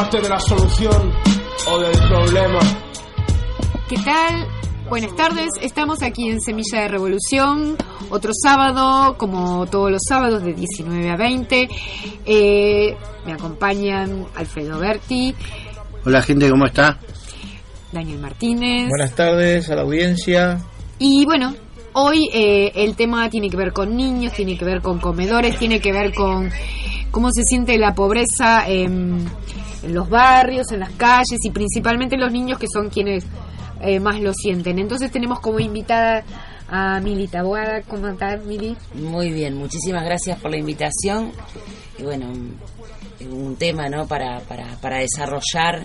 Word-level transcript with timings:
parte 0.00 0.22
de 0.22 0.30
la 0.30 0.40
solución 0.40 1.12
o 1.68 1.78
del 1.78 1.98
problema. 2.08 2.58
¿Qué 3.86 3.96
tal? 3.96 4.46
Buenas 4.88 5.14
tardes, 5.14 5.50
estamos 5.60 6.02
aquí 6.02 6.26
en 6.26 6.40
Semilla 6.40 6.80
de 6.80 6.88
Revolución, 6.88 7.76
otro 8.08 8.32
sábado, 8.32 9.18
como 9.18 9.66
todos 9.66 9.90
los 9.90 10.00
sábados, 10.08 10.42
de 10.42 10.54
19 10.54 11.10
a 11.10 11.16
20. 11.16 11.68
Eh, 12.24 12.96
me 13.26 13.32
acompañan 13.34 14.24
Alfredo 14.36 14.78
Berti. 14.78 15.34
Hola 16.06 16.22
gente, 16.22 16.48
¿cómo 16.48 16.64
está? 16.64 16.98
Daniel 17.92 18.20
Martínez. 18.20 18.88
Buenas 18.88 19.14
tardes 19.14 19.68
a 19.68 19.74
la 19.74 19.82
audiencia. 19.82 20.64
Y 20.98 21.26
bueno, 21.26 21.54
hoy 21.92 22.26
eh, 22.32 22.72
el 22.74 22.96
tema 22.96 23.28
tiene 23.28 23.50
que 23.50 23.56
ver 23.58 23.74
con 23.74 23.94
niños, 23.94 24.32
tiene 24.32 24.56
que 24.56 24.64
ver 24.64 24.80
con 24.80 24.98
comedores, 24.98 25.58
tiene 25.58 25.78
que 25.78 25.92
ver 25.92 26.14
con 26.14 26.50
cómo 27.10 27.28
se 27.32 27.42
siente 27.42 27.76
la 27.76 27.94
pobreza 27.94 28.66
en, 28.66 29.28
en 29.82 29.94
los 29.94 30.08
barrios, 30.08 30.70
en 30.72 30.80
las 30.80 30.90
calles 30.90 31.38
y 31.42 31.50
principalmente 31.50 32.16
los 32.16 32.32
niños 32.32 32.58
que 32.58 32.66
son 32.72 32.90
quienes 32.90 33.24
eh, 33.80 34.00
más 34.00 34.20
lo 34.20 34.32
sienten. 34.34 34.78
Entonces 34.78 35.10
tenemos 35.10 35.40
como 35.40 35.58
invitada 35.60 36.24
a 36.68 37.00
Mili 37.00 37.28
Taboada. 37.28 37.82
¿Cómo 37.82 38.08
estás, 38.08 38.44
Mili? 38.44 38.76
Muy 38.94 39.32
bien, 39.32 39.56
muchísimas 39.56 40.04
gracias 40.04 40.38
por 40.38 40.50
la 40.50 40.58
invitación. 40.58 41.32
Y 41.98 42.02
bueno, 42.02 42.26
un, 42.28 42.58
un 43.32 43.56
tema 43.56 43.88
¿no? 43.88 44.06
para, 44.06 44.40
para, 44.40 44.76
para 44.80 44.98
desarrollar 44.98 45.84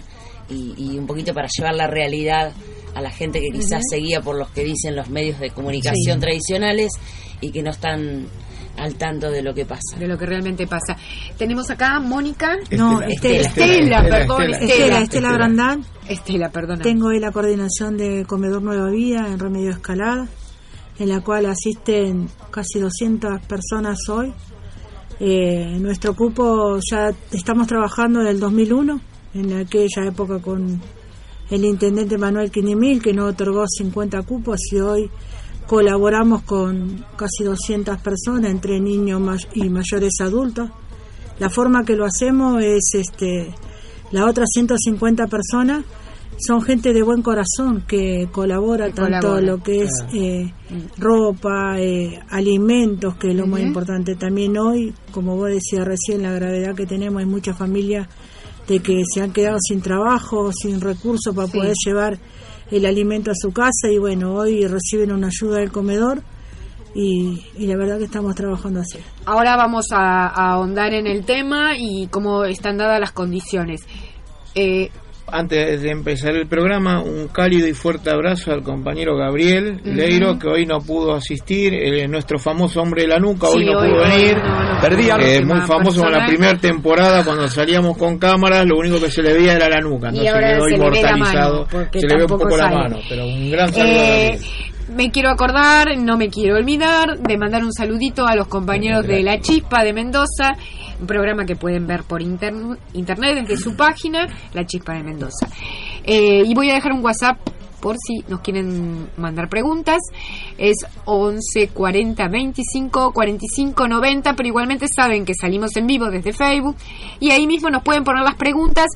y, 0.49 0.73
y, 0.77 0.97
un 0.97 1.07
poquito 1.07 1.33
para 1.33 1.47
llevar 1.47 1.73
la 1.75 1.87
realidad 1.87 2.51
a 2.93 3.01
la 3.01 3.09
gente 3.09 3.39
que 3.39 3.49
quizás 3.49 3.81
uh 3.81 3.87
-huh. 3.87 3.89
seguía 3.89 4.21
por 4.21 4.37
los 4.37 4.49
que 4.51 4.63
dicen 4.63 4.95
los 4.95 5.09
medios 5.09 5.39
de 5.39 5.49
comunicación 5.49 6.17
sí. 6.17 6.21
tradicionales 6.21 6.91
y 7.41 7.51
que 7.51 7.63
no 7.63 7.71
están 7.71 8.27
al 8.77 8.95
tanto 8.95 9.29
de 9.29 9.41
lo 9.41 9.53
que 9.53 9.65
pasa. 9.65 9.97
De 9.97 10.07
lo 10.07 10.17
que 10.17 10.25
realmente 10.25 10.67
pasa. 10.67 10.97
Tenemos 11.37 11.69
acá 11.69 11.99
Mónica. 11.99 12.57
No, 12.71 13.01
Estela, 13.01 13.41
Estela, 13.41 13.99
Estela, 14.01 14.03
perdón, 14.03 14.41
Estela. 14.43 14.73
Estela, 14.73 15.01
Estela 15.01 15.31
Brandán. 15.33 15.85
Estela, 16.07 16.49
perdona. 16.49 16.81
Tengo 16.81 17.07
hoy 17.07 17.19
la 17.19 17.31
coordinación 17.31 17.97
de 17.97 18.25
Comedor 18.25 18.61
Nueva 18.61 18.89
Vida 18.89 19.27
en 19.27 19.39
Remedio 19.39 19.71
Escalada, 19.71 20.27
en 20.99 21.09
la 21.09 21.21
cual 21.21 21.45
asisten 21.45 22.29
casi 22.51 22.79
200 22.79 23.41
personas 23.41 23.97
hoy. 24.09 24.33
Eh, 25.19 25.77
nuestro 25.79 26.13
cupo 26.13 26.77
ya 26.91 27.09
estamos 27.31 27.67
trabajando 27.67 28.19
desde 28.19 28.31
el 28.31 28.39
2001 28.41 28.99
en 29.33 29.53
aquella 29.53 30.05
época 30.05 30.39
con 30.39 30.81
el 31.49 31.65
intendente 31.65 32.17
Manuel 32.17 32.51
Quinimil, 32.51 33.01
que 33.01 33.13
nos 33.13 33.31
otorgó 33.31 33.65
50 33.67 34.23
cupos 34.23 34.59
y 34.71 34.79
hoy 34.79 35.09
colaboramos 35.67 36.43
con 36.43 37.05
casi 37.15 37.43
200 37.43 37.97
personas, 37.99 38.51
entre 38.51 38.79
niños 38.79 39.47
y 39.53 39.69
mayores 39.69 40.13
adultos. 40.21 40.69
La 41.39 41.49
forma 41.49 41.83
que 41.83 41.95
lo 41.95 42.05
hacemos 42.05 42.61
es, 42.63 42.91
este, 42.93 43.53
las 44.11 44.29
otras 44.29 44.47
150 44.53 45.27
personas 45.27 45.83
son 46.37 46.61
gente 46.61 46.93
de 46.93 47.01
buen 47.01 47.21
corazón 47.21 47.83
que 47.87 48.27
colabora 48.31 48.87
que 48.87 48.93
tanto 48.93 49.27
colabora. 49.27 49.41
lo 49.41 49.63
que 49.63 49.83
es 49.83 49.91
claro. 50.01 50.15
eh, 50.15 50.53
ropa, 50.97 51.79
eh, 51.79 52.19
alimentos, 52.29 53.15
que 53.15 53.29
es 53.29 53.35
lo 53.35 53.43
uh 53.43 53.47
-huh. 53.47 53.51
más 53.51 53.61
importante. 53.61 54.15
También 54.15 54.57
hoy, 54.57 54.93
como 55.11 55.37
vos 55.37 55.49
decías 55.49 55.85
recién, 55.85 56.23
la 56.23 56.33
gravedad 56.33 56.75
que 56.75 56.85
tenemos, 56.85 57.19
hay 57.21 57.25
muchas 57.25 57.57
familias 57.57 58.07
de 58.67 58.79
que 58.79 59.03
se 59.13 59.21
han 59.21 59.31
quedado 59.31 59.57
sin 59.59 59.81
trabajo, 59.81 60.51
sin 60.51 60.81
recursos 60.81 61.33
para 61.35 61.47
sí. 61.47 61.57
poder 61.57 61.73
llevar 61.85 62.19
el 62.71 62.85
alimento 62.85 63.31
a 63.31 63.35
su 63.35 63.51
casa 63.51 63.89
y 63.91 63.97
bueno, 63.97 64.33
hoy 64.33 64.65
reciben 64.67 65.11
una 65.11 65.27
ayuda 65.27 65.59
del 65.59 65.71
comedor 65.71 66.21
y, 66.93 67.45
y 67.57 67.67
la 67.67 67.75
verdad 67.77 67.97
que 67.97 68.05
estamos 68.05 68.35
trabajando 68.35 68.79
así. 68.79 68.99
Ahora 69.25 69.57
vamos 69.57 69.87
a, 69.91 70.27
a, 70.27 70.53
ahondar 70.53 70.93
en 70.93 71.07
el 71.07 71.25
tema 71.25 71.73
y 71.77 72.07
cómo 72.07 72.45
están 72.45 72.77
dadas 72.77 72.99
las 72.99 73.11
condiciones. 73.11 73.85
Eh, 74.55 74.89
antes 75.27 75.81
de 75.81 75.89
empezar 75.89 76.35
el 76.35 76.47
programa, 76.47 77.01
un 77.01 77.27
cálido 77.27 77.67
y 77.67 77.73
fuerte 77.73 78.09
abrazo 78.09 78.51
al 78.51 78.61
compañero 78.61 79.17
Gabriel 79.17 79.81
uh 79.83 79.87
-huh. 79.87 79.93
Leiro, 79.93 80.37
que 80.37 80.47
hoy 80.47 80.65
no 80.65 80.79
pudo 80.79 81.15
asistir, 81.15 81.73
eh, 81.73 82.07
nuestro 82.07 82.37
famoso 82.37 82.81
hombre 82.81 83.03
de 83.03 83.07
la 83.09 83.19
nuca, 83.19 83.47
sí, 83.47 83.57
hoy 83.57 83.65
no 83.65 83.79
hoy 83.79 83.89
pudo 83.89 84.01
venir. 84.01 84.37
No, 84.37 84.73
no, 84.73 84.81
Perdí 84.81 85.09
eh, 85.09 85.41
muy 85.43 85.61
famoso 85.61 86.05
en 86.05 86.11
la 86.11 86.25
primera 86.27 86.57
temporada, 86.57 87.23
cuando 87.23 87.47
salíamos 87.47 87.97
con 87.97 88.17
cámaras, 88.17 88.65
lo 88.65 88.77
único 88.77 88.99
que 88.99 89.09
se 89.09 89.21
le 89.21 89.33
veía 89.33 89.53
era 89.53 89.69
la 89.69 89.81
nuca, 89.81 90.11
no 90.11 90.17
se 90.17 90.23
quedó 90.23 90.65
se 90.65 90.75
inmortalizado. 90.75 91.67
Le 91.71 91.99
se 91.99 92.07
le 92.07 92.15
ve 92.15 92.21
un 92.23 92.29
poco 92.29 92.49
sale. 92.51 92.63
la 92.63 92.81
mano, 92.81 92.99
pero 93.09 93.25
un 93.25 93.51
gran 93.51 93.73
saludo. 93.73 93.93
Eh, 93.93 94.39
me 94.89 95.11
quiero 95.11 95.29
acordar, 95.29 95.97
no 95.97 96.17
me 96.17 96.29
quiero 96.29 96.57
olvidar, 96.57 97.19
de 97.19 97.37
mandar 97.37 97.63
un 97.63 97.73
saludito 97.73 98.27
a 98.27 98.35
los 98.35 98.47
compañeros 98.47 99.05
de 99.05 99.23
La 99.23 99.39
Chispa 99.39 99.83
de 99.83 99.93
Mendoza, 99.93 100.55
un 100.99 101.07
programa 101.07 101.45
que 101.45 101.55
pueden 101.55 101.87
ver 101.87 102.03
por 102.03 102.21
internet 102.21 102.77
desde 102.93 103.57
su 103.57 103.75
página, 103.75 104.27
La 104.53 104.65
Chispa 104.65 104.93
de 104.93 105.03
Mendoza. 105.03 105.47
Eh, 106.03 106.43
y 106.45 106.53
voy 106.53 106.69
a 106.69 106.75
dejar 106.75 106.91
un 106.91 107.03
WhatsApp 107.03 107.37
por 107.79 107.97
si 107.97 108.23
nos 108.27 108.41
quieren 108.41 109.09
mandar 109.17 109.47
preguntas. 109.47 110.01
Es 110.57 110.77
11 111.05 111.67
40 111.67 112.27
25 112.27 113.11
45 113.13 113.87
90, 113.87 114.33
pero 114.33 114.47
igualmente 114.47 114.87
saben 114.87 115.25
que 115.25 115.33
salimos 115.39 115.75
en 115.75 115.85
vivo 115.85 116.09
desde 116.09 116.33
Facebook 116.33 116.75
y 117.19 117.31
ahí 117.31 117.45
mismo 117.45 117.69
nos 117.69 117.83
pueden 117.83 118.03
poner 118.03 118.23
las 118.23 118.35
preguntas 118.35 118.87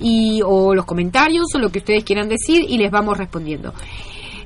y 0.00 0.40
o 0.44 0.74
los 0.74 0.84
comentarios 0.86 1.46
o 1.54 1.58
lo 1.58 1.70
que 1.70 1.78
ustedes 1.78 2.02
quieran 2.02 2.28
decir 2.28 2.64
y 2.68 2.78
les 2.78 2.90
vamos 2.90 3.16
respondiendo. 3.16 3.74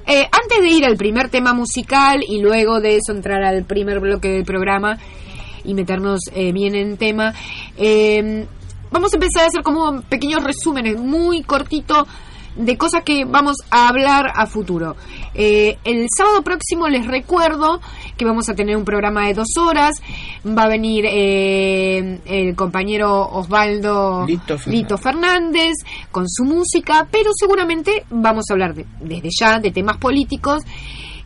Eh, 0.06 0.28
antes 0.30 0.62
de 0.62 0.68
ir 0.68 0.84
al 0.84 0.96
primer 0.96 1.28
tema 1.30 1.52
musical 1.52 2.20
y 2.26 2.40
luego 2.40 2.80
de 2.80 2.96
eso 2.96 3.12
entrar 3.12 3.42
al 3.42 3.64
primer 3.64 3.98
bloque 3.98 4.28
del 4.28 4.44
programa 4.44 4.98
y 5.64 5.74
meternos 5.74 6.20
eh, 6.32 6.52
bien 6.52 6.76
en 6.76 6.96
tema, 6.96 7.34
eh, 7.76 8.46
vamos 8.90 9.12
a 9.12 9.16
empezar 9.16 9.44
a 9.44 9.46
hacer 9.46 9.62
como 9.62 10.02
pequeños 10.02 10.44
resúmenes 10.44 10.98
muy 10.98 11.42
cortito 11.42 12.06
de 12.56 12.76
cosas 12.78 13.02
que 13.04 13.24
vamos 13.24 13.56
a 13.70 13.88
hablar 13.88 14.32
a 14.34 14.46
futuro. 14.46 14.96
Eh, 15.34 15.78
el 15.84 16.06
sábado 16.16 16.42
próximo 16.42 16.88
les 16.88 17.06
recuerdo 17.06 17.80
que 18.16 18.24
vamos 18.24 18.48
a 18.48 18.54
tener 18.54 18.76
un 18.76 18.84
programa 18.84 19.26
de 19.26 19.34
dos 19.34 19.56
horas. 19.58 20.00
Va 20.46 20.64
a 20.64 20.68
venir 20.68 21.04
eh, 21.06 22.20
el 22.24 22.54
compañero 22.56 23.28
Osvaldo 23.28 24.26
Lito 24.26 24.58
Fernández. 24.58 24.66
Lito 24.66 24.98
Fernández. 24.98 25.72
con 26.10 26.28
su 26.28 26.44
música, 26.44 27.06
pero 27.10 27.30
seguramente 27.34 28.04
vamos 28.10 28.44
a 28.48 28.54
hablar 28.54 28.74
de, 28.74 28.86
desde 29.00 29.28
ya 29.38 29.58
de 29.58 29.70
temas 29.70 29.98
políticos. 29.98 30.62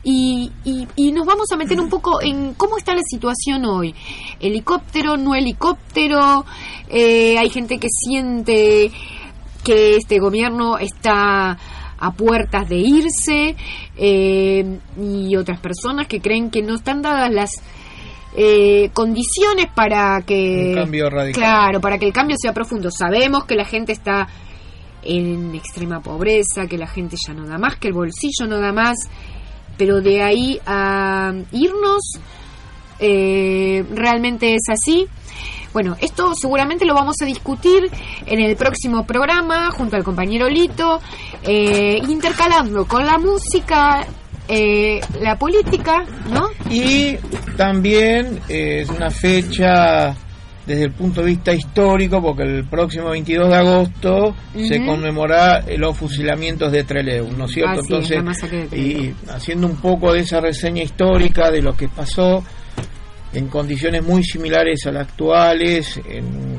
Y, 0.03 0.51
y, 0.65 0.89
y, 0.97 1.13
nos 1.13 1.27
vamos 1.27 1.53
a 1.53 1.59
meter 1.59 1.79
un 1.79 1.91
poco 1.91 2.23
en 2.23 2.55
cómo 2.55 2.79
está 2.79 2.95
la 2.95 3.03
situación 3.03 3.67
hoy. 3.67 3.95
Helicóptero, 4.41 5.19
no 5.19 5.35
helicóptero, 5.35 6.47
eh, 6.89 7.37
hay 7.37 7.51
gente 7.51 7.79
que 7.79 7.89
siente 7.91 8.91
que 9.63 9.97
este 9.97 10.19
gobierno 10.19 10.79
está 10.79 11.59
a 12.01 12.13
puertas 12.13 12.69
de 12.69 12.77
irse 12.77 13.57
eh, 13.97 14.79
y 15.01 15.37
otras 15.37 15.61
personas 15.61 16.07
que 16.07 16.21
creen 16.21 16.51
que 16.51 16.63
no 16.63 16.77
están 16.77 17.03
dadas 17.03 17.31
las 17.31 17.51
eh, 18.37 18.91
condiciones 18.95 19.67
para 19.75 20.23
que 20.23 20.69
Un 20.69 20.75
cambio 20.75 21.11
radical. 21.11 21.43
claro 21.43 21.81
para 21.81 21.99
que 21.99 22.07
el 22.07 22.13
cambio 22.13 22.37
sea 22.41 22.53
profundo 22.55 22.91
sabemos 22.91 23.45
que 23.45 23.55
la 23.55 23.65
gente 23.65 23.93
está 23.93 24.29
en 25.03 25.55
extrema 25.55 26.01
pobreza 26.01 26.67
que 26.69 26.79
la 26.79 26.87
gente 26.87 27.17
ya 27.27 27.35
no 27.35 27.47
da 27.47 27.59
más 27.59 27.77
que 27.77 27.89
el 27.89 27.95
bolsillo 27.95 28.47
no 28.49 28.59
da 28.61 28.73
más 28.73 28.97
pero 29.77 30.01
de 30.01 30.23
ahí 30.23 30.61
a 30.65 31.33
irnos 31.53 32.03
eh, 32.99 33.85
realmente 33.95 34.55
es 34.55 34.63
así 34.71 35.07
bueno, 35.73 35.97
esto 36.01 36.33
seguramente 36.35 36.85
lo 36.85 36.95
vamos 36.95 37.17
a 37.23 37.27
discutir 37.27 37.91
en 38.27 38.41
el 38.41 38.57
próximo 38.57 39.05
programa 39.07 39.71
junto 39.71 39.97
al 39.97 40.05
compañero 40.05 40.49
Lito, 40.49 41.01
eh, 41.43 42.01
intercalando 42.09 42.87
con 42.87 43.05
la 43.07 43.19
música, 43.19 44.05
eh, 44.49 45.01
la 45.21 45.37
política, 45.37 46.05
¿no? 46.33 46.49
Y 46.69 47.17
también 47.57 48.41
eh, 48.49 48.81
es 48.83 48.91
una 48.91 49.11
fecha 49.11 50.17
desde 50.67 50.85
el 50.85 50.93
punto 50.93 51.21
de 51.21 51.29
vista 51.29 51.53
histórico, 51.53 52.21
porque 52.23 52.43
el 52.43 52.65
próximo 52.65 53.11
22 53.11 53.49
de 53.49 53.57
agosto 53.57 54.27
uh 54.29 54.35
-huh. 54.55 54.69
se 54.69 54.85
conmemora 54.85 55.65
los 55.77 55.97
fusilamientos 55.97 56.71
de 56.71 56.85
Trelew, 56.85 57.33
¿no 57.37 57.47
es 57.47 57.53
cierto? 57.53 57.81
Ah, 57.81 58.03
sí, 58.03 58.15
Entonces, 58.15 58.73
y 58.73 59.15
haciendo 59.29 59.67
un 59.67 59.77
poco 59.77 60.13
de 60.13 60.21
esa 60.21 60.41
reseña 60.41 60.83
histórica 60.83 61.51
de 61.51 61.63
lo 61.63 61.77
que 61.77 61.89
pasó, 61.89 62.45
en 63.33 63.49
condiciones 63.49 64.03
muy 64.05 64.25
similares 64.25 64.87
a 64.87 64.93
las 64.93 65.09
actuales, 65.09 66.01
en 66.09 66.59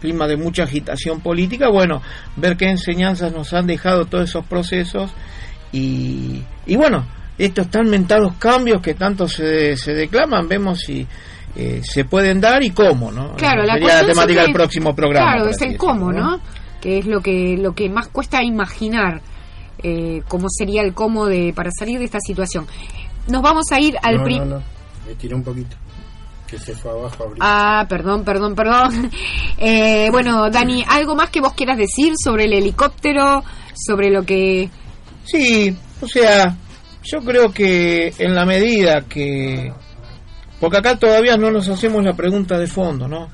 clima 0.00 0.26
de 0.26 0.36
mucha 0.36 0.64
agitación 0.64 1.20
política, 1.20 1.68
bueno, 1.70 2.02
ver 2.36 2.56
qué 2.56 2.66
enseñanzas 2.68 3.32
nos 3.32 3.52
han 3.54 3.66
dejado 3.66 4.04
todos 4.04 4.28
esos 4.28 4.44
procesos 4.46 5.10
y, 5.72 6.42
y 6.66 6.76
bueno, 6.76 7.06
estos 7.38 7.68
tan 7.70 7.88
mentados 7.88 8.34
cambios 8.38 8.80
que 8.82 8.94
tanto 8.94 9.28
se, 9.28 9.76
se 9.76 9.94
declaman, 9.94 10.48
vemos 10.48 10.80
si 10.80 11.06
eh, 11.56 11.80
se 11.82 12.04
pueden 12.04 12.40
dar 12.40 12.62
y 12.62 12.70
cómo, 12.70 13.10
¿no? 13.10 13.34
Claro, 13.36 13.62
la, 13.64 13.74
Sería 13.74 14.02
la 14.02 14.06
temática 14.08 14.42
del 14.42 14.52
próximo 14.52 14.94
programa. 14.94 15.32
Claro, 15.32 15.48
es 15.50 15.60
el 15.62 15.76
cómo, 15.76 16.12
¿no? 16.12 16.40
Que 16.80 16.98
es 16.98 17.06
lo 17.06 17.20
que 17.20 17.56
lo 17.58 17.72
que 17.74 17.88
más 17.88 18.08
cuesta 18.08 18.42
imaginar 18.42 19.22
eh, 19.82 20.22
cómo 20.28 20.46
sería 20.50 20.82
el 20.82 20.92
cómo 20.94 21.26
de 21.26 21.52
para 21.54 21.70
salir 21.76 21.98
de 21.98 22.04
esta 22.04 22.20
situación. 22.20 22.66
Nos 23.28 23.42
vamos 23.42 23.64
a 23.72 23.80
ir 23.80 23.96
al 24.02 24.18
no, 24.18 24.24
pri- 24.24 24.38
no, 24.38 24.44
no, 24.44 24.62
me 25.06 25.14
tiré 25.14 25.34
un 25.34 25.42
poquito. 25.42 25.76
Que 26.46 26.58
se 26.58 26.74
fue 26.74 26.90
abajo 26.92 27.22
a 27.22 27.26
abrir. 27.26 27.38
Ah, 27.40 27.86
perdón, 27.88 28.24
perdón, 28.24 28.54
perdón. 28.54 29.10
Eh, 29.58 30.10
bueno, 30.10 30.50
Dani, 30.50 30.84
¿algo 30.86 31.16
más 31.16 31.30
que 31.30 31.40
vos 31.40 31.54
quieras 31.54 31.78
decir 31.78 32.12
sobre 32.22 32.44
el 32.44 32.52
helicóptero? 32.52 33.42
Sobre 33.74 34.10
lo 34.10 34.22
que... 34.22 34.68
Sí, 35.24 35.74
o 36.02 36.06
sea, 36.06 36.54
yo 37.02 37.20
creo 37.20 37.50
que 37.50 38.12
en 38.18 38.34
la 38.34 38.44
medida 38.44 39.06
que... 39.08 39.72
Porque 40.60 40.76
acá 40.76 40.98
todavía 40.98 41.38
no 41.38 41.50
nos 41.50 41.68
hacemos 41.70 42.04
la 42.04 42.14
pregunta 42.14 42.58
de 42.58 42.66
fondo, 42.66 43.08
¿no? 43.08 43.28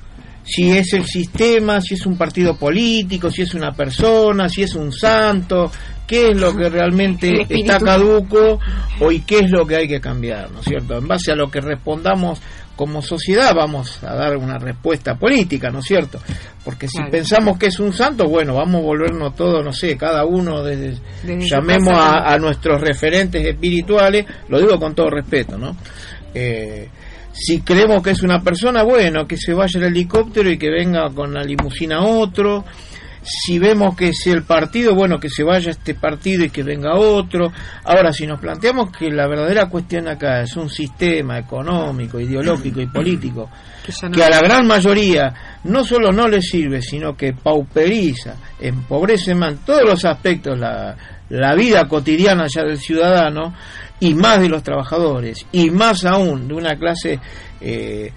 Si 0.45 0.71
es 0.71 0.93
el 0.93 1.07
sistema, 1.07 1.81
si 1.81 1.95
es 1.95 2.07
un 2.07 2.17
partido 2.17 2.57
político, 2.57 3.29
si 3.29 3.43
es 3.43 3.55
una 3.55 3.73
persona, 3.73 4.49
si 4.49 4.63
es 4.63 4.75
un 4.75 4.93
santo, 4.93 5.71
qué 6.13 6.29
es 6.33 6.37
lo 6.37 6.55
que 6.55 6.69
realmente 6.69 7.47
está 7.49 7.79
caduco 7.79 8.61
o 9.01 9.11
y 9.11 9.21
qué 9.21 9.39
es 9.39 9.51
lo 9.51 9.67
que 9.67 9.77
hay 9.77 9.89
que 9.89 9.99
cambiar, 9.99 10.51
¿no 10.51 10.61
es 10.61 10.67
cierto? 10.67 10.99
En 10.99 11.09
base 11.09 11.33
a 11.33 11.35
lo 11.35 11.51
que 11.51 11.63
respondamos 11.63 12.39
como 12.77 13.01
sociedad 13.01 13.55
vamos 13.55 14.03
a 14.05 14.15
dar 14.15 14.37
una 14.37 14.59
respuesta 14.59 15.15
política, 15.15 15.71
¿no 15.71 15.79
es 15.79 15.87
cierto? 15.87 16.19
Porque 16.67 16.87
si 16.87 16.99
Claro. 16.99 17.13
pensamos 17.13 17.59
que 17.59 17.69
es 17.69 17.81
un 17.81 17.95
santo, 17.95 18.29
bueno, 18.29 18.55
vamos 18.57 18.83
a 18.83 18.85
volvernos 18.85 19.35
todos, 19.35 19.65
no 19.65 19.73
sé, 19.73 19.97
cada 19.97 20.27
uno 20.27 20.63
desde, 20.63 20.99
llamemos 21.25 21.97
a 21.97 22.37
nuestros 22.37 22.79
referentes 22.83 23.43
espirituales, 23.47 24.27
lo 24.51 24.61
digo 24.61 24.79
con 24.79 24.95
todo 24.95 25.09
respeto, 25.09 25.57
¿no? 25.57 25.75
Eh, 26.35 26.91
si 27.33 27.63
creemos 27.63 28.03
que 28.03 28.11
es 28.11 28.23
una 28.23 28.43
persona, 28.43 28.83
bueno, 28.83 29.27
que 29.27 29.39
se 29.39 29.55
vaya 29.55 29.79
el 29.81 29.85
helicóptero 29.87 30.51
y 30.51 30.59
que 30.59 30.69
venga 30.69 31.09
con 31.15 31.33
la 31.33 31.43
limusina 31.43 32.05
otro. 32.05 32.67
Si 33.23 33.59
vemos 33.59 33.97
que 33.97 34.09
es 34.09 34.27
el 34.27 34.43
partido, 34.43 34.95
bueno, 34.95 35.19
que 35.21 35.29
se 35.29 35.45
vaya 35.45 35.71
este 35.71 35.95
partido 35.95 36.45
y 36.45 36.51
que 36.51 36.63
venga 36.63 36.97
otro. 36.97 37.53
Ahora, 37.85 38.13
si 38.13 38.27
nos 38.27 38.41
planteamos 38.41 38.91
que 38.97 39.11
la 39.11 39.29
verdadera 39.29 39.69
cuestión 39.69 40.09
acá 40.09 40.43
es 40.43 40.57
un 40.57 40.69
sistema 40.69 41.39
económico, 41.39 42.19
ideológico 42.19 42.81
y 42.81 42.87
político 42.87 43.49
que 44.13 44.23
a 44.23 44.31
la 44.31 44.41
gran 44.41 44.67
mayoría 44.67 45.61
no 45.65 45.85
solo 45.85 46.13
no 46.13 46.29
le 46.29 46.41
sirve, 46.41 46.81
sino 46.81 47.17
que 47.17 47.33
pauperiza, 47.33 48.37
empobrece 48.61 49.35
más 49.35 49.53
en 49.53 49.59
todos 49.59 49.83
los 49.85 50.05
aspectos 50.05 50.59
la, 50.59 50.97
la 51.31 51.55
vida 51.55 51.87
cotidiana 51.89 52.47
ya 52.47 52.63
del 52.63 52.79
ciudadano 52.79 53.55
y 54.01 54.15
más 54.15 54.41
de 54.41 54.49
los 54.49 54.63
trabajadores 54.63 55.47
y 55.53 55.71
más 55.71 56.05
aún 56.05 56.49
de 56.49 56.55
una 56.55 56.77
clase 56.77 57.19
eh, 57.61 58.13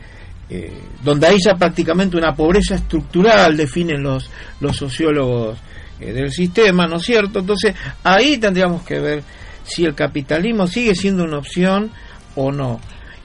eh, 0.50 0.74
donde 1.04 1.28
hay 1.28 1.38
ya 1.44 1.56
prácticamente 1.56 2.18
una 2.18 2.36
pobreza 2.36 2.76
estructural, 2.76 3.58
definen 3.58 4.04
los, 4.04 4.30
los 4.60 4.78
sociólogos 4.78 5.58
eh, 6.00 6.14
del 6.14 6.32
sistema, 6.32 6.88
¿no 6.88 6.98
es 6.98 7.04
cierto? 7.04 7.40
Entonces 7.40 7.74
ahí 8.04 8.38
tendríamos 8.38 8.84
que 8.84 9.00
ver 9.00 9.24
si 9.64 9.86
el 9.86 9.96
capitalismo 9.96 10.68
sigue 10.68 10.94
siendo 10.94 11.24
una 11.24 11.40
opción 11.40 11.92
o 12.36 12.52
no. 12.52 12.80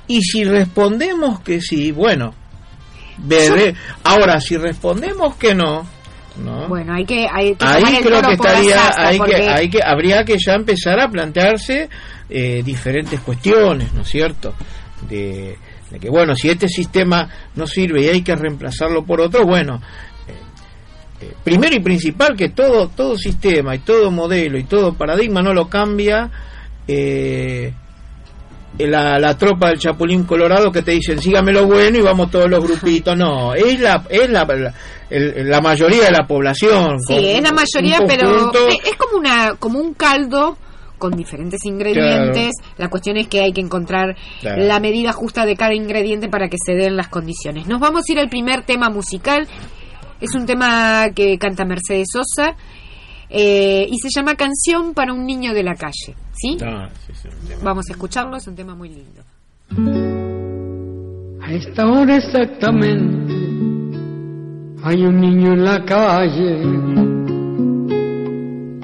Y 0.07 0.23
si 0.23 0.45
respondemos 0.45 1.41
que 1.41 1.61
sí, 1.61 1.93
bueno, 1.93 2.35
veré. 3.19 3.75
Ahora, 4.03 4.41
si 4.41 4.57
respondemos 4.57 5.37
que 5.37 5.55
no, 5.55 5.87
¿no? 6.43 6.69
Bueno, 6.69 6.95
hay 6.95 7.05
que, 7.05 7.27
hay 7.31 7.55
que 7.55 7.65
ahí 7.65 7.99
creo 8.03 8.23
que 8.23 8.33
estaría, 8.33 8.91
hay 8.97 9.21
que, 9.21 9.37
hay 9.37 9.71
que, 9.71 9.81
habría 9.85 10.25
que 10.25 10.37
ya 10.39 10.55
empezar 10.55 10.99
a 11.01 11.09
plantearse 11.09 11.89
eh, 12.29 12.63
diferentes 12.65 13.21
cuestiones, 13.21 13.93
¿no 13.93 14.03
es 14.03 14.09
cierto? 14.09 14.55
De, 15.09 15.59
de 15.91 15.99
que 15.99 16.09
bueno, 16.11 16.35
si 16.37 16.49
este 16.51 16.69
sistema 16.69 17.29
no 17.57 17.67
sirve 17.67 18.03
y 18.03 18.09
hay 18.09 18.23
que 18.23 18.35
reemplazarlo 18.37 19.05
por 19.05 19.21
otro, 19.21 19.45
bueno, 19.45 19.81
eh, 20.29 21.25
eh, 21.27 21.33
primero 21.43 21.75
y 21.77 21.81
principal 21.81 22.37
que 22.37 22.51
todo, 22.51 22.89
todo 22.89 23.17
sistema 23.19 23.75
y 23.75 23.81
todo 23.81 24.11
modelo 24.11 24.57
y 24.59 24.65
todo 24.65 24.95
paradigma 24.95 25.43
no 25.43 25.53
lo 25.53 25.69
cambia. 25.69 26.31
Eh, 26.87 27.73
la, 28.79 29.19
la 29.19 29.37
tropa 29.37 29.69
del 29.69 29.79
Chapulín 29.79 30.25
Colorado 30.25 30.71
que 30.71 30.81
te 30.83 30.93
dicen 30.93 31.21
sígame 31.21 31.53
lo 31.53 31.67
bueno 31.67 31.99
y 31.99 32.03
vamos 32.03 32.31
todos 32.31 32.49
los 32.49 32.63
grupitos 32.65 33.17
no 33.17 33.53
es 33.53 33.79
la 33.81 34.05
es 34.09 34.31
la, 34.31 34.45
la, 34.45 34.73
el- 35.11 35.51
la 35.51 35.61
mayoría 35.61 36.05
de 36.05 36.13
la 36.13 36.27
población 36.27 36.99
Sí, 37.01 37.15
con 37.17 37.25
es 37.25 37.43
la 37.43 37.53
mayoría, 37.53 37.99
pero 38.07 38.53
es 38.85 38.97
como 38.97 39.19
una 39.19 39.55
como 39.59 39.81
un 39.81 39.93
caldo 39.95 40.57
con 41.01 41.17
diferentes 41.17 41.65
ingredientes. 41.65 42.53
La 42.79 42.89
cuestión 42.89 43.17
es 43.17 43.27
que 43.27 43.41
hay 43.41 43.53
que 43.53 43.61
encontrar 43.61 44.15
Claro. 44.41 44.63
la 44.63 44.79
medida 44.79 45.13
justa 45.13 45.45
de 45.45 45.57
cada 45.57 45.75
ingrediente 45.75 46.29
para 46.29 46.49
que 46.49 46.59
se 46.65 46.75
den 46.75 46.97
las 46.97 47.09
condiciones. 47.09 47.67
Nos 47.67 47.81
vamos 47.81 48.03
a 48.09 48.13
ir 48.13 48.21
al 48.21 48.29
primer 48.29 48.63
tema 48.65 48.89
musical. 48.91 49.49
Es 50.21 50.35
un 50.37 50.47
tema 50.47 51.07
que 51.13 51.37
canta 51.39 51.65
Mercedes 51.65 52.07
Sosa 52.13 52.55
eh, 53.29 53.87
y 53.91 53.97
se 53.99 54.09
llama 54.15 54.35
Canción 54.37 54.93
para 54.95 55.13
un 55.13 55.25
niño 55.27 55.53
de 55.55 55.63
la 55.65 55.75
calle. 55.75 56.15
¿Sí? 56.35 56.57
Ah, 56.65 56.89
sí, 57.07 57.13
sí. 57.15 57.29
Vamos 57.63 57.87
a 57.89 57.93
escucharlo, 57.95 58.37
es 58.37 58.47
un 58.47 58.55
tema 58.55 58.75
muy 58.77 58.91
lindo. 58.91 59.23
A 61.43 61.53
esta 61.53 61.87
hora 61.87 62.17
exactamente 62.17 63.35
hay 64.85 65.03
un 65.03 65.21
niño 65.21 65.53
en 65.55 65.65
la 65.65 65.85
calle. 65.85 67.10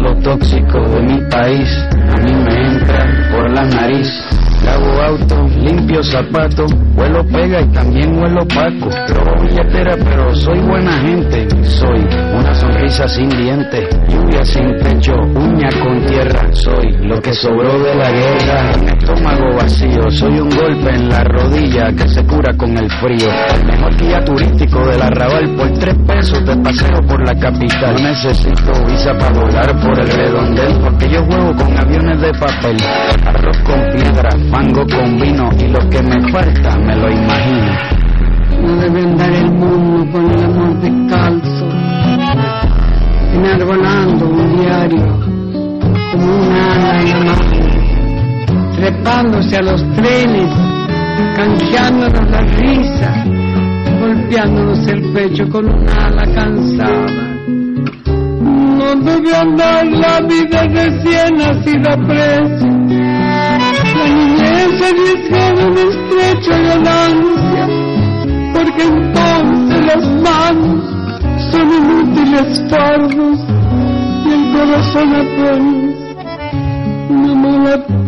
Lo 0.00 0.14
tóxico 0.22 0.80
de 0.90 1.02
mi 1.02 1.20
país 1.28 1.68
a 1.92 2.16
mí 2.22 2.32
me 2.32 2.66
entra 2.72 3.30
por 3.32 3.50
la 3.50 3.64
nariz. 3.64 4.08
Lavo 4.64 5.02
auto, 5.02 5.46
limpio 5.56 6.02
zapato, 6.02 6.66
huelo 6.96 7.24
pega 7.26 7.60
y 7.60 7.68
también 7.68 8.16
huelo 8.16 8.46
paco. 8.46 8.90
Robo 9.08 9.42
billetera, 9.42 9.96
pero 9.96 10.34
soy 10.34 10.58
buena 10.60 10.92
gente. 11.00 11.48
Soy 11.64 12.06
una 12.34 12.54
sonrisa 12.54 13.06
sin 13.08 13.28
dientes, 13.28 13.88
lluvia 14.08 14.44
sin 14.44 14.76
techo, 14.78 15.12
uña 15.34 15.68
con 15.82 16.04
tierra. 16.06 16.48
Soy 16.52 16.96
lo 17.00 17.20
que 17.20 17.32
sobró 17.32 17.78
de 17.78 17.94
la 17.94 18.10
guerra, 18.10 18.72
un 18.80 18.88
estómago 18.88 19.54
vacío. 19.56 20.10
Soy 20.10 20.40
un 20.40 20.48
golpe 20.50 20.90
en 20.90 21.08
la 21.08 21.24
rodilla 21.24 21.92
que 21.92 22.08
se 22.08 22.24
cura 22.24 22.52
con 22.56 22.76
el 22.76 22.90
frío. 22.90 23.28
El 23.54 23.64
mejor 23.64 23.96
guía 23.96 24.24
turístico 24.24 24.86
del 24.86 25.02
arrabal 25.02 25.54
por 25.56 25.70
tres 25.78 25.94
pesos 26.06 26.44
de 26.44 26.56
paseo 26.56 27.00
por 27.08 27.24
la 27.26 27.38
capital. 27.38 27.94
No 27.94 28.08
necesito 28.08 28.72
visa 28.86 29.12
para 29.14 29.38
volar 29.38 29.80
por 29.80 29.98
el 29.98 30.08
redondel 30.08 30.80
porque 30.82 31.08
yo 31.08 31.24
juego 31.24 31.54
con 31.56 31.78
aviones 31.78 32.20
de 32.20 32.32
papel. 32.32 32.76
Arroz 33.24 33.58
con 33.58 33.80
piedra, 33.92 34.30
mango 34.50 34.84
con 34.86 35.20
vino 35.20 35.50
y 35.58 35.68
lo 35.68 35.88
que 35.88 36.02
me 36.02 36.32
falta 36.32 36.76
me 36.78 36.96
lo 36.96 37.10
imagino. 37.10 37.98
No 38.60 38.76
debe 38.76 39.02
andar 39.02 39.32
el 39.32 39.50
mundo 39.52 40.10
con 40.10 40.30
el 40.30 40.44
amor 40.44 40.80
descalzo, 40.80 41.68
enarbolando 43.32 44.26
un 44.26 44.56
diario 44.56 45.37
como 46.12 46.36
una 46.36 46.68
trepándose 48.78 49.56
a 49.56 49.62
los 49.62 49.82
trenes, 49.94 50.54
canjeándonos 51.34 52.30
la 52.30 52.40
risa, 52.42 53.24
golpeándonos 54.00 54.86
el 54.86 55.12
pecho 55.12 55.48
con 55.48 55.66
una 55.66 56.06
ala 56.06 56.24
cansada. 56.34 57.34
No 58.06 58.94
debe 58.94 59.36
andar 59.36 59.84
la 59.86 60.20
vida 60.20 60.62
recién 60.68 61.34
nacida 61.36 61.96
preso. 62.06 62.66
La 63.98 64.08
niñez 64.08 64.82
arriesgada 64.88 65.62
en 65.62 65.78
estrecha 65.78 66.58
ganancia, 66.58 67.66
porque 68.54 68.82
entonces 68.84 69.86
las 69.86 70.04
manos 70.22 70.84
son 71.50 71.68
inútiles 71.68 72.64
fardos 72.70 73.38
y 74.24 74.32
el 74.32 74.52
corazón 74.52 75.14
apenas 75.14 75.97
una 77.28 77.34
mala 77.34 78.07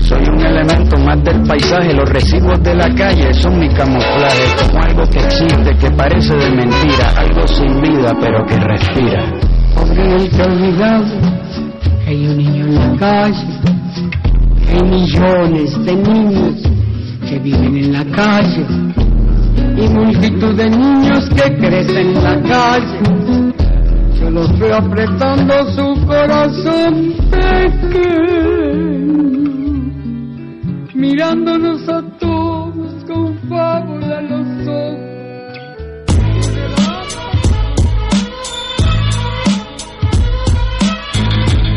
soy 0.00 0.22
un 0.28 0.40
elemento 0.40 0.96
más 0.98 1.22
del 1.24 1.42
paisaje, 1.42 1.92
los 1.94 2.08
residuos 2.08 2.62
de 2.62 2.74
la 2.74 2.94
calle 2.94 3.32
son 3.34 3.58
mi 3.58 3.68
camuflaje, 3.68 4.44
como 4.66 4.82
algo 4.82 5.02
que 5.10 5.18
existe, 5.18 5.76
que 5.80 5.90
parece 5.90 6.34
de 6.34 6.50
mentira, 6.50 7.12
algo 7.16 7.46
sin 7.46 7.80
vida 7.80 8.12
pero 8.20 8.44
que 8.46 8.56
respira. 8.56 9.24
Que 9.94 10.42
ha 10.42 10.46
olvidado 10.46 11.04
hay 12.06 12.26
un 12.26 12.36
niño 12.38 12.64
en 12.66 12.74
la 12.74 12.96
calle, 12.96 13.46
hay 14.68 14.82
millones 14.82 15.84
de 15.84 15.94
niños 15.94 16.62
que 17.28 17.38
viven 17.38 17.76
en 17.76 17.92
la 17.92 18.04
calle 18.06 18.64
y 19.76 19.88
multitud 19.88 20.54
de 20.54 20.70
niños 20.70 21.28
que 21.28 21.54
crecen 21.56 22.16
en 22.16 22.24
la 22.24 22.40
calle. 22.42 22.98
Yo 24.18 24.30
los 24.30 24.58
veo 24.58 24.74
apretando 24.76 25.54
su 25.72 26.06
corazón 26.06 27.12
pequeño, 27.30 28.06
mirándonos 31.08 31.88
a 31.88 32.02
todos 32.18 33.04
con 33.04 33.38
fábula 33.48 34.20
en 34.20 34.28
los 34.28 34.68
ojos. 34.68 35.08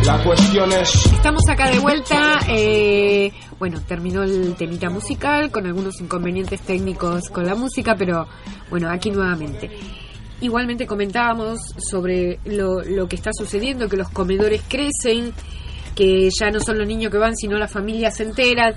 La 0.06 0.18
cuestión 0.24 0.72
es, 0.74 1.06
Estamos 1.06 1.48
acá 1.48 1.70
de 1.72 1.80
vuelta. 1.80 2.40
eh, 2.50 3.32
bueno, 3.58 3.80
terminó 3.88 4.24
el 4.24 4.56
temita 4.56 4.90
musical 4.90 5.50
con 5.52 5.66
algunos 5.66 6.02
inconvenientes 6.02 6.60
técnicos 6.62 7.30
con 7.30 7.46
la 7.46 7.56
música, 7.56 7.96
pero 7.96 8.28
bueno, 8.70 8.90
aquí 8.90 9.12
nuevamente. 9.12 9.70
Igualmente 10.42 10.88
comentábamos 10.88 11.60
sobre 11.78 12.40
lo, 12.46 12.82
lo 12.82 13.08
que 13.08 13.16
está 13.16 13.30
sucediendo, 13.32 13.88
que 13.88 13.96
los 13.98 14.10
comedores 14.10 14.64
crecen, 14.68 15.32
que 15.96 16.30
ya 16.38 16.50
no 16.50 16.60
son 16.60 16.80
los 16.80 16.88
niños 16.88 17.12
que 17.12 17.18
van, 17.20 17.36
sino 17.38 17.58
las 17.58 17.72
familias 17.72 18.18
se 18.18 18.24
enteran. 18.24 18.74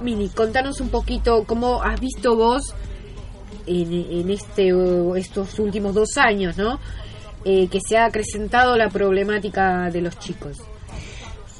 Mini, 0.00 0.28
contanos 0.28 0.80
un 0.80 0.88
poquito 0.88 1.44
cómo 1.44 1.82
has 1.82 2.00
visto 2.00 2.36
vos 2.36 2.74
en, 3.66 3.92
en 3.92 4.30
este 4.30 4.70
estos 5.16 5.58
últimos 5.58 5.94
dos 5.94 6.16
años, 6.18 6.56
¿no? 6.58 6.78
Eh, 7.44 7.68
que 7.68 7.78
se 7.86 7.96
ha 7.98 8.06
acrecentado 8.06 8.76
la 8.76 8.88
problemática 8.88 9.90
de 9.90 10.00
los 10.00 10.18
chicos. 10.18 10.56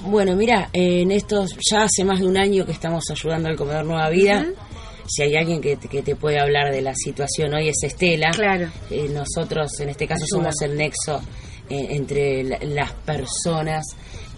Bueno, 0.03 0.35
mira, 0.37 0.69
en 0.73 1.11
estos 1.11 1.51
ya 1.71 1.85
hace 1.85 2.05
más 2.05 2.21
de 2.21 2.27
un 2.27 2.37
año 2.37 2.67
que 2.67 2.73
estamos 2.73 3.05
ayudando 3.11 3.49
al 3.49 3.57
comedor 3.57 3.85
Nueva 3.85 4.09
Vida. 4.11 4.47
Si 5.07 5.23
hay 5.23 5.37
alguien 5.37 5.61
que, 5.61 5.77
te- 5.77 5.89
que 5.89 6.03
te 6.03 6.17
puede 6.17 6.41
hablar 6.41 6.71
de 6.73 6.81
la 6.83 6.95
situación 6.95 7.53
hoy 7.55 7.69
es 7.69 7.77
Estela. 7.83 8.31
Claro. 8.31 8.69
Eh, 8.91 9.09
nosotros 9.11 9.79
en 9.81 9.91
este 9.91 10.07
caso 10.07 10.25
somos 10.27 10.55
el 10.63 10.77
nexo 10.77 11.21
eh, 11.69 11.87
entre 11.91 12.43
la- 12.45 12.59
las 12.63 12.93
personas 12.93 13.85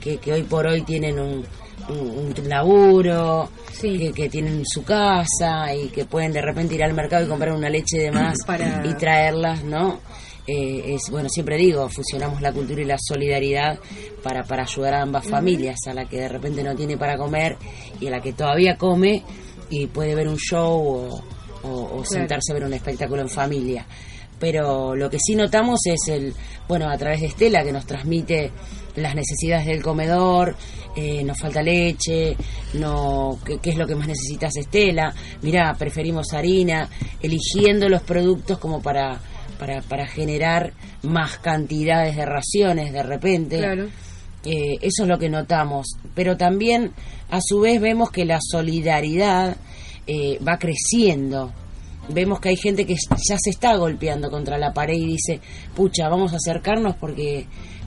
que, 0.00 0.18
que 0.18 0.32
hoy 0.32 0.42
por 0.42 0.66
hoy 0.66 0.82
tienen 0.82 1.18
un, 1.20 1.44
un- 1.88 2.34
un 2.38 2.48
laburo, 2.48 3.48
Sí. 3.72 3.98
que, 3.98 4.12
que 4.12 4.28
tienen 4.28 4.62
su 4.66 4.82
casa 4.84 5.74
y 5.74 5.88
que 5.88 6.04
pueden 6.04 6.32
de 6.32 6.42
repente 6.42 6.74
ir 6.74 6.82
al 6.84 6.94
mercado 6.94 7.24
y 7.24 7.28
comprar 7.28 7.52
una 7.54 7.68
leche 7.70 7.98
de 7.98 8.10
más 8.12 8.36
Para- 8.46 8.82
y 8.86 8.94
traerlas, 8.94 9.62
¿no? 9.64 10.00
Eh, 10.48 10.94
es 10.94 11.10
bueno 11.10 11.28
siempre 11.28 11.56
digo 11.56 11.88
fusionamos 11.88 12.40
la 12.40 12.52
cultura 12.52 12.80
y 12.80 12.84
la 12.84 12.98
solidaridad 13.00 13.80
para 14.22 14.44
para 14.44 14.62
ayudar 14.62 14.94
a 14.94 15.02
ambas 15.02 15.26
familias 15.26 15.76
a 15.88 15.92
la 15.92 16.04
que 16.04 16.18
de 16.20 16.28
repente 16.28 16.62
no 16.62 16.72
tiene 16.76 16.96
para 16.96 17.16
comer 17.18 17.56
y 18.00 18.06
a 18.06 18.10
la 18.10 18.20
que 18.20 18.32
todavía 18.32 18.76
come 18.76 19.24
y 19.70 19.88
puede 19.88 20.14
ver 20.14 20.28
un 20.28 20.36
show 20.36 20.70
o, 20.70 21.22
o- 21.68 21.98
o 21.98 22.04
sentarse 22.04 22.52
a 22.52 22.54
ver 22.54 22.62
un 22.64 22.74
espectáculo 22.74 23.22
en 23.22 23.28
familia 23.28 23.84
pero 24.38 24.94
lo 24.94 25.10
que 25.10 25.18
sí 25.18 25.34
notamos 25.34 25.80
es 25.86 26.06
el 26.08 26.32
bueno 26.68 26.88
a 26.88 26.96
través 26.96 27.22
de 27.22 27.26
Estela 27.26 27.64
que 27.64 27.72
nos 27.72 27.84
transmite 27.84 28.52
las 28.94 29.16
necesidades 29.16 29.66
del 29.66 29.82
comedor 29.82 30.54
eh, 30.96 31.22
nos 31.22 31.38
falta 31.38 31.62
leche 31.62 32.36
no 32.74 33.38
¿qué, 33.44 33.58
qué 33.58 33.70
es 33.70 33.76
lo 33.76 33.86
que 33.86 33.94
más 33.94 34.08
necesitas 34.08 34.56
Estela 34.56 35.14
mira 35.42 35.74
preferimos 35.78 36.32
harina 36.32 36.88
eligiendo 37.22 37.88
los 37.88 38.02
productos 38.02 38.58
como 38.58 38.80
para 38.82 39.20
para, 39.58 39.82
para 39.82 40.06
generar 40.06 40.72
más 41.02 41.38
cantidades 41.38 42.16
de 42.16 42.26
raciones 42.26 42.92
de 42.92 43.02
repente 43.02 43.58
Claro. 43.58 43.84
eh, 44.44 44.76
eso 44.82 45.02
es 45.04 45.08
lo 45.08 45.18
que 45.18 45.28
notamos. 45.30 45.86
Pero 46.14 46.36
también, 46.36 46.92
a 47.30 47.38
su 47.40 47.60
vez, 47.60 47.80
vemos 47.80 48.10
que 48.10 48.24
la 48.24 48.38
solidaridad 48.40 49.56
eh, 50.06 50.38
va 50.46 50.58
creciendo. 50.58 51.52
Vemos 52.08 52.38
que 52.38 52.50
hay 52.50 52.56
gente 52.56 52.86
que 52.86 52.94
ya 52.94 53.36
se 53.42 53.50
está 53.50 53.76
golpeando 53.76 54.30
contra 54.30 54.58
la 54.58 54.72
pared 54.72 54.94
y 54.94 55.06
dice, 55.06 55.40
pucha, 55.74 56.08
vamos 56.08 56.32
a 56.32 56.36
acercarnos 56.36 56.94
porque 56.96 57.46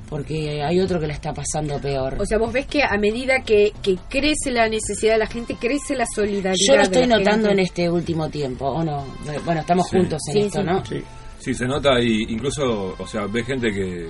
porque 0.09 0.63
hay 0.63 0.79
otro 0.79 0.99
que 0.99 1.07
la 1.07 1.13
está 1.13 1.33
pasando 1.33 1.79
peor. 1.79 2.15
O 2.19 2.25
sea, 2.25 2.37
vos 2.39 2.51
ves 2.51 2.65
que 2.65 2.81
a 2.83 2.97
medida 2.97 3.41
que, 3.45 3.71
que 3.81 3.95
crece 4.09 4.51
la 4.51 4.67
necesidad 4.67 5.13
de 5.13 5.19
la 5.19 5.27
gente, 5.27 5.55
crece 5.59 5.95
la 5.95 6.05
solidaridad. 6.13 6.55
Yo 6.67 6.75
lo 6.75 6.81
estoy 6.81 7.05
notando 7.07 7.49
en 7.49 7.59
este 7.59 7.89
último 7.89 8.29
tiempo, 8.29 8.65
¿o 8.65 8.83
no? 8.83 9.05
Bueno, 9.45 9.61
estamos 9.61 9.87
Sí. 9.89 9.97
juntos 9.97 10.19
en 10.29 10.33
Sí, 10.33 10.39
esto, 10.47 10.59
sí. 10.61 10.65
¿no? 10.65 10.85
Sí. 10.85 11.03
Sí, 11.39 11.53
se 11.53 11.65
nota 11.67 12.01
y 12.01 12.23
incluso, 12.29 12.95
o 12.97 13.07
sea, 13.07 13.25
ve 13.27 13.43
gente 13.43 13.71
que, 13.71 14.09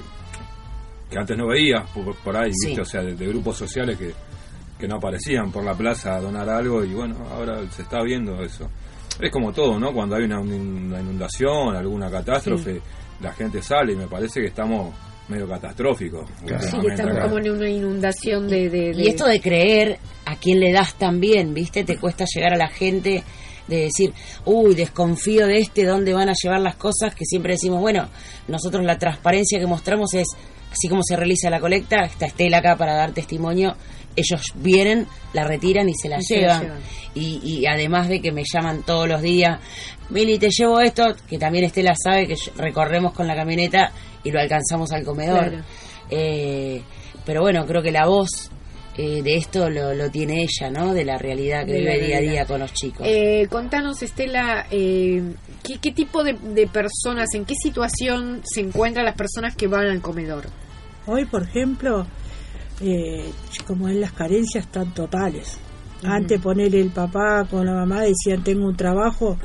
que 1.12 1.20
antes 1.20 1.38
no 1.38 1.48
veías 1.48 1.88
por, 1.92 2.16
por 2.16 2.36
ahí, 2.38 2.52
Sí. 2.54 2.68
¿viste? 2.68 2.82
O 2.82 2.86
sea, 2.86 3.02
de, 3.02 3.14
de 3.16 3.28
grupos 3.28 3.58
sociales 3.58 3.98
que, 3.98 4.14
que 4.80 4.88
no 4.88 4.96
aparecían 4.96 5.52
por 5.52 5.64
la 5.64 5.74
plaza 5.76 6.16
a 6.16 6.22
donar 6.22 6.50
algo 6.50 6.84
y 6.84 6.94
bueno, 6.94 7.16
ahora 7.32 7.60
se 7.72 7.82
está 7.84 8.02
viendo 8.02 8.42
eso. 8.42 8.70
Es 9.20 9.30
como 9.32 9.52
todo, 9.52 9.78
¿no? 9.80 9.92
Cuando 9.94 10.16
hay 10.16 10.24
una, 10.24 10.40
una 10.40 11.02
inundación, 11.02 11.76
alguna 11.76 12.10
catástrofe, 12.10 12.82
la 13.22 13.34
gente 13.34 13.62
sale 13.62 13.94
y 13.94 13.96
me 13.98 14.08
parece 14.08 14.40
que 14.40 14.48
estamos 14.48 14.96
medio 15.30 15.48
catastróficos. 15.48 16.28
Sí, 16.46 16.78
estamos 16.90 17.16
acá. 17.18 17.24
como 17.24 17.38
en 17.40 17.52
una 17.52 17.70
inundación 17.70 18.48
de... 18.48 18.70
de- 18.70 18.94
de- 18.94 19.04
Y 19.04 19.08
esto 19.08 19.26
de 19.26 19.40
creer 19.40 20.00
a 20.26 20.36
quién 20.36 20.60
le 20.60 20.72
das 20.72 20.96
también, 20.96 21.54
¿viste? 21.54 21.84
Te 21.84 21.98
cuesta 21.98 22.26
llegar 22.34 22.54
a 22.54 22.58
la 22.58 22.68
gente 22.70 23.24
de 23.68 23.78
decir, 23.84 24.12
uy, 24.46 24.74
desconfío 24.74 25.46
de 25.46 25.60
este, 25.60 25.86
¿dónde 25.86 26.14
van 26.14 26.28
a 26.30 26.34
llevar 26.34 26.60
las 26.60 26.76
cosas? 26.76 27.14
Que 27.14 27.26
siempre 27.26 27.54
decimos, 27.54 27.80
bueno, 27.80 28.10
nosotros 28.48 28.84
la 28.84 28.98
transparencia 28.98 29.60
que 29.60 29.68
mostramos 29.68 30.14
es, 30.16 30.28
así 30.72 30.88
como 30.90 31.02
se 31.04 31.16
realiza 31.16 31.50
la 31.52 31.60
colecta, 31.60 32.04
está 32.04 32.26
Estela 32.26 32.58
acá 32.58 32.76
para 32.76 32.96
dar 32.96 33.12
testimonio, 33.12 33.76
ellos 34.16 34.42
vienen, 34.56 35.08
la 35.34 35.44
retiran 35.44 35.88
y 35.88 35.94
se 35.94 36.10
la 36.10 36.18
Y 36.20 36.24
se 36.24 36.42
la 36.42 36.62
llevan. 36.62 36.80
Y, 37.16 37.40
y 37.44 37.66
además 37.66 38.08
de 38.08 38.22
que 38.22 38.32
me 38.32 38.44
llaman 38.44 38.84
todos 38.84 39.08
los 39.08 39.22
días, 39.22 39.60
Mili, 40.10 40.40
te 40.40 40.50
llevo 40.50 40.80
esto, 40.80 41.16
que 41.28 41.38
también 41.38 41.66
Estela 41.66 41.94
sabe 41.96 42.28
que 42.28 42.36
recorremos 42.58 43.14
con 43.14 43.28
la 43.28 43.36
camioneta 43.36 43.92
y 44.24 44.32
lo 44.32 44.40
alcanzamos 44.40 44.92
al 44.92 45.04
comedor. 45.04 45.50
Claro. 45.50 45.64
Eh, 46.10 46.82
pero 47.26 47.42
bueno, 47.42 47.66
creo 47.66 47.82
que 47.84 47.92
la 47.92 48.08
voz 48.08 48.50
eh, 48.98 49.22
de 49.22 49.36
esto 49.36 49.70
lo, 49.70 49.94
lo 49.94 50.10
tiene 50.10 50.42
ella, 50.42 50.70
¿no? 50.72 50.94
De 50.94 51.06
la 51.06 51.18
realidad 51.18 51.66
que 51.66 51.74
De 51.74 51.80
vive 51.80 52.00
día 52.06 52.18
a 52.18 52.22
día 52.22 52.46
con 52.46 52.60
los 52.60 52.74
chicos. 52.74 53.06
Eh, 53.08 53.48
contanos, 53.50 54.02
Estela, 54.02 54.66
eh, 54.72 55.22
¿qué, 55.64 55.78
qué 55.80 55.92
tipo 55.92 56.24
de, 56.24 56.34
de 56.34 56.68
personas, 56.68 57.30
en 57.34 57.46
qué 57.46 57.54
situación 57.56 58.42
se 58.44 58.62
encuentran 58.62 59.06
las 59.06 59.16
personas 59.16 59.56
que 59.56 59.68
van 59.68 59.86
al 59.86 60.02
comedor? 60.02 60.48
Hoy, 61.06 61.26
por 61.26 61.44
ejemplo, 61.44 62.06
eh, 62.82 63.32
como 63.66 63.88
en 63.90 64.02
las 64.02 64.12
carencias 64.14 64.66
están 64.66 64.94
totales. 64.94 65.58
Antes 66.04 66.40
poner 66.42 66.74
el 66.76 66.92
papá 66.92 67.46
con 67.50 67.66
la 67.66 67.74
mamá 67.74 68.02
decían 68.02 68.44
tengo 68.44 68.66
un 68.68 68.76
trabajo, 68.78 69.38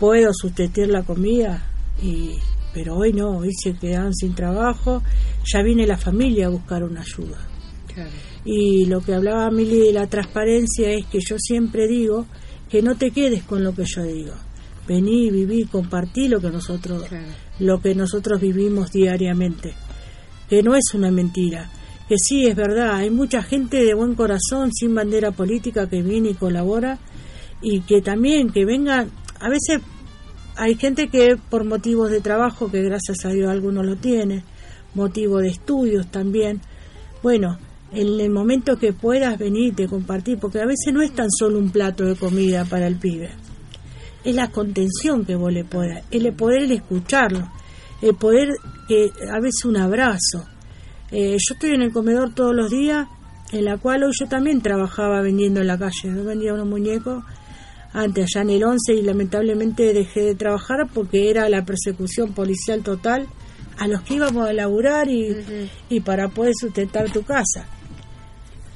puedo 0.00 0.30
sustentar 0.34 0.88
la 0.88 1.02
comida, 1.02 1.64
y 2.02 2.32
pero 2.74 2.96
hoy 2.96 3.12
no, 3.12 3.38
hoy 3.38 3.50
se 3.54 3.72
quedan 3.74 4.12
sin 4.14 4.34
trabajo, 4.34 5.02
ya 5.50 5.62
viene 5.62 5.86
la 5.86 5.96
familia 5.96 6.46
a 6.46 6.50
buscar 6.50 6.82
una 6.84 7.00
ayuda. 7.00 7.38
Y 8.44 8.84
lo 8.86 9.00
que 9.00 9.14
hablaba 9.14 9.50
Mili 9.50 9.78
de 9.86 9.92
la 9.92 10.06
transparencia 10.06 10.90
es 10.90 11.06
que 11.06 11.18
yo 11.26 11.36
siempre 11.38 11.88
digo 11.88 12.26
que 12.68 12.82
no 12.82 12.94
te 12.96 13.10
quedes 13.10 13.44
con 13.44 13.64
lo 13.64 13.74
que 13.74 13.84
yo 13.86 14.02
digo. 14.02 14.34
Vení, 14.86 15.30
viví, 15.30 15.64
compartí 15.64 16.28
lo 16.28 16.40
que 16.40 16.50
nosotros, 16.50 17.04
Claro. 17.08 17.26
lo 17.60 17.80
que 17.80 17.94
nosotros 17.94 18.40
vivimos 18.40 18.92
diariamente. 18.92 19.72
que 20.48 20.62
no 20.62 20.76
es 20.76 20.84
una 20.94 21.10
mentira, 21.10 21.68
que 22.08 22.16
sí 22.18 22.46
es 22.46 22.54
verdad, 22.54 22.94
hay 22.94 23.10
mucha 23.10 23.42
gente 23.42 23.84
de 23.84 23.94
buen 23.94 24.14
corazón, 24.14 24.72
sin 24.72 24.94
bandera 24.94 25.32
política, 25.32 25.88
que 25.88 26.02
viene 26.02 26.30
y 26.30 26.34
colabora 26.34 26.98
y 27.60 27.80
que 27.80 28.00
también 28.00 28.50
que 28.50 28.64
vengan, 28.64 29.10
a 29.40 29.48
veces 29.48 29.80
hay 30.56 30.76
gente 30.76 31.08
que 31.08 31.36
por 31.50 31.64
motivos 31.64 32.10
de 32.10 32.20
trabajo, 32.20 32.70
que 32.70 32.82
gracias 32.82 33.24
a 33.24 33.30
Dios 33.30 33.50
algunos 33.50 33.84
lo 33.84 33.96
tienen, 33.96 34.44
motivo 34.94 35.38
de 35.38 35.48
estudios 35.48 36.10
también, 36.10 36.60
bueno, 37.22 37.58
en 37.92 38.20
el 38.20 38.30
momento 38.30 38.78
que 38.78 38.92
puedas 38.92 39.38
venirte, 39.38 39.88
compartir, 39.88 40.38
porque 40.38 40.60
a 40.60 40.66
veces 40.66 40.92
no 40.92 41.02
es 41.02 41.12
tan 41.12 41.30
solo 41.30 41.58
un 41.58 41.70
plato 41.70 42.04
de 42.04 42.16
comida 42.16 42.64
para 42.64 42.86
el 42.86 42.96
pibe, 42.96 43.30
es 44.24 44.34
la 44.34 44.50
contención 44.50 45.24
que 45.24 45.34
vos 45.34 45.52
le 45.52 45.64
puedas, 45.64 46.04
el 46.10 46.32
poder 46.34 46.70
escucharlo, 46.70 47.48
el 48.00 48.14
poder 48.14 48.48
que 48.88 49.10
a 49.30 49.40
veces 49.40 49.64
un 49.64 49.76
abrazo. 49.76 50.46
Eh, 51.12 51.36
yo 51.38 51.54
estoy 51.54 51.70
en 51.70 51.82
el 51.82 51.92
comedor 51.92 52.34
todos 52.34 52.54
los 52.54 52.70
días, 52.70 53.06
en 53.52 53.64
la 53.64 53.78
cual 53.78 54.02
hoy 54.04 54.12
yo 54.18 54.26
también 54.26 54.60
trabajaba 54.60 55.22
vendiendo 55.22 55.60
en 55.60 55.68
la 55.68 55.78
calle, 55.78 56.14
yo 56.14 56.24
vendía 56.24 56.54
unos 56.54 56.66
muñecos 56.66 57.22
antes 57.92 58.24
allá 58.26 58.42
en 58.42 58.50
el 58.50 58.64
11 58.64 58.94
y 58.94 59.02
lamentablemente 59.02 59.92
dejé 59.94 60.20
de 60.20 60.34
trabajar 60.34 60.88
porque 60.92 61.30
era 61.30 61.48
la 61.48 61.64
persecución 61.64 62.32
policial 62.34 62.82
total 62.82 63.26
a 63.78 63.86
los 63.86 64.02
que 64.02 64.14
íbamos 64.14 64.48
a 64.48 64.52
laburar 64.52 65.08
y, 65.08 65.68
y 65.88 66.00
para 66.00 66.28
poder 66.28 66.52
sustentar 66.58 67.10
tu 67.10 67.22
casa. 67.22 67.66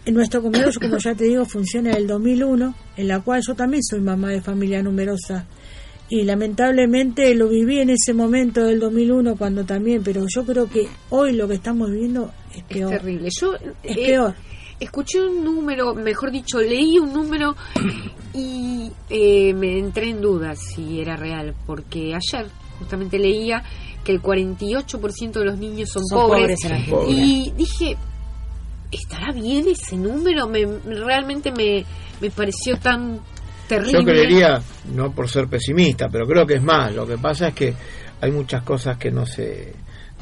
En 0.06 0.14
nuestro 0.14 0.40
comedor, 0.40 0.72
como 0.80 0.96
ya 0.98 1.14
te 1.14 1.24
digo, 1.24 1.44
funciona 1.44 1.92
el 1.92 2.06
2001, 2.06 2.74
en 2.96 3.08
la 3.08 3.20
cual 3.20 3.42
yo 3.46 3.54
también 3.54 3.82
soy 3.82 4.00
mamá 4.00 4.28
de 4.28 4.40
familia 4.40 4.82
numerosa. 4.82 5.46
Y 6.10 6.24
lamentablemente 6.24 7.32
lo 7.36 7.48
viví 7.48 7.78
en 7.78 7.90
ese 7.90 8.12
momento 8.12 8.64
del 8.64 8.80
2001 8.80 9.36
cuando 9.36 9.64
también, 9.64 10.02
pero 10.02 10.26
yo 10.28 10.44
creo 10.44 10.68
que 10.68 10.88
hoy 11.10 11.32
lo 11.34 11.46
que 11.46 11.54
estamos 11.54 11.88
viviendo 11.88 12.32
es 12.52 12.64
peor. 12.64 12.92
Es 12.94 13.00
terrible. 13.00 13.28
Yo 13.40 13.54
Es 13.54 13.96
eh, 13.96 14.06
peor. 14.06 14.34
escuché 14.80 15.20
un 15.22 15.44
número, 15.44 15.94
mejor 15.94 16.32
dicho, 16.32 16.58
leí 16.60 16.98
un 16.98 17.12
número 17.12 17.54
y 18.34 18.90
eh, 19.08 19.54
me 19.54 19.78
entré 19.78 20.10
en 20.10 20.20
dudas 20.20 20.58
si 20.74 21.00
era 21.00 21.16
real, 21.16 21.54
porque 21.64 22.12
ayer 22.12 22.50
justamente 22.80 23.16
leía 23.16 23.62
que 24.02 24.10
el 24.10 24.20
48% 24.20 25.32
de 25.32 25.44
los 25.44 25.58
niños 25.58 25.90
son, 25.90 26.04
Son 26.06 26.26
pobres 26.26 26.58
en 26.64 26.72
Argentina. 26.72 27.04
y 27.08 27.52
dije, 27.56 27.96
¿estará 28.90 29.32
bien 29.32 29.66
ese 29.68 29.96
número? 29.96 30.48
Me, 30.48 30.64
realmente 30.86 31.52
me, 31.52 31.84
me 32.20 32.30
pareció 32.30 32.76
tan 32.78 33.20
terrible. 33.70 33.98
Yo 34.00 34.04
creería, 34.04 34.62
no 34.92 35.12
por 35.12 35.28
ser 35.28 35.46
pesimista, 35.46 36.08
pero 36.08 36.26
creo 36.26 36.46
que 36.46 36.54
es 36.54 36.62
más. 36.62 36.94
Lo 36.94 37.06
que 37.06 37.16
pasa 37.16 37.48
es 37.48 37.54
que 37.54 37.74
hay 38.20 38.30
muchas 38.32 38.62
cosas 38.62 38.98
que 38.98 39.10
no 39.10 39.24
se, 39.24 39.72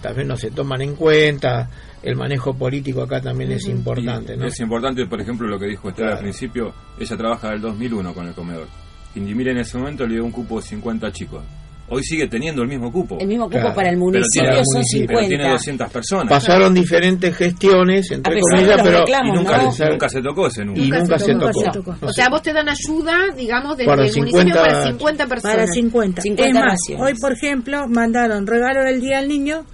tal 0.02 0.14
vez 0.14 0.26
no 0.26 0.36
se 0.36 0.50
toman 0.50 0.82
en 0.82 0.94
cuenta. 0.94 1.68
El 2.02 2.14
manejo 2.14 2.54
político 2.54 3.02
acá 3.02 3.20
también 3.20 3.50
es 3.52 3.66
importante, 3.66 4.36
¿no? 4.36 4.46
Es 4.46 4.60
importante, 4.60 5.06
por 5.06 5.20
ejemplo, 5.20 5.48
lo 5.48 5.58
que 5.58 5.66
dijo 5.66 5.88
Estela 5.88 6.12
al 6.12 6.20
principio. 6.20 6.72
Ella 6.98 7.16
trabaja 7.16 7.50
del 7.50 7.60
2001 7.60 8.14
con 8.14 8.28
el 8.28 8.34
comedor. 8.34 8.68
Indimir 9.16 9.48
en 9.48 9.58
ese 9.58 9.78
momento 9.78 10.06
le 10.06 10.14
dio 10.14 10.24
un 10.24 10.30
cupo 10.30 10.60
de 10.60 10.66
50 10.66 11.10
chicos. 11.12 11.42
Hoy 11.90 12.02
sigue 12.04 12.28
teniendo 12.28 12.62
el 12.62 12.68
mismo 12.68 12.92
cupo. 12.92 13.16
El 13.18 13.26
mismo 13.28 13.44
cupo 13.46 13.58
Claro. 13.60 13.74
para 13.74 13.88
el 13.88 13.94
Pero 13.94 14.04
municipio 14.04 14.42
tiene- 14.42 14.56
son 14.56 14.82
pero 14.82 14.84
50. 14.84 15.28
tiene 15.28 15.48
200 15.50 15.90
personas. 15.90 16.28
Pasaron 16.28 16.74
diferentes 16.74 17.34
gestiones, 17.36 18.10
A 18.10 18.14
entre 18.16 18.34
pesar 18.34 18.44
de 18.60 18.66
comillas, 18.66 18.82
pero 18.84 18.98
reclamos, 19.00 19.34
y 19.34 19.38
nunca, 19.38 19.56
¿no? 19.62 19.90
Nunca 19.90 20.08
se 20.10 20.22
tocó 20.22 20.46
ese 20.48 20.64
número. 20.64 20.84
y 20.84 20.90
nunca, 20.90 21.18
se 21.18 21.34
tocó. 21.34 21.62
tocó. 21.72 21.96
No 22.00 22.06
O 22.08 22.12
sé. 22.12 22.14
sea, 22.20 22.28
vos 22.28 22.42
te 22.42 22.52
dan 22.52 22.68
ayuda, 22.68 23.16
digamos, 23.36 23.76
desde 23.78 23.88
Para 23.90 24.02
el 24.04 24.08
municipio 24.16 24.40
50 24.40 24.60
para 24.62 24.84
50 24.84 25.26
personas. 25.26 25.56
Para 25.56 25.66
50. 25.66 26.22
50 26.22 26.48
es 26.48 26.54
más, 26.54 26.64
raciones. 26.72 27.06
hoy, 27.06 27.14
por 27.20 27.32
ejemplo, 27.32 27.88
mandaron 27.88 28.46
regalo 28.46 28.82
del 28.84 29.00
Día 29.00 29.18
al 29.20 29.28
Niño, 29.28 29.64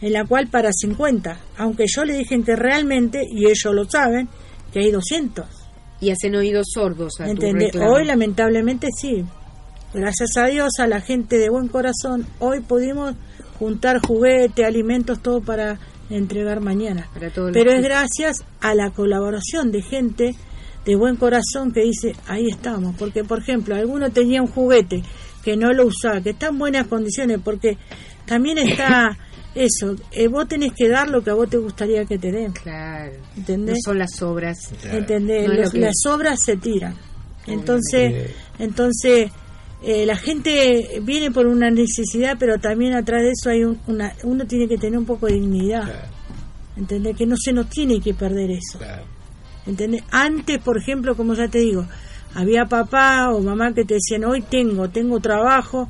en 0.00 0.12
la 0.12 0.24
cual 0.24 0.48
para 0.48 0.70
50. 0.72 1.38
Aunque 1.56 1.84
yo 1.86 2.04
le 2.04 2.14
dije 2.16 2.42
que 2.42 2.56
realmente, 2.56 3.22
y 3.30 3.44
ellos 3.46 3.72
lo 3.72 3.84
saben, 3.84 4.28
que 4.72 4.80
hay 4.80 4.90
200. 4.90 5.46
Y 6.00 6.10
hacen 6.10 6.34
oídos 6.34 6.66
sordos 6.72 7.12
a 7.20 7.26
tu. 7.34 7.46
Hoy, 7.84 8.06
lamentablemente, 8.06 8.88
sí. 8.96 9.22
Gracias 9.92 10.36
a 10.36 10.46
Dios, 10.46 10.70
a 10.78 10.86
la 10.86 11.00
gente 11.00 11.36
de 11.38 11.50
buen 11.50 11.68
corazón, 11.68 12.26
hoy 12.38 12.60
pudimos 12.60 13.14
juntar 13.58 14.00
juguete, 14.06 14.64
alimentos, 14.64 15.20
todo 15.20 15.40
para 15.40 15.78
entregar 16.08 16.60
mañana. 16.60 17.08
Para 17.12 17.30
todos 17.30 17.50
Pero 17.52 17.72
es 17.72 17.82
gracias 17.82 18.44
a 18.60 18.74
la 18.74 18.90
colaboración 18.90 19.72
de 19.72 19.82
gente 19.82 20.34
de 20.84 20.96
buen 20.96 21.16
corazón 21.16 21.72
que 21.72 21.82
dice, 21.82 22.14
ahí 22.26 22.48
estamos. 22.48 22.94
Porque, 22.96 23.24
por 23.24 23.40
ejemplo, 23.40 23.74
alguno 23.74 24.10
tenía 24.10 24.40
un 24.42 24.48
juguete 24.48 25.02
que 25.42 25.56
no 25.56 25.72
lo 25.72 25.86
usaba, 25.86 26.20
que 26.20 26.30
está 26.30 26.48
en 26.48 26.58
buenas 26.58 26.86
condiciones, 26.86 27.38
porque 27.44 27.76
también 28.26 28.58
está 28.58 29.18
eso, 29.56 29.96
eh, 30.12 30.28
vos 30.28 30.46
tenés 30.46 30.72
que 30.72 30.88
dar 30.88 31.10
lo 31.10 31.22
que 31.24 31.30
a 31.30 31.34
vos 31.34 31.50
te 31.50 31.56
gustaría 31.58 32.04
que 32.04 32.16
te 32.18 32.30
den. 32.30 32.52
Claro. 32.52 33.12
¿Entendés? 33.36 33.74
No 33.84 33.90
son 33.90 33.98
las 33.98 34.22
obras. 34.22 34.56
¿Entendés? 34.84 35.46
No 35.48 35.52
es 35.52 35.56
lo 35.58 35.62
Los- 35.64 35.72
que- 35.72 35.80
las 35.80 35.96
obras 36.08 36.38
se 36.44 36.56
tiran. 36.56 36.94
Entonces, 37.46 38.30
entonces 38.58 39.32
eh, 39.82 40.04
la 40.06 40.16
gente 40.16 41.00
viene 41.02 41.30
por 41.30 41.46
una 41.46 41.70
necesidad, 41.70 42.36
pero 42.38 42.58
también 42.58 42.94
atrás 42.94 43.22
de 43.22 43.30
eso 43.30 43.50
hay 43.50 43.64
un- 43.64 43.78
una, 43.86 44.12
uno 44.24 44.44
tiene 44.46 44.68
que 44.68 44.76
tener 44.78 44.98
un 44.98 45.06
poco 45.06 45.26
de 45.26 45.34
dignidad. 45.34 45.84
¿Entendés? 46.76 47.16
Que 47.16 47.26
no 47.26 47.36
se 47.36 47.52
nos 47.52 47.68
tiene 47.68 48.00
que 48.00 48.14
perder 48.14 48.50
eso. 48.50 48.78
¿Entendés? 49.66 50.02
Antes, 50.10 50.58
por 50.62 50.78
ejemplo, 50.78 51.14
como 51.16 51.34
ya 51.34 51.48
te 51.48 51.58
digo, 51.58 51.86
había 52.34 52.64
papá 52.66 53.30
o 53.30 53.40
mamá 53.40 53.72
que 53.74 53.84
te 53.84 53.94
decían, 53.94 54.24
hoy 54.24 54.40
tengo, 54.42 54.88
tengo 54.88 55.20
trabajo, 55.20 55.88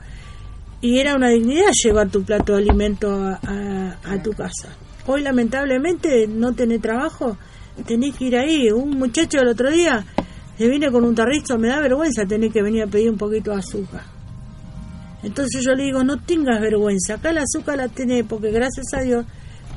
y 0.80 0.98
era 0.98 1.14
una 1.14 1.28
dignidad 1.28 1.70
llevar 1.84 2.08
tu 2.08 2.22
plato 2.24 2.52
de 2.54 2.58
alimento 2.62 3.12
a, 3.12 3.38
a- 3.46 3.98
a 4.14 4.22
tu 4.22 4.32
casa. 4.32 4.68
Hoy, 5.06 5.22
lamentablemente, 5.22 6.26
no 6.26 6.54
tenés 6.54 6.80
trabajo, 6.80 7.36
tenés 7.86 8.16
que 8.16 8.24
ir 8.26 8.36
ahí. 8.36 8.70
Un 8.70 8.90
muchacho 8.98 9.40
el 9.40 9.48
otro 9.48 9.70
día 9.70 10.04
le 10.60 10.68
viene 10.68 10.90
con 10.92 11.04
un 11.04 11.14
tarrito, 11.14 11.56
me 11.58 11.68
da 11.68 11.80
vergüenza 11.80 12.26
tener 12.26 12.52
que 12.52 12.62
venir 12.62 12.82
a 12.82 12.86
pedir 12.86 13.08
un 13.08 13.16
poquito 13.16 13.50
de 13.50 13.60
azúcar. 13.60 14.02
Entonces 15.22 15.64
yo 15.64 15.72
le 15.72 15.84
digo, 15.84 16.04
no 16.04 16.18
tengas 16.20 16.60
vergüenza, 16.60 17.14
acá 17.14 17.32
la 17.32 17.44
azúcar 17.44 17.78
la 17.78 17.88
tenés, 17.88 18.26
porque 18.26 18.50
gracias 18.50 18.92
a 18.92 19.00
Dios 19.00 19.24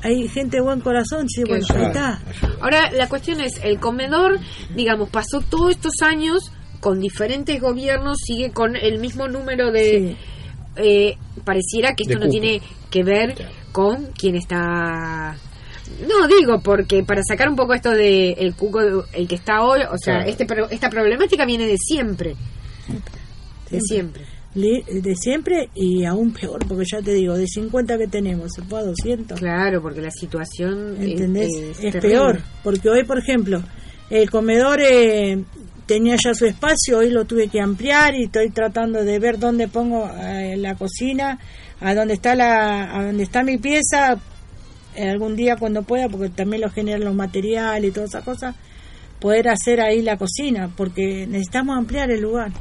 hay 0.02 0.28
gente 0.28 0.58
de 0.58 0.62
buen 0.62 0.80
corazón, 0.80 1.26
sí, 1.26 1.42
bueno, 1.48 1.64
ahí 1.74 1.84
está. 1.86 2.20
Ahora, 2.60 2.90
la 2.92 3.08
cuestión 3.08 3.40
es, 3.40 3.58
el 3.64 3.80
comedor, 3.80 4.38
digamos, 4.76 5.08
pasó 5.08 5.40
todos 5.40 5.70
estos 5.70 5.94
años 6.02 6.52
con 6.80 7.00
diferentes 7.00 7.58
gobiernos, 7.62 8.18
sigue 8.22 8.50
con 8.52 8.76
el 8.76 8.98
mismo 8.98 9.26
número 9.26 9.72
de... 9.72 10.16
eh, 10.76 11.16
pareciera 11.44 11.94
que 11.94 12.04
De 12.04 12.12
esto 12.12 12.18
no 12.26 12.26
cupo. 12.26 12.40
tiene 12.40 12.60
que 12.90 13.02
ver 13.02 13.34
con 13.72 14.08
quién 14.18 14.36
está... 14.36 15.34
No, 16.08 16.26
digo, 16.26 16.60
porque 16.60 17.02
para 17.04 17.22
sacar 17.22 17.48
un 17.48 17.56
poco 17.56 17.74
esto 17.74 17.90
de 17.90 18.32
el 18.32 18.54
cuco, 18.54 18.80
el 19.12 19.28
que 19.28 19.34
está 19.34 19.62
hoy, 19.62 19.80
o 19.90 19.96
sea, 19.98 20.24
Claro. 20.24 20.30
este 20.30 20.46
esta 20.70 20.88
problemática 20.90 21.44
viene 21.44 21.66
de 21.66 21.76
siempre. 21.78 22.34
De 23.70 23.80
siempre. 23.80 24.24
De 24.54 25.16
siempre 25.16 25.68
y 25.74 26.04
aún 26.04 26.32
peor, 26.32 26.64
porque 26.68 26.84
ya 26.90 27.02
te 27.02 27.12
digo, 27.12 27.36
de 27.36 27.46
50 27.46 27.98
que 27.98 28.06
tenemos, 28.06 28.52
se 28.54 28.62
fue 28.62 28.78
a 28.78 28.84
200. 28.84 29.38
Claro, 29.38 29.82
porque 29.82 30.00
la 30.00 30.12
situación 30.12 30.96
es- 31.00 31.10
¿Entendés? 31.10 31.48
es, 31.80 31.84
Es, 31.94 31.96
peor, 31.96 32.40
porque 32.62 32.88
hoy, 32.88 33.04
por 33.04 33.18
ejemplo, 33.18 33.62
el 34.10 34.30
comedor 34.30 34.80
eh, 34.80 35.42
tenía 35.86 36.16
ya 36.22 36.34
su 36.34 36.46
espacio, 36.46 36.98
hoy 36.98 37.10
lo 37.10 37.24
tuve 37.24 37.48
que 37.48 37.60
ampliar 37.60 38.14
y 38.14 38.24
estoy 38.24 38.50
tratando 38.50 39.02
de 39.04 39.18
ver 39.18 39.38
dónde 39.40 39.66
pongo 39.66 40.08
eh, 40.22 40.56
la 40.56 40.76
cocina, 40.76 41.38
a 41.80 41.94
dónde 41.94 42.14
está 42.14 42.36
la, 42.36 42.96
a 42.96 43.04
dónde 43.06 43.24
está 43.24 43.42
mi 43.42 43.58
pieza, 43.58 44.16
algún 44.96 45.36
día 45.36 45.56
cuando 45.56 45.82
pueda, 45.82 46.08
porque 46.08 46.28
también 46.28 46.62
lo 46.62 46.70
generan 46.70 47.04
los 47.04 47.14
materiales 47.14 47.90
y 47.90 47.92
todas 47.92 48.10
esas 48.10 48.24
cosas, 48.24 48.54
poder 49.20 49.48
hacer 49.48 49.80
ahí 49.80 50.02
la 50.02 50.16
cocina, 50.16 50.70
porque 50.76 51.26
necesitamos 51.26 51.76
ampliar 51.76 52.10
el 52.10 52.20
lugar. 52.20 52.52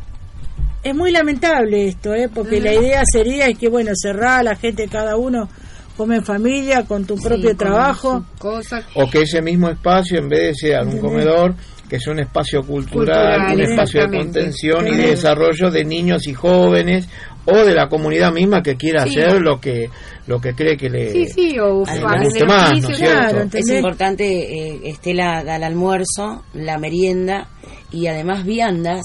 Es 0.84 0.96
muy 0.96 1.12
lamentable 1.12 1.88
esto, 1.88 2.14
¿eh? 2.14 2.30
porque 2.34 2.60
la 2.60 2.74
idea 2.74 3.04
sería 3.10 3.48
es 3.48 3.58
que, 3.58 3.70
bueno, 3.70 3.92
cerrar 3.96 4.44
la 4.44 4.56
gente, 4.56 4.88
cada 4.88 5.16
uno 5.16 5.48
come 5.96 6.18
en 6.18 6.26
familia, 6.26 6.84
con 6.86 7.06
tu 7.06 7.16
propio 7.16 7.50
con 7.50 7.58
trabajo. 7.58 8.26
cosas. 8.38 8.86
O 8.96 9.10
que 9.10 9.22
ese 9.22 9.42
mismo 9.42 9.70
espacio, 9.70 10.20
en 10.20 10.28
vez 10.28 10.40
de 10.42 10.56
ser 10.56 10.88
un 10.88 11.00
comedor, 11.00 11.56
que 11.94 12.00
sea 12.00 12.12
un 12.14 12.22
espacio 12.22 12.64
cultural, 12.64 13.38
Cultural, 13.42 13.54
un 13.56 13.62
espacio 13.62 14.02
de 14.08 14.18
contención 14.18 14.88
y 14.88 14.98
de 14.98 15.08
desarrollo 15.10 15.70
de 15.70 15.86
niños 15.86 16.26
y 16.28 16.34
jóvenes 16.34 17.08
o 17.46 17.56
de 17.56 17.76
la 17.76 17.88
comunidad 17.88 18.34
misma 18.34 18.64
que 18.64 18.76
quiera 18.76 19.06
Sí. 19.06 19.20
hacer 19.20 19.40
lo 19.42 19.60
que 19.60 19.92
lo 20.26 20.42
que 20.42 20.56
cree 20.56 20.76
que 20.76 20.90
le 20.90 21.12
Sí, 21.12 21.28
sí, 21.28 21.60
o 21.60 21.84
Además, 21.86 22.14
en 22.16 22.22
el 22.22 22.24
guste 22.30 22.46
más, 22.46 22.82
¿no 22.82 22.90
es 22.90 22.98
claro, 22.98 23.46
Es 23.54 23.70
importante, 23.70 24.26
eh, 24.26 24.80
Estela 24.86 25.44
da 25.44 25.58
el 25.58 25.64
almuerzo, 25.64 26.44
la 26.56 26.80
merienda 26.80 27.48
y 27.92 28.08
además 28.08 28.44
viandas 28.44 29.04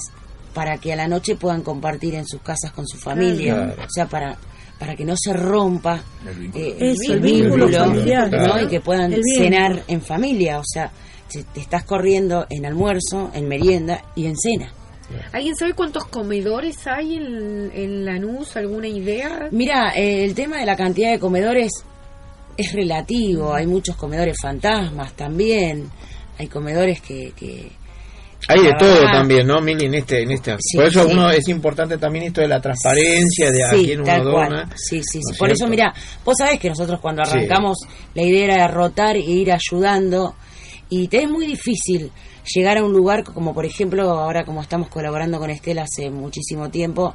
para 0.55 0.77
que 0.79 0.91
a 0.91 0.95
la 0.95 1.07
noche 1.07 1.35
puedan 1.35 1.61
compartir 1.61 2.15
en 2.15 2.25
sus 2.25 2.41
casas 2.41 2.71
con 2.71 2.87
su 2.87 2.97
familia. 2.97 3.53
Claro. 3.53 3.73
O 3.83 3.87
sea, 3.89 4.07
para 4.07 4.35
para 4.79 4.95
que 4.95 5.03
no 5.05 5.13
se 5.15 5.33
rompa 5.33 6.01
eh, 6.55 6.75
Eso, 6.79 7.13
el 7.13 7.19
vínculo 7.19 7.67
familiar. 7.69 8.31
¿no? 8.31 8.37
Claro. 8.37 8.63
y 8.65 8.67
que 8.67 8.79
puedan 8.79 9.11
El 9.13 9.21
vínculo. 9.21 9.43
cenar 9.43 9.83
en 9.87 10.01
familia. 10.01 10.57
O 10.57 10.63
sea, 10.65 10.89
si 11.29 11.43
te 11.43 11.61
estás 11.61 11.83
corriendo 11.85 12.45
en 12.49 12.65
almuerzo, 12.65 13.31
en 13.33 13.47
merienda 13.47 14.03
y 14.15 14.25
en 14.25 14.35
cena. 14.37 14.73
¿Alguien 15.31 15.55
sabe 15.55 15.73
cuántos 15.73 16.05
comedores 16.05 16.85
hay 16.85 17.15
en, 17.15 17.71
en 17.73 18.05
Lanús? 18.05 18.55
¿Alguna 18.55 18.87
idea? 18.87 19.47
Mira, 19.51 19.93
eh, 19.95 20.23
el 20.23 20.35
tema 20.35 20.57
de 20.57 20.65
la 20.67 20.75
cantidad 20.75 21.11
de 21.11 21.19
comedores 21.19 21.71
es 22.57 22.73
relativo, 22.73 23.53
hay 23.53 23.65
muchos 23.65 23.95
comedores 23.95 24.37
fantasmas 24.39 25.13
también, 25.13 25.89
hay 26.37 26.47
comedores 26.47 27.01
que... 27.01 27.31
que 27.35 27.71
hay 28.47 28.63
de 28.63 28.73
todo 28.79 28.93
verdad, 28.93 29.11
también, 29.11 29.45
¿no, 29.47 29.59
Mili? 29.61 29.85
En 29.85 29.95
este, 29.95 30.21
en 30.23 30.31
este. 30.31 30.55
Sí, 30.59 30.77
Por 30.77 30.85
eso 30.85 31.03
sí. 31.05 31.11
uno 31.13 31.29
es 31.29 31.47
importante 31.49 31.97
también 31.97 32.25
esto 32.25 32.39
de 32.41 32.47
la 32.47 32.61
transparencia, 32.61 33.51
de 33.51 33.63
a 33.63 33.69
Sí, 33.71 33.83
quién 33.85 33.99
uno 33.99 34.05
tal 34.05 34.21
cual. 34.31 34.49
dona. 34.49 34.69
Sí, 34.75 35.01
sí, 35.03 35.19
¿no 35.19 35.33
sí. 35.33 35.37
Por 35.39 35.51
eso, 35.51 35.67
mira, 35.67 35.93
vos 36.23 36.35
sabés 36.37 36.57
que 36.59 36.69
nosotros 36.69 36.99
cuando 37.01 37.23
Sí. 37.25 37.31
arrancamos 37.37 37.77
la 38.15 38.21
idea 38.23 38.45
era 38.45 38.67
rotar 38.69 39.17
e 39.17 39.19
ir 39.19 39.51
ayudando 39.51 40.35
y 40.89 41.07
te 41.07 41.23
es 41.23 41.29
muy 41.29 41.45
difícil 41.45 42.11
llegar 42.55 42.77
a 42.77 42.83
un 42.83 42.93
lugar 42.93 43.23
como 43.23 43.53
por 43.53 43.65
ejemplo 43.65 44.09
ahora 44.09 44.43
como 44.43 44.61
estamos 44.61 44.89
colaborando 44.89 45.39
con 45.39 45.49
Estela 45.49 45.83
hace 45.83 46.09
muchísimo 46.09 46.69
tiempo 46.69 47.13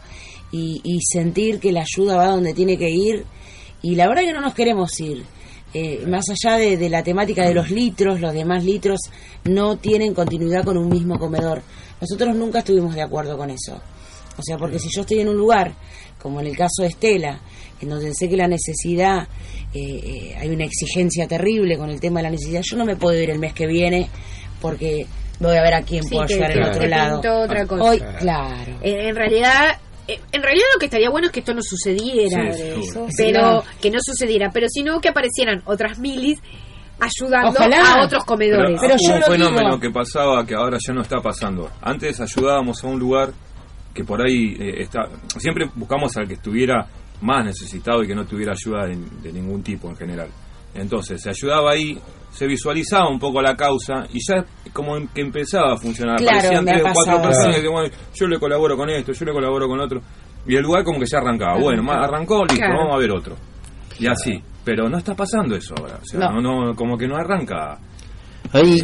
y, 0.53 0.81
y 0.85 1.01
sentir 1.01 1.59
que 1.59 1.73
la 1.73 1.83
ayuda 1.83 2.17
va 2.17 2.29
donde 2.29 2.55
tiene 2.55 2.79
que 2.79 2.91
ir 2.91 3.25
y 3.85 3.97
la 3.97 4.09
verdad 4.09 4.23
que 4.23 4.33
no 4.33 4.41
nos 4.41 4.55
queremos 4.55 4.99
ir. 5.01 5.25
Eh, 5.75 6.07
más 6.07 6.25
allá 6.31 6.57
de, 6.57 6.79
de 6.79 6.89
la 6.89 7.03
temática 7.03 7.45
de 7.45 7.53
los 7.53 7.71
litros, 7.71 8.19
los 8.19 8.33
demás 8.33 8.65
litros 8.65 9.01
no 9.45 9.77
tienen 9.77 10.15
continuidad 10.15 10.65
con 10.65 10.79
un 10.79 10.89
mismo 10.89 11.19
comedor. 11.19 11.61
Nosotros 12.01 12.35
nunca 12.35 12.61
estuvimos 12.61 12.95
de 12.95 13.03
acuerdo 13.03 13.37
con 13.37 13.51
eso. 13.51 13.79
O 14.39 14.43
sea, 14.43 14.57
porque 14.57 14.79
si 14.79 14.89
yo 14.95 15.03
estoy 15.03 15.21
en 15.21 15.29
un 15.29 15.37
lugar, 15.37 15.75
como 16.19 16.41
en 16.41 16.47
el 16.47 16.57
caso 16.57 16.81
de 16.81 16.89
Estela, 16.89 17.41
en 17.85 17.90
donde 17.90 18.12
sé 18.14 18.29
que 18.29 18.37
la 18.37 18.49
necesidad, 18.49 19.29
eh, 19.73 19.79
eh, 20.33 20.37
hay 20.38 20.49
una 20.51 20.64
exigencia 20.64 21.27
terrible 21.29 21.79
con 21.79 21.88
el 21.90 22.01
tema 22.01 22.18
de 22.20 22.25
la 22.25 22.31
necesidad, 22.31 22.62
yo 22.68 22.77
no 22.77 22.85
me 22.85 22.97
puedo 22.97 23.18
ir 23.20 23.31
el 23.31 23.38
mes 23.38 23.53
que 23.55 23.66
viene 23.66 24.09
porque 24.61 25.07
voy 25.40 25.57
a 25.57 25.62
ver 25.62 25.75
a 25.75 25.83
quién 25.83 26.03
Sí, 26.03 26.11
puedo 26.11 26.23
ayudar 26.25 26.51
en 26.53 26.62
otro 26.64 26.81
te 26.81 26.88
lado. 26.88 27.20
pintó 27.20 27.38
otra 27.40 27.66
cosa. 27.66 27.85
Hoy, 27.85 28.03
claro. 28.18 28.73
En, 28.83 29.01
en 29.09 29.16
realidad, 29.16 29.79
eh, 30.09 30.18
en 30.33 30.42
realidad 30.42 30.64
lo 30.75 30.79
que 30.81 30.87
estaría 30.87 31.11
bueno 31.11 31.27
es 31.27 31.33
que 31.33 31.40
esto 31.40 31.55
no 31.55 31.62
sucediera, 31.62 32.53
Sí, 32.53 32.62
pero 33.16 33.40
Claro. 33.40 33.64
que 33.81 33.90
no 33.90 33.99
sucediera, 34.03 34.51
pero 34.53 34.66
sino 34.68 35.01
que 35.01 35.09
aparecieran 35.09 35.62
otras 35.66 35.99
milis 35.99 36.40
ayudando 37.01 37.51
Ojalá. 37.51 37.94
a 37.94 38.05
otros 38.05 38.25
comedores. 38.25 38.79
Pero 38.81 38.94
yo 38.99 39.14
un 39.14 39.20
lo 39.20 39.27
fenómeno 39.27 39.68
digo. 39.70 39.81
que 39.81 39.90
pasaba 39.90 40.47
que 40.47 40.55
ahora 40.55 40.79
ya 40.87 40.94
no 40.94 41.03
está 41.03 41.20
pasando. 41.20 41.70
Antes 41.83 42.20
ayudábamos 42.20 42.83
a 42.83 42.87
un 42.87 42.99
lugar 42.99 43.33
que 43.92 44.05
por 44.05 44.20
ahí 44.23 44.57
eh, 44.59 44.83
está. 44.83 45.01
Siempre 45.38 45.66
buscamos 45.75 46.16
al 46.16 46.27
que 46.29 46.35
estuviera 46.35 46.87
más 47.25 47.45
necesitado 47.45 48.03
y 48.03 48.07
que 48.07 48.15
no 48.15 48.25
tuviera 48.25 48.53
ayuda 48.53 48.87
de, 48.87 48.97
de 49.23 49.33
ningún 49.33 49.63
tipo 49.63 49.89
en 49.91 49.97
general. 49.97 50.29
Entonces 50.75 51.23
se 51.23 51.31
ayudaba 51.31 51.71
ahí, 51.73 51.99
se 52.33 52.47
visualizaba 52.47 53.09
un 53.09 53.19
poco 53.19 53.41
la 53.41 53.57
causa 53.57 54.07
y 54.13 54.19
ya 54.27 54.45
como 54.73 54.97
em- 54.97 55.07
que 55.15 55.21
empezaba 55.21 55.75
a 55.75 55.77
funcionar. 55.77 56.17
Claro, 56.19 56.39
Aparecían 56.39 56.65
tres 56.65 56.83
o 56.83 56.93
cuatro 56.93 57.23
personas 57.23 57.47
que 57.57 57.63
decían, 57.63 57.73
"Bueno, 57.73 57.95
yo 58.15 58.27
le 58.27 58.39
colaboro 58.39 58.77
con 58.77 58.91
esto, 58.91 59.13
yo 59.13 59.25
le 59.25 59.33
colaboro 59.33 59.69
con 59.69 59.81
otro. 59.81 60.01
Y 60.47 60.57
el 60.57 60.63
lugar 60.63 60.85
como 60.85 60.99
que 60.99 61.07
ya 61.07 61.19
arrancaba. 61.19 61.59
Bueno, 61.59 61.91
arrancó, 61.91 62.41
listo, 62.45 62.57
Claro. 62.57 62.79
vamos 62.81 62.95
a 62.95 62.99
ver 62.99 63.11
otro. 63.13 63.37
Y 63.99 64.07
así. 64.07 64.43
Pero 64.65 64.89
no 64.89 64.99
está 64.99 65.15
pasando 65.15 65.55
eso 65.57 65.75
ahora. 65.79 65.99
O 66.03 66.05
sea, 66.07 66.21
No. 66.21 66.41
no, 66.41 66.65
no, 66.67 66.75
como 66.75 66.99
que 66.99 67.07
no 67.07 67.17
arranca. 67.17 67.79
Ahí 68.53 68.77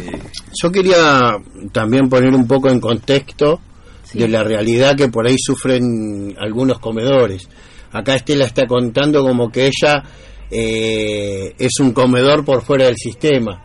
yo 0.61 0.71
quería 0.71 1.35
también 1.71 2.07
poner 2.09 2.33
un 2.33 2.47
poco 2.47 2.69
en 2.69 2.79
contexto 2.79 3.59
de 4.13 4.27
la 4.27 4.43
realidad 4.43 4.95
que 4.95 5.07
por 5.09 5.27
ahí 5.27 5.35
sufren 5.37 6.35
algunos 6.39 6.79
comedores. 6.79 7.47
Acá 7.91 8.15
Estela 8.15 8.45
está 8.45 8.65
contando 8.65 9.21
como 9.23 9.51
que 9.51 9.65
ella 9.65 10.03
eh, 10.49 11.53
es 11.57 11.79
un 11.79 11.91
comedor 11.91 12.45
por 12.45 12.61
fuera 12.61 12.85
del 12.85 12.97
sistema. 12.97 13.63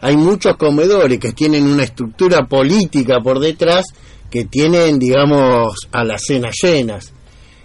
Hay 0.00 0.16
muchos 0.16 0.56
comedores 0.56 1.18
que 1.18 1.32
tienen 1.32 1.64
una 1.64 1.84
estructura 1.84 2.46
política 2.46 3.20
por 3.22 3.38
detrás 3.38 3.86
que 4.30 4.46
tienen, 4.46 4.98
digamos, 4.98 5.76
a 5.92 6.04
las 6.04 6.22
cenas 6.26 6.56
llenas. 6.60 7.12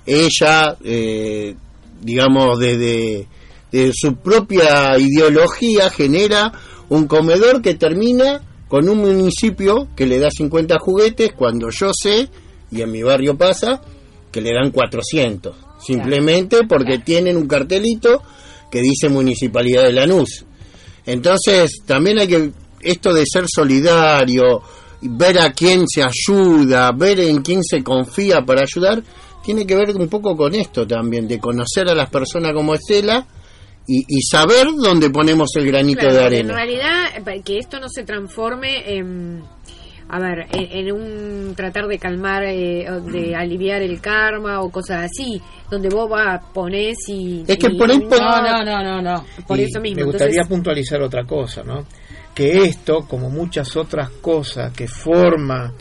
Ella, 0.05 0.77
eh, 0.83 1.55
digamos, 2.01 2.59
desde 2.59 3.27
de 3.71 3.91
su 3.93 4.15
propia 4.15 4.97
ideología 4.97 5.89
genera 5.89 6.51
un 6.89 7.07
comedor 7.07 7.61
que 7.61 7.75
termina 7.75 8.41
con 8.67 8.87
un 8.87 8.99
municipio 8.99 9.87
que 9.95 10.05
le 10.05 10.19
da 10.19 10.29
50 10.29 10.77
juguetes 10.79 11.33
cuando 11.33 11.69
yo 11.69 11.91
sé, 11.93 12.29
y 12.71 12.81
en 12.81 12.91
mi 12.91 13.01
barrio 13.01 13.37
pasa, 13.37 13.81
que 14.31 14.41
le 14.41 14.53
dan 14.53 14.71
400. 14.71 15.66
Simplemente 15.87 16.65
porque 16.67 16.99
tienen 16.99 17.37
un 17.37 17.47
cartelito 17.47 18.21
que 18.69 18.81
dice 18.81 19.07
Municipalidad 19.09 19.83
de 19.83 19.93
Lanús. 19.93 20.45
Entonces, 21.05 21.71
también 21.85 22.19
hay 22.19 22.27
que, 22.27 22.51
esto 22.81 23.13
de 23.13 23.23
ser 23.25 23.45
solidario, 23.47 24.61
ver 25.01 25.39
a 25.39 25.53
quién 25.53 25.85
se 25.87 26.03
ayuda, 26.03 26.91
ver 26.91 27.21
en 27.21 27.41
quién 27.41 27.63
se 27.63 27.81
confía 27.83 28.41
para 28.41 28.63
ayudar, 28.63 29.01
tiene 29.45 29.65
que 29.65 29.75
ver 29.75 29.95
un 29.95 30.09
poco 30.09 30.35
con 30.35 30.53
esto 30.55 30.85
también, 30.85 31.27
de 31.27 31.39
conocer 31.39 31.87
a 31.89 31.95
las 31.95 32.09
personas 32.09 32.51
como 32.53 32.73
Estela 32.73 33.25
y, 33.87 33.99
y 34.09 34.21
saber 34.21 34.67
dónde 34.75 35.09
ponemos 35.09 35.49
el 35.55 35.67
granito 35.67 36.01
Claro, 36.01 36.15
de 36.15 36.19
En 36.39 36.51
arena. 36.51 36.53
realidad, 36.53 37.23
para 37.23 37.41
que 37.41 37.57
esto 37.59 37.79
no 37.79 37.87
se 37.87 38.03
transforme 38.03 38.97
en, 38.97 39.41
a 40.09 40.19
ver, 40.19 40.47
en, 40.51 40.87
en 40.87 40.91
un 40.93 41.53
tratar 41.55 41.87
de 41.87 41.99
calmar, 41.99 42.43
eh, 42.45 42.85
de 43.11 43.35
aliviar 43.35 43.81
el 43.81 43.99
karma 43.99 44.61
o 44.61 44.69
cosas 44.69 45.05
así, 45.05 45.41
donde 45.69 45.89
vos 45.89 46.09
vas, 46.09 46.41
ponés 46.53 46.97
y... 47.09 47.43
Es 47.47 47.57
que 47.57 47.67
y- 47.67 47.77
por 47.77 47.89
ahí 47.91 47.97
No, 47.99 48.41
no, 48.41 48.63
no, 48.63 48.83
no, 48.83 49.01
no. 49.01 49.25
Por 49.47 49.59
Y 49.59 49.63
eso 49.63 49.81
mismo. 49.81 49.97
Me 49.99 50.03
gustaría 50.05 50.27
Entonces, 50.27 50.47
puntualizar 50.49 51.01
otra 51.01 51.23
cosa, 51.25 51.63
¿no? 51.63 51.85
Que 52.33 52.63
esto, 52.65 53.05
como 53.07 53.29
muchas 53.29 53.75
otras 53.75 54.09
cosas 54.21 54.71
que 54.73 54.87
forma 54.87 55.73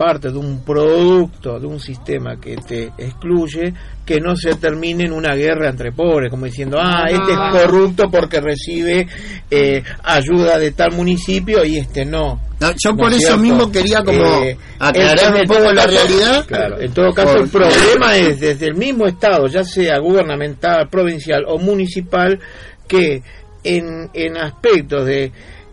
parte 0.00 0.30
de 0.30 0.38
un 0.38 0.64
producto, 0.64 1.60
de 1.60 1.66
un 1.66 1.78
sistema 1.78 2.40
que 2.40 2.56
te 2.56 2.84
excluye, 2.96 3.74
que 4.06 4.18
no 4.18 4.34
se 4.34 4.54
termine 4.54 5.04
en 5.04 5.12
una 5.12 5.34
guerra 5.34 5.68
entre 5.68 5.92
pobres, 5.92 6.30
como 6.30 6.46
diciendo, 6.46 6.78
ah, 6.80 7.04
este 7.06 7.32
es 7.32 7.38
corrupto 7.52 8.04
porque 8.10 8.40
recibe 8.40 9.06
eh, 9.50 9.82
ayuda 10.02 10.58
de 10.58 10.70
tal 10.70 10.92
municipio 10.92 11.62
y 11.66 11.76
este 11.76 12.06
no. 12.06 12.40
No, 12.60 12.70
yo 12.82 12.92
¿No 12.92 12.96
por 12.96 13.10
es 13.10 13.16
eso 13.18 13.26
cierto? 13.26 13.42
mismo 13.42 13.70
quería 13.70 14.02
como 14.02 14.24
Eh, 14.42 14.56
aclarar 14.78 15.34
un 15.34 15.42
poco 15.46 15.70
la 15.70 15.86
realidad. 15.86 16.46
Claro, 16.46 16.80
en 16.80 16.92
todo 16.94 17.12
caso 17.12 17.36
el 17.36 17.50
problema 17.50 18.16
es 18.16 18.40
desde 18.40 18.68
el 18.68 18.76
mismo 18.76 19.06
Estado, 19.06 19.48
ya 19.48 19.64
sea 19.64 19.98
gubernamental, 19.98 20.88
provincial 20.88 21.44
o 21.46 21.58
municipal, 21.58 22.40
que 22.88 23.22
en, 23.64 24.08
en 24.14 24.38
aspectos 24.38 25.04
de 25.04 25.30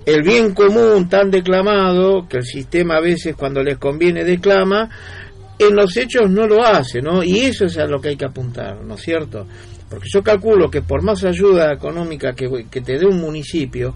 el 0.08 0.24
bien 0.24 0.54
común 0.54 1.10
tan 1.10 1.30
declamado, 1.30 2.30
que 2.30 2.38
el 2.38 2.46
sistema 2.46 2.96
a 2.96 3.02
veces 3.02 3.36
cuando 3.36 3.62
les 3.62 3.78
conviene 3.78 4.24
declama, 4.24 4.89
en 5.60 5.76
los 5.76 5.98
hechos 5.98 6.32
no 6.32 6.48
lo 6.48 6.65
hace, 6.65 7.02
¿no? 7.02 7.22
Y 7.22 7.39
eso 7.39 7.65
es 7.65 7.78
a 7.78 7.86
lo 7.86 8.00
que 8.00 8.10
hay 8.10 8.15
que 8.15 8.26
apuntar, 8.26 8.82
¿no 8.86 8.96
es 8.96 9.02
cierto? 9.02 9.46
Porque 9.89 10.08
yo 10.10 10.24
calculo 10.24 10.72
que 10.72 10.82
por 10.82 11.04
más 11.04 11.26
ayuda 11.26 11.74
económica 11.74 12.32
que, 12.32 12.48
que 12.72 12.80
te 12.80 12.98
dé 12.98 13.06
un 13.06 13.20
municipio, 13.20 13.96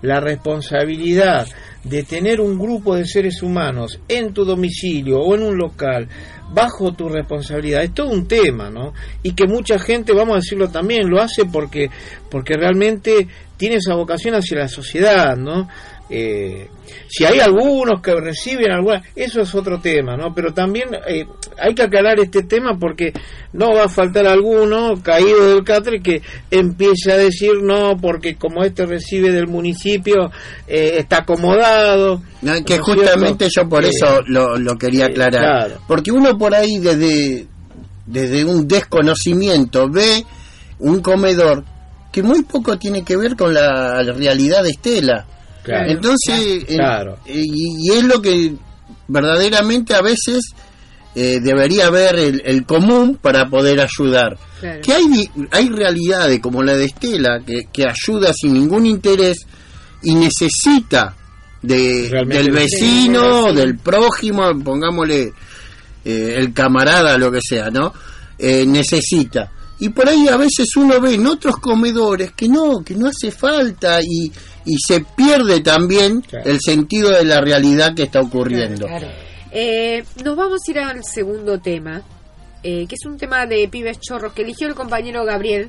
la 0.00 0.18
responsabilidad 0.18 1.46
de 1.84 2.02
tener 2.02 2.40
un 2.40 2.58
grupo 2.58 2.96
de 2.96 3.04
seres 3.04 3.40
humanos 3.40 4.00
en 4.08 4.34
tu 4.34 4.44
domicilio 4.44 5.20
o 5.20 5.36
en 5.36 5.44
un 5.44 5.56
local 5.56 6.08
bajo 6.52 6.92
tu 6.92 7.08
responsabilidad 7.08 7.82
es 7.82 7.94
todo 7.94 8.10
un 8.10 8.26
tema, 8.26 8.70
¿no? 8.70 8.92
Y 9.22 9.34
que 9.34 9.46
mucha 9.46 9.78
gente, 9.78 10.12
vamos 10.12 10.34
a 10.34 10.40
decirlo 10.40 10.68
también, 10.68 11.08
lo 11.08 11.20
hace 11.20 11.44
porque 11.44 11.90
porque 12.30 12.54
realmente 12.54 13.26
tiene 13.56 13.76
esa 13.76 13.94
vocación 13.94 14.34
hacia 14.34 14.58
la 14.58 14.68
sociedad, 14.68 15.36
¿no? 15.36 15.68
Eh, 16.14 16.68
si 17.08 17.24
hay 17.24 17.40
algunos 17.40 18.00
que 18.02 18.14
reciben 18.14 18.70
alguna, 18.70 19.02
eso 19.16 19.40
es 19.40 19.54
otro 19.54 19.80
tema, 19.80 20.16
¿no? 20.16 20.34
Pero 20.34 20.52
también 20.52 20.88
eh, 21.06 21.24
hay 21.58 21.74
que 21.74 21.82
aclarar 21.82 22.20
este 22.20 22.42
tema 22.42 22.78
porque 22.78 23.12
no 23.52 23.74
va 23.74 23.84
a 23.84 23.88
faltar 23.88 24.26
alguno 24.26 25.02
caído 25.02 25.54
del 25.54 25.64
catre 25.64 26.00
que 26.00 26.22
empiece 26.50 27.12
a 27.12 27.16
decir 27.16 27.62
no, 27.62 27.96
porque 27.96 28.36
como 28.36 28.62
este 28.62 28.84
recibe 28.84 29.30
del 29.30 29.46
municipio 29.46 30.30
eh, 30.66 30.96
está 30.98 31.18
acomodado. 31.18 32.22
No, 32.42 32.52
que 32.64 32.76
¿no 32.76 32.80
es 32.80 32.80
justamente 32.80 33.48
cierto? 33.48 33.62
yo 33.62 33.68
por 33.68 33.84
Eh, 33.84 33.88
eso 33.90 34.20
lo, 34.26 34.58
lo 34.58 34.76
quería 34.76 35.04
eh, 35.06 35.10
aclarar. 35.10 35.42
claro. 35.42 35.80
Porque 35.88 36.12
uno 36.12 36.36
por 36.36 36.54
ahí 36.54 36.78
desde, 36.78 37.46
desde 38.06 38.44
un 38.44 38.68
desconocimiento 38.68 39.88
ve 39.88 40.24
un 40.78 41.00
comedor 41.00 41.64
que 42.12 42.22
muy 42.22 42.42
poco 42.42 42.78
tiene 42.78 43.02
que 43.04 43.16
ver 43.16 43.36
con 43.36 43.54
la 43.54 44.02
realidad 44.02 44.62
de 44.62 44.70
Estela. 44.70 45.26
Claro. 45.62 45.90
Entonces, 45.90 46.64
eh, 46.68 46.74
Claro. 46.76 47.18
y, 47.26 47.88
y 47.88 47.92
es 47.96 48.04
lo 48.04 48.20
que 48.20 48.54
verdaderamente 49.08 49.94
a 49.94 50.02
veces 50.02 50.40
eh, 51.14 51.40
debería 51.42 51.86
haber 51.88 52.16
el, 52.16 52.42
el 52.44 52.64
común 52.64 53.18
para 53.20 53.48
poder 53.48 53.80
ayudar. 53.80 54.38
Claro. 54.60 54.80
Que 54.82 54.92
hay, 54.92 55.30
hay 55.50 55.68
realidades 55.68 56.40
como 56.40 56.62
la 56.62 56.74
de 56.76 56.86
Estela 56.86 57.40
que, 57.46 57.64
que 57.72 57.84
ayuda 57.84 58.32
sin 58.32 58.54
ningún 58.54 58.86
interés 58.86 59.38
y 60.02 60.14
necesita 60.14 61.14
de, 61.60 62.08
del 62.26 62.50
vecino, 62.50 63.52
del 63.52 63.76
prójimo, 63.78 64.42
pongámosle 64.64 65.32
eh, 66.04 66.34
el 66.38 66.52
camarada, 66.52 67.16
lo 67.18 67.30
que 67.30 67.40
sea, 67.40 67.70
¿no? 67.70 67.92
Eh, 68.38 68.64
necesita. 68.66 69.52
Y 69.78 69.90
por 69.90 70.08
ahí 70.08 70.26
a 70.28 70.36
veces 70.36 70.68
uno 70.76 71.00
ve 71.00 71.14
en 71.14 71.26
otros 71.26 71.56
comedores 71.56 72.32
que 72.32 72.48
no, 72.48 72.82
que 72.84 72.94
no 72.94 73.08
hace 73.08 73.30
falta 73.30 74.00
y, 74.00 74.32
y 74.64 74.76
se 74.78 75.00
pierde 75.16 75.60
también 75.60 76.20
Claro. 76.22 76.48
el 76.50 76.58
sentido 76.60 77.10
de 77.10 77.24
la 77.24 77.40
realidad 77.40 77.94
que 77.94 78.04
está 78.04 78.20
ocurriendo. 78.20 78.86
Claro. 78.86 79.08
eh, 79.50 80.02
nos 80.24 80.36
vamos 80.36 80.60
a 80.66 80.70
ir 80.70 80.78
al 80.78 81.04
segundo 81.04 81.58
tema, 81.60 82.02
eh, 82.62 82.86
que 82.86 82.94
es 82.94 83.04
un 83.04 83.18
tema 83.18 83.44
de 83.46 83.68
pibes 83.68 83.98
chorros 84.00 84.32
que 84.32 84.42
eligió 84.42 84.66
el 84.68 84.74
compañero 84.74 85.24
Gabriel 85.24 85.68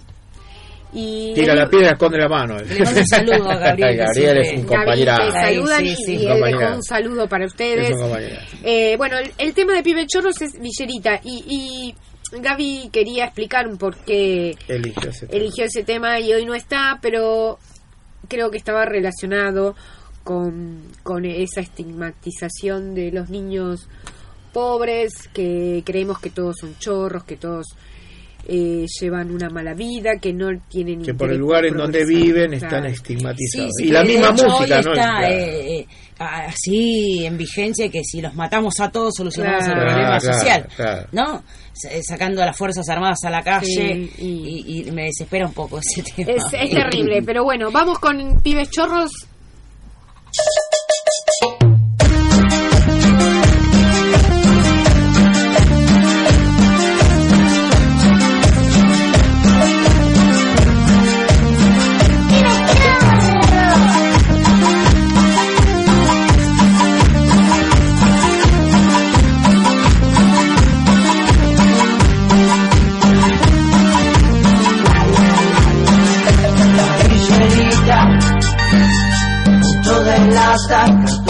Y 0.96 1.34
Tira 1.34 1.54
él- 1.54 1.60
la 1.60 1.68
piedra, 1.70 1.92
esconde 1.94 2.20
la 2.20 2.30
mano. 2.30 2.60
Le 2.60 2.80
mando 2.84 3.00
un 3.00 3.08
saludo 3.08 3.50
a 3.50 3.56
Gabriel, 3.58 3.98
Gabriel 4.06 4.38
es 4.38 4.54
un 4.60 4.64
compañero. 4.68 5.16
saludan 5.32 5.80
Sí, 5.80 5.88
y- 5.92 5.96
sí, 5.96 6.16
y, 6.22 6.26
un 6.28 6.32
él 6.34 6.44
dejó 6.60 6.76
un 6.76 6.84
saludo 6.84 7.28
para 7.28 7.46
ustedes. 7.48 7.90
Es 7.90 7.96
un 7.96 8.02
compañero. 8.02 8.36
Eh, 8.64 8.96
bueno, 8.98 9.18
el, 9.18 9.32
el 9.40 9.54
tema 9.56 9.74
de 9.74 9.82
Pibe 9.82 10.06
Chorros 10.06 10.40
es 10.42 10.52
Villerita 10.60 11.20
y, 11.24 11.44
y 11.48 12.40
Gaby 12.40 12.90
quería 12.92 13.26
explicar 13.26 13.68
un 13.68 13.78
por 13.78 13.98
qué 14.06 14.56
Eligió 14.68 15.10
ese 15.10 15.26
tema. 15.26 15.42
eligió 15.42 15.66
ese 15.66 15.84
tema 15.84 16.20
y 16.20 16.32
hoy 16.32 16.46
no 16.46 16.54
está, 16.54 17.00
pero 17.02 17.58
creo 18.28 18.52
que 18.52 18.58
estaba 18.58 18.86
relacionado 18.86 19.76
con, 20.24 20.82
con 21.04 21.26
esa 21.26 21.62
estigmatización 21.62 22.96
de 22.96 23.12
los 23.12 23.30
niños 23.30 23.88
pobres, 24.54 25.28
que 25.34 25.84
creemos 25.86 26.20
que 26.20 26.30
todos 26.30 26.58
son 26.60 26.78
chorros, 26.78 27.24
que 27.24 27.38
todos 27.38 27.76
eh, 28.48 28.86
llevan 29.00 29.32
una 29.32 29.50
mala 29.50 29.74
vida, 29.74 30.12
que 30.22 30.34
no 30.34 30.48
tienen 30.70 31.02
Que 31.02 31.14
por 31.14 31.32
el 31.32 31.38
lugar 31.38 31.66
en 31.66 31.78
donde 31.78 32.06
viven 32.06 32.54
están 32.54 32.86
estigmatizados. 32.86 33.72
Sí, 33.78 33.84
sí, 33.84 33.90
y 33.90 33.92
la 33.92 34.04
misma 34.04 34.30
hecho, 34.32 34.48
música, 34.48 34.78
hoy 34.80 34.84
¿no? 34.84 34.92
está 34.94 35.30
eh, 35.30 35.80
eh, 35.80 35.88
así 36.20 37.26
en 37.26 37.38
vigencia 37.38 37.90
que 37.90 38.02
si 38.04 38.22
los 38.22 38.34
matamos 38.36 38.80
a 38.80 38.92
todos 38.92 39.14
solucionamos 39.16 39.64
Claro. 39.66 39.82
el 39.82 39.88
problema 39.88 40.18
Claro, 40.20 40.38
social, 40.40 40.68
claro. 40.76 41.08
¿no? 41.12 41.44
Eh, 41.90 42.02
Sacando 42.04 42.44
a 42.44 42.46
las 42.48 42.58
fuerzas 42.58 42.88
armadas 42.90 43.20
a 43.26 43.30
la 43.30 43.42
calle 43.42 43.66
Sí, 43.66 44.12
y, 44.20 44.84
y 44.88 44.92
me 44.92 45.06
desespera 45.06 45.48
un 45.48 45.54
poco 45.54 45.80
ese 45.80 46.04
tema. 46.04 46.32
Es, 46.32 46.44
es 46.54 46.70
terrible, 46.70 47.22
pero 47.26 47.44
bueno, 47.44 47.72
vamos 47.72 47.98
con 48.00 48.40
Pibes 48.42 48.70
Chorros. 48.70 49.12
De 80.74 81.23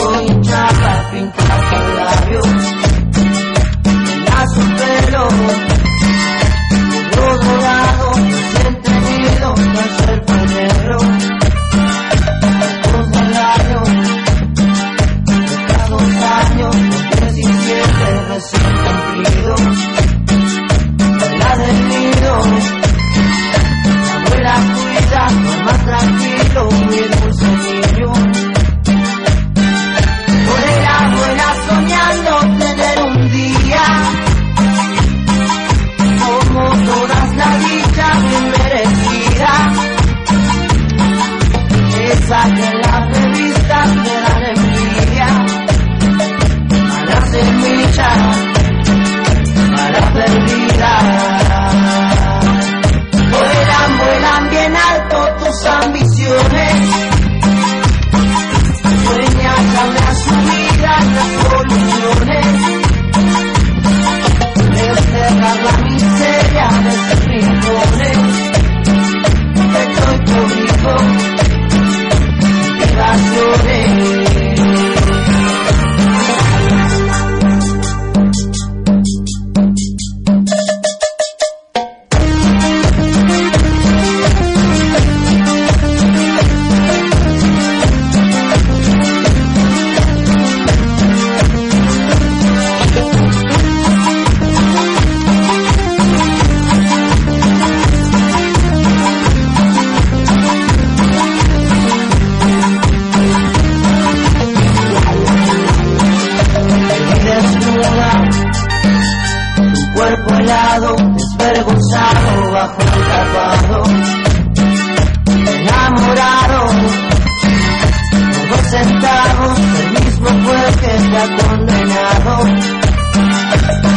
condenado, 122.03 122.43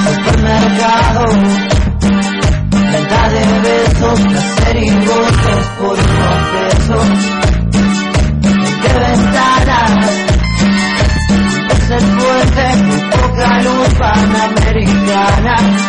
supermercado, 0.05 1.25
venta 2.71 3.29
de 3.31 3.43
besos, 3.61 4.21
placer 4.21 4.77
y 4.77 4.91
goces 5.07 5.67
por 5.79 5.99
unos 5.99 6.39
pesos, 6.53 7.09
¿en 8.43 8.81
qué 8.81 8.93
ventanas? 8.93 10.27
es 11.79 11.91
el 11.91 12.05
con 12.17 13.11
poca 13.11 13.63
luz 13.63 13.95
panamericana. 13.99 15.86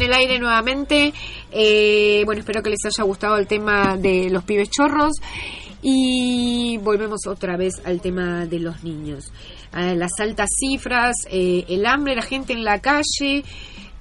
El 0.00 0.12
aire 0.12 0.38
nuevamente. 0.38 1.12
Eh, 1.50 2.22
bueno, 2.24 2.40
espero 2.40 2.62
que 2.62 2.70
les 2.70 2.84
haya 2.84 3.04
gustado 3.04 3.36
el 3.36 3.46
tema 3.46 3.96
de 3.96 4.30
los 4.30 4.44
pibes 4.44 4.70
chorros. 4.70 5.12
Y 5.82 6.78
volvemos 6.78 7.26
otra 7.26 7.56
vez 7.56 7.74
al 7.84 8.00
tema 8.00 8.46
de 8.46 8.60
los 8.60 8.84
niños. 8.84 9.32
Eh, 9.76 9.96
las 9.96 10.12
altas 10.20 10.48
cifras, 10.56 11.16
eh, 11.28 11.64
el 11.68 11.86
hambre, 11.86 12.14
la 12.14 12.22
gente 12.22 12.52
en 12.52 12.64
la 12.64 12.80
calle. 12.80 13.44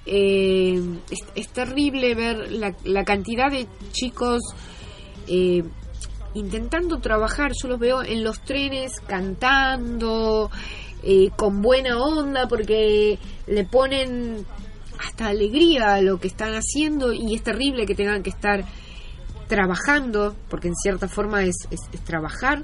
Es, 0.05 1.47
terrible 1.53 2.15
ver 2.15 2.51
la, 2.51 3.03
cantidad 3.03 3.51
de 3.51 3.67
chicos 3.91 4.41
intentando 6.33 6.99
trabajar. 6.99 7.51
Yo 7.61 7.67
los 7.69 7.79
veo 7.79 8.03
en 8.03 8.23
los 8.23 8.41
trenes 8.41 8.93
cantando, 9.07 10.49
con 11.35 11.61
buena 11.61 11.97
onda, 11.99 12.47
porque 12.47 13.17
le 13.47 13.63
ponen 13.65 14.45
hasta 15.05 15.27
alegría 15.27 16.01
lo 16.01 16.19
que 16.19 16.27
están 16.27 16.53
haciendo 16.53 17.13
y 17.13 17.35
es 17.35 17.43
terrible 17.43 17.85
que 17.85 17.95
tengan 17.95 18.23
que 18.23 18.29
estar 18.29 18.63
trabajando, 19.47 20.35
porque 20.49 20.69
en 20.69 20.75
cierta 20.75 21.07
forma 21.07 21.43
es, 21.43 21.67
es, 21.69 21.79
es 21.91 22.01
trabajar. 22.01 22.63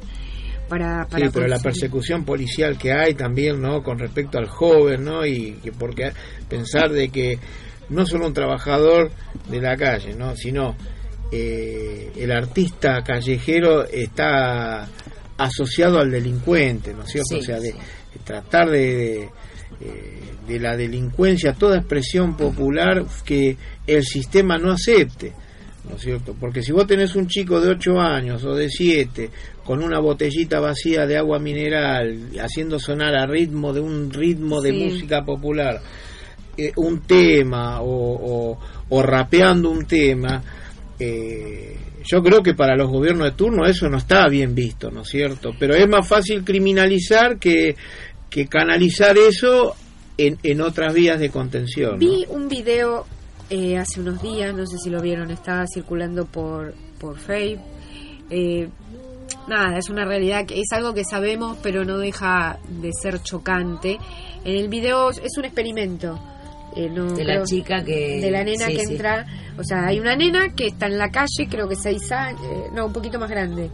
Para, 0.69 1.06
para 1.06 1.26
sí, 1.26 1.32
pero 1.34 1.47
la 1.47 1.60
persecución 1.60 2.26
policial 2.26 2.78
que 2.78 2.91
hay 2.91 3.13
también, 3.13 3.62
¿no? 3.62 3.82
Con 3.82 4.00
respecto 4.00 4.38
al 4.38 4.47
joven, 4.47 5.06
¿no? 5.06 5.26
Y 5.26 5.54
que 5.63 5.71
porque 5.71 6.12
pensar 6.50 6.91
de 6.91 7.08
que 7.08 7.39
no 7.89 8.06
solo 8.06 8.28
un 8.28 8.34
trabajador 8.34 9.12
de 9.50 9.62
la 9.62 9.78
calle, 9.78 10.13
¿no? 10.13 10.36
Sino 10.36 10.76
eh, 11.32 12.12
el 12.17 12.32
artista 12.32 13.02
callejero 13.02 13.86
está 13.86 14.88
asociado 15.38 16.00
al 16.00 16.12
delincuente, 16.12 16.93
¿no 16.93 17.04
es 17.04 17.10
cierto? 17.12 17.36
Sí, 17.36 17.39
o 17.39 17.41
sea, 17.41 17.60
de, 17.60 17.71
sí. 17.71 17.78
de 18.13 18.19
tratar 18.26 18.69
de, 18.69 19.30
eh, 19.82 20.22
de 20.48 20.60
la 20.60 20.76
delincuencia, 20.78 21.54
toda 21.54 21.78
expresión 21.78 22.36
popular 22.38 23.04
que 23.26 23.58
el 23.86 24.04
sistema 24.04 24.58
no 24.58 24.72
acepte. 24.72 25.34
¿no 25.90 25.96
es 25.96 26.02
cierto? 26.02 26.36
Porque 26.38 26.62
si 26.62 26.74
vos 26.74 26.86
tenés 26.86 27.16
un 27.16 27.28
chico 27.28 27.62
de 27.62 27.70
8 27.70 27.98
años 28.02 28.44
o 28.44 28.54
de 28.54 28.70
7 28.70 29.30
con 29.63 29.82
una 29.82 30.00
botellita 30.00 30.60
vacía 30.60 31.06
de 31.06 31.16
agua 31.18 31.40
mineral 31.40 32.30
haciendo 32.42 32.78
sonar 32.78 33.16
a 33.16 33.26
ritmo 33.26 33.72
de 33.72 33.80
un 33.80 34.12
ritmo 34.12 34.62
de 34.62 34.72
Sí. 34.72 34.78
música 34.84 35.24
popular 35.24 35.80
eh, 36.58 36.74
un 36.76 37.02
tema 37.04 37.80
o, 37.82 37.88
o- 38.52 38.60
o 38.90 39.02
rapeando 39.04 39.70
un 39.70 39.86
tema, 39.86 40.42
eh, 41.00 41.78
yo 42.04 42.22
creo 42.24 42.42
que 42.42 42.54
para 42.54 42.76
los 42.76 42.90
gobiernos 42.90 43.26
de 43.26 43.36
turno 43.38 43.66
eso 43.66 43.88
no 43.90 43.98
está 43.98 44.28
bien 44.28 44.56
visto, 44.56 44.90
¿no 44.90 45.02
es 45.02 45.08
cierto? 45.10 45.52
Pero 45.60 45.76
es 45.76 45.88
más 45.88 46.08
fácil 46.08 46.44
criminalizar 46.44 47.38
que, 47.38 47.76
que 48.38 48.47
canalizar 48.47 49.17
eso 49.17 49.76
en, 50.17 50.38
en 50.43 50.62
otras 50.62 50.93
vías 50.93 51.19
de 51.19 51.30
contención. 51.32 51.93
¿no? 51.93 51.97
Vi 51.97 52.26
un 52.30 52.47
video 52.47 53.06
eh, 53.50 53.78
hace 53.78 54.00
unos 54.00 54.21
días, 54.21 54.54
no 54.54 54.65
sé 54.67 54.78
si 54.78 54.91
lo 54.91 55.02
vieron, 55.02 55.32
estaba 55.32 55.65
circulando 55.73 56.26
por, 56.26 56.76
por 57.00 57.17
Facebook. 57.17 57.65
Eh, 58.30 58.67
nada, 59.47 59.78
es 59.80 59.89
una 59.89 60.06
realidad 60.06 60.45
que 60.45 60.60
es 60.60 60.67
algo 60.71 60.93
que 60.93 61.04
sabemos, 61.04 61.58
pero 61.63 61.84
no 61.84 61.97
deja 61.97 62.60
de 62.69 62.91
ser 63.02 63.21
chocante. 63.23 63.97
En 64.45 64.56
el 64.58 64.69
video 64.69 65.10
es 65.10 65.36
un 65.38 65.45
experimento. 65.45 66.19
eh, 66.76 66.89
no 66.91 67.06
De 67.13 67.23
la 67.23 67.34
creo- 67.36 67.45
chica 67.45 67.84
que- 67.84 68.19
De 68.21 68.30
la 68.30 68.43
nena 68.43 68.67
sí, 68.67 68.73
que 68.76 68.86
sí. 68.86 68.91
entra. 68.93 69.26
O 69.58 69.63
sea, 69.63 69.88
hay 69.88 70.00
una 70.00 70.15
nena 70.15 70.54
que 70.54 70.67
está 70.67 70.86
en 70.86 71.00
la 71.00 71.10
calle, 71.10 71.47
creo 71.50 71.67
que 71.67 71.76
seis 71.76 72.12
años, 72.12 72.39
eh, 72.43 72.69
no, 72.71 72.86
un 72.86 72.93
poquito 72.93 73.17
más 73.17 73.30
grande. 73.32 73.71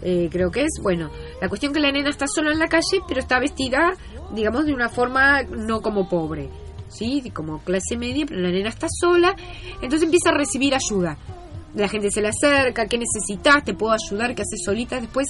eh, 0.00 0.28
creo 0.30 0.48
que 0.52 0.60
es, 0.62 0.70
bueno, 0.80 1.10
la 1.40 1.48
cuestión 1.48 1.72
que 1.72 1.80
la 1.80 1.92
nena 1.92 2.10
está 2.10 2.26
sola 2.26 2.52
en 2.52 2.58
la 2.58 2.68
calle, 2.68 3.02
pero 3.06 3.20
está 3.20 3.38
vestida, 3.38 3.94
digamos, 4.32 4.66
de 4.66 4.74
una 4.74 4.88
forma 4.88 5.42
no 5.42 5.80
como 5.80 6.08
pobre, 6.08 6.48
¿sí? 6.88 7.30
Como 7.32 7.60
clase 7.60 7.96
media, 7.96 8.24
pero 8.26 8.40
la 8.40 8.50
nena 8.50 8.68
está 8.68 8.88
sola, 8.88 9.34
entonces 9.74 10.02
empieza 10.02 10.30
a 10.30 10.34
recibir 10.34 10.74
ayuda. 10.74 11.16
La 11.74 11.88
gente 11.88 12.10
se 12.10 12.22
le 12.22 12.28
acerca, 12.28 12.86
¿qué 12.86 12.98
necesitas? 12.98 13.64
¿Te 13.64 13.74
puedo 13.74 13.92
ayudar? 13.92 14.34
¿Qué 14.34 14.42
haces 14.42 14.62
solita? 14.64 15.00
Después 15.00 15.28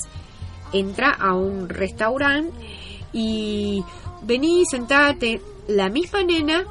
entra 0.73 1.11
a 1.11 1.35
un 1.35 1.69
restaurante 1.69 2.53
y 3.13 3.83
vení, 4.23 4.65
sentate. 4.65 5.41
La 5.69 5.91
misma 5.91 6.23
nena 6.23 6.65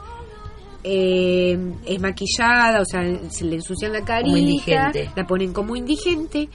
eh, 0.84 1.73
es 1.86 2.02
maquillada, 2.02 2.82
o 2.82 2.86
sea, 2.86 3.02
se 3.30 3.45
le 3.45 3.58
ensucian 3.58 3.93
la 3.93 4.02
carita, 4.02 4.38
indigente. 4.38 5.12
la 5.15 5.28
ponen 5.28 5.54
como 5.54 5.76
indigente 5.76 6.50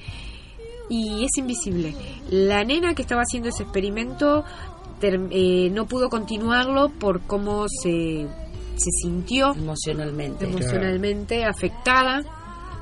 y 0.88 1.25
es 1.25 1.37
invisible. 1.38 1.95
La 2.31 2.64
nena 2.64 2.95
que 2.95 3.03
estaba 3.03 3.23
haciendo 3.23 3.49
ese 3.49 3.62
experimento 3.64 4.45
ter- 5.01 5.21
eh, 5.31 5.71
no 5.71 5.87
pudo 5.87 6.09
continuarlo 6.09 6.88
por 6.90 7.23
cómo 7.23 7.66
se, 7.68 8.27
se 8.77 8.90
sintió 9.03 9.53
emocionalmente. 9.55 10.45
emocionalmente 10.47 11.45
afectada. 11.45 12.23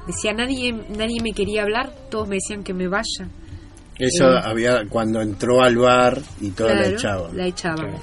Decía, 0.06 0.32
nadie, 0.32 0.72
nadie 0.72 1.20
me 1.22 1.32
quería 1.32 1.62
hablar, 1.62 1.92
todos 2.10 2.26
me 2.28 2.36
decían 2.36 2.64
que 2.64 2.74
me 2.74 2.88
vaya. 2.88 3.28
Eso 3.98 4.32
Eh, 4.32 4.40
había 4.42 4.86
cuando 4.88 5.20
entró 5.20 5.62
al 5.62 5.76
bar 5.76 6.20
y 6.40 6.50
todo 6.50 6.68
la 6.68 6.74
Claro, 6.76 6.94
echaban. 6.96 7.36
La 7.36 7.46
echaban. 7.46 7.94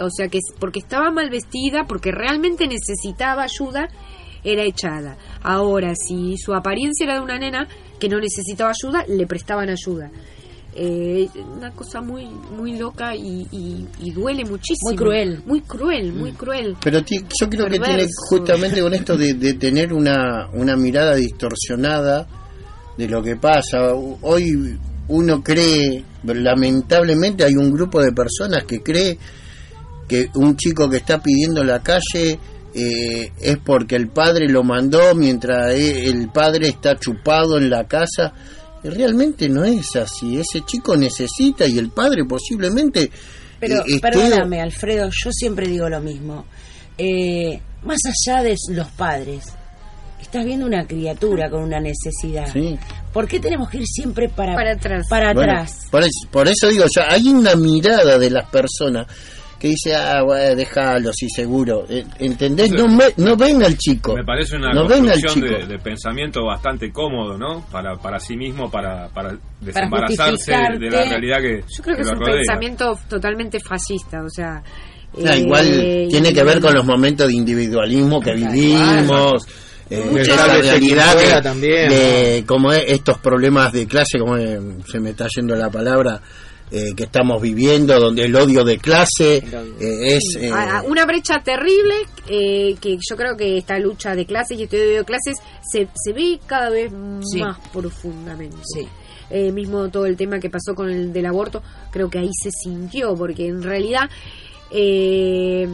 O 0.00 0.10
sea 0.10 0.28
que 0.28 0.38
porque 0.60 0.80
estaba 0.80 1.10
mal 1.10 1.30
vestida, 1.30 1.84
porque 1.88 2.10
realmente 2.12 2.66
necesitaba 2.66 3.44
ayuda, 3.44 3.88
era 4.44 4.62
echada. 4.64 5.16
Ahora, 5.42 5.92
si 5.96 6.36
su 6.38 6.54
apariencia 6.54 7.04
era 7.04 7.14
de 7.14 7.20
una 7.20 7.38
nena 7.38 7.66
que 7.98 8.08
no 8.08 8.18
necesitaba 8.20 8.70
ayuda, 8.70 9.04
le 9.08 9.26
prestaban 9.26 9.68
ayuda. 9.68 10.10
Eh, 10.80 11.28
una 11.56 11.72
cosa 11.72 12.00
muy 12.00 12.26
muy 12.56 12.78
loca 12.78 13.16
y, 13.16 13.46
y- 13.50 13.86
y 14.00 14.10
duele 14.12 14.44
muchísimo. 14.44 14.90
Muy 14.90 14.96
cruel. 14.96 15.42
Muy 15.46 15.60
cruel, 15.62 16.12
muy 16.12 16.32
cruel. 16.32 16.76
Pero 16.82 17.02
ti- 17.02 17.24
yo 17.40 17.48
creo 17.48 17.66
que 17.66 17.78
tiene 17.80 18.06
justamente 18.30 18.80
con 18.80 18.94
esto 18.94 19.16
de, 19.16 19.34
de 19.34 19.54
tener 19.54 19.92
una, 19.92 20.48
una 20.52 20.76
mirada 20.76 21.16
distorsionada 21.16 22.28
de 22.96 23.08
lo 23.08 23.22
que 23.22 23.34
pasa. 23.36 23.92
Hoy 23.94 24.78
uno 25.08 25.42
cree, 25.42 26.04
lamentablemente 26.22 27.44
hay 27.44 27.54
un 27.56 27.72
grupo 27.72 28.00
de 28.02 28.12
personas 28.12 28.64
que 28.64 28.80
cree 28.82 29.18
que 30.06 30.28
un 30.34 30.56
chico 30.56 30.88
que 30.88 30.98
está 30.98 31.20
pidiendo 31.20 31.62
en 31.62 31.66
la 31.68 31.82
calle 31.82 32.38
eh, 32.80 33.32
es 33.40 33.56
porque 33.58 33.96
el 33.96 34.08
padre 34.08 34.48
lo 34.48 34.62
mandó 34.62 35.14
mientras 35.14 35.72
e- 35.74 36.06
el 36.06 36.28
padre 36.30 36.68
está 36.68 36.96
chupado 36.96 37.58
en 37.58 37.70
la 37.70 37.86
casa. 37.88 38.32
Realmente 38.82 39.48
no 39.48 39.64
es 39.64 39.96
así. 39.96 40.38
Ese 40.38 40.60
chico 40.64 40.96
necesita 40.96 41.66
y 41.66 41.78
el 41.78 41.90
padre 41.90 42.24
posiblemente... 42.24 43.10
Pero 43.60 43.78
eh, 43.80 43.82
esté- 43.88 44.00
perdóname, 44.00 44.60
Alfredo, 44.60 45.08
yo 45.10 45.30
siempre 45.32 45.66
digo 45.66 45.88
lo 45.88 46.00
mismo. 46.00 46.44
Eh, 46.96 47.60
más 47.82 47.98
allá 48.06 48.42
de 48.42 48.54
los 48.70 48.88
padres, 48.92 49.44
estás 50.20 50.44
viendo 50.44 50.66
una 50.66 50.86
criatura 50.86 51.50
con 51.50 51.62
una 51.64 51.80
necesidad. 51.80 52.46
Sí. 52.52 52.78
¿Por 53.12 53.26
qué 53.26 53.40
tenemos 53.40 53.68
que 53.68 53.78
ir 53.78 53.86
siempre 53.86 54.28
para, 54.28 54.54
Para 54.54 54.72
atrás? 54.72 55.06
para 55.10 55.32
Bueno, 55.34 55.52
atrás? 55.52 55.86
por, 55.90 56.02
eso, 56.02 56.28
por 56.30 56.46
eso 56.48 56.68
digo, 56.68 56.84
ya 56.94 57.06
hay 57.12 57.28
una 57.28 57.56
mirada 57.56 58.18
de 58.18 58.30
las 58.30 58.48
personas 58.50 59.06
que 59.58 59.68
dice, 59.68 59.94
ah, 59.96 60.22
bueno, 60.22 60.54
déjalo, 60.54 61.10
sí, 61.12 61.28
seguro. 61.28 61.84
Eh, 61.88 62.04
¿Entendés? 62.20 62.70
No, 62.70 62.86
me- 62.88 63.12
no 63.16 63.36
ven 63.36 63.62
al 63.64 63.76
chico. 63.76 64.14
Me 64.14 64.24
parece 64.24 64.56
una 64.56 64.72
no 64.72 64.86
construcción 64.86 65.40
de, 65.40 65.66
de 65.66 65.78
pensamiento 65.80 66.44
bastante 66.44 66.92
cómodo, 66.92 67.36
¿no? 67.36 67.66
Para, 67.70 67.96
para 67.96 68.20
sí 68.20 68.36
mismo, 68.36 68.70
para, 68.70 69.08
para 69.08 69.36
desembarazarse 69.60 70.52
de 70.78 70.90
la 70.90 71.04
realidad 71.04 71.38
que, 71.40 71.64
Yo 71.76 71.82
creo 71.82 71.96
que, 71.96 72.02
es 72.02 72.08
un 72.08 72.18
rodea. 72.20 72.34
pensamiento 72.36 72.98
totalmente 73.08 73.58
fascista, 73.60 74.22
o 74.24 74.28
sea... 74.30 74.62
O 75.10 75.20
sea, 75.22 75.34
eh, 75.34 75.40
igual 75.40 76.06
tiene 76.10 76.34
que 76.34 76.44
ver 76.44 76.60
con 76.60 76.74
los 76.74 76.84
momentos 76.84 77.28
de 77.28 77.34
individualismo 77.34 78.20
que 78.20 78.34
vivimos. 78.34 79.46
eh, 79.90 80.04
veces 80.12 80.36
realidad 80.66 81.16
de, 81.16 81.42
también, 81.42 81.88
de 81.88 82.44
como 82.46 82.70
es 82.72 82.84
estos 82.88 83.16
problemas 83.18 83.72
de 83.72 83.86
clase, 83.86 84.18
como 84.18 84.36
es- 84.36 84.60
se 84.86 85.00
me 85.00 85.10
está 85.10 85.26
yendo 85.34 85.54
la 85.56 85.70
palabra, 85.70 86.20
eh, 86.70 86.94
que 86.96 87.04
estamos 87.04 87.40
viviendo, 87.40 87.98
donde 87.98 88.24
el 88.26 88.36
odio 88.36 88.64
de 88.64 88.78
clase 88.78 89.36
eh, 89.38 90.16
es... 90.16 90.36
eh, 90.40 90.50
una 90.86 91.04
brecha 91.06 91.40
terrible 91.42 91.94
eh, 92.28 92.74
que 92.80 92.96
yo 92.98 93.16
creo 93.16 93.36
que 93.36 93.58
esta 93.58 93.78
lucha 93.78 94.14
de 94.14 94.26
clases 94.26 94.58
y 94.58 94.64
este 94.64 94.76
odio 94.80 94.98
de 94.98 95.04
clases 95.04 95.36
se, 95.70 95.88
se 95.94 96.12
ve 96.12 96.38
cada 96.46 96.70
vez 96.70 96.90
Sí. 97.32 97.40
más 97.40 97.58
profundamente. 97.72 98.56
Sí. 98.62 98.86
Eh, 99.30 99.52
mismo 99.52 99.88
todo 99.90 100.06
el 100.06 100.16
tema 100.16 100.38
que 100.40 100.48
pasó 100.48 100.74
con 100.74 100.88
el 100.88 101.12
del 101.12 101.26
aborto, 101.26 101.62
creo 101.90 102.08
que 102.08 102.18
ahí 102.18 102.30
se 102.42 102.50
sintió, 102.50 103.14
porque 103.14 103.46
en 103.46 103.62
realidad 103.62 104.08
eh, 104.70 105.68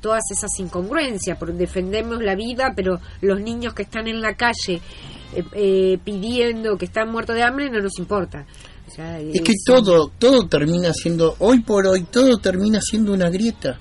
todas 0.00 0.22
esas 0.30 0.50
incongruencias, 0.58 1.36
porque 1.38 1.54
defendemos 1.54 2.22
la 2.22 2.34
vida, 2.34 2.72
pero 2.76 3.00
los 3.20 3.40
niños 3.40 3.74
que 3.74 3.82
están 3.82 4.06
en 4.08 4.20
la 4.20 4.34
calle 4.36 4.80
eh, 5.34 5.44
eh, 5.54 5.98
pidiendo 6.04 6.76
que 6.76 6.84
están 6.84 7.10
muertos 7.10 7.34
de 7.36 7.42
hambre 7.42 7.70
no 7.70 7.80
nos 7.80 7.98
importa. 7.98 8.46
O 8.86 8.90
sea, 8.90 9.18
Es 9.20 9.40
que 9.40 9.52
todo, 9.64 10.12
todo 10.18 10.46
termina 10.46 10.92
siendo, 10.92 11.36
hoy 11.38 11.60
por 11.60 11.86
hoy, 11.86 12.02
todo 12.10 12.38
termina 12.38 12.80
siendo 12.80 13.12
una 13.12 13.30
grieta. 13.30 13.80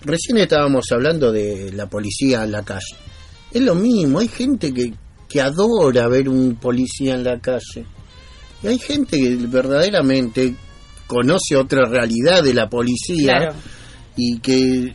Recién 0.00 0.38
estábamos 0.38 0.86
hablando 0.90 1.30
de 1.32 1.72
la 1.72 1.88
policía 1.88 2.44
en 2.44 2.52
la 2.52 2.62
calle. 2.64 2.96
Es 3.52 3.62
lo 3.62 3.74
mismo, 3.74 4.20
hay 4.20 4.28
gente 4.28 4.72
que, 4.72 4.92
que 5.28 5.40
adora 5.40 6.08
ver 6.08 6.28
un 6.28 6.56
policía 6.56 7.14
en 7.14 7.24
la 7.24 7.38
calle. 7.40 7.84
Y 8.62 8.66
hay 8.66 8.78
gente 8.78 9.18
que 9.18 9.36
verdaderamente 9.36 10.54
conoce 11.06 11.56
otra 11.56 11.88
realidad 11.88 12.42
de 12.42 12.54
la 12.54 12.68
policía 12.68 13.36
Claro. 13.38 13.54
y 14.16 14.38
que 14.40 14.92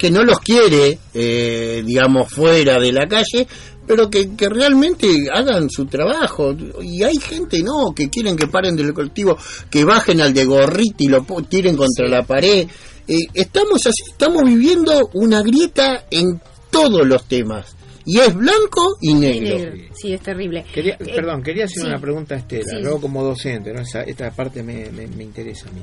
que 0.00 0.10
no 0.10 0.24
los 0.24 0.40
quiere, 0.40 0.98
eh, 1.12 1.82
digamos, 1.84 2.32
fuera 2.32 2.80
de 2.80 2.90
la 2.90 3.06
calle, 3.06 3.46
pero 3.86 4.08
que, 4.10 4.36
que 4.36 4.48
realmente 4.48 5.08
hagan 5.32 5.68
su 5.70 5.86
trabajo. 5.86 6.54
Y 6.82 7.02
hay 7.02 7.16
gente, 7.16 7.62
no, 7.62 7.92
que 7.94 8.08
quieren 8.08 8.36
que 8.36 8.46
paren 8.46 8.76
del 8.76 8.92
colectivo, 8.94 9.36
que 9.70 9.84
bajen 9.84 10.20
al 10.20 10.32
de 10.34 10.44
gorrito 10.44 11.04
y 11.04 11.08
lo 11.08 11.24
tiren 11.48 11.76
contra 11.76 12.06
la 12.08 12.22
pared. 12.22 12.68
Eh, 13.08 13.14
estamos 13.34 13.86
así, 13.86 14.02
estamos 14.10 14.42
viviendo 14.44 15.10
una 15.14 15.42
grieta 15.42 16.04
en 16.10 16.40
todos 16.70 17.06
los 17.06 17.24
temas. 17.26 17.74
Y 18.06 18.18
es 18.18 18.34
blanco 18.34 18.96
y 19.00 19.10
Y 19.10 19.14
negro. 19.14 19.58
negro. 19.58 19.94
Sí, 19.94 20.12
es 20.14 20.20
terrible. 20.22 20.64
Quería, 20.72 20.94
Eh, 20.94 21.12
perdón, 21.14 21.42
quería 21.42 21.64
hacer 21.64 21.82
sí. 21.82 21.86
una 21.86 21.98
pregunta 22.00 22.34
a 22.34 22.38
Estela, 22.38 22.64
Sí. 22.70 22.82
luego 22.82 23.00
como 23.00 23.22
docente, 23.22 23.72
¿no? 23.72 23.82
Esa- 23.82 24.02
esta 24.02 24.30
parte 24.30 24.62
me, 24.62 24.90
me- 24.90 25.06
me 25.08 25.24
interesa 25.24 25.68
a 25.68 25.72
mí. 25.72 25.82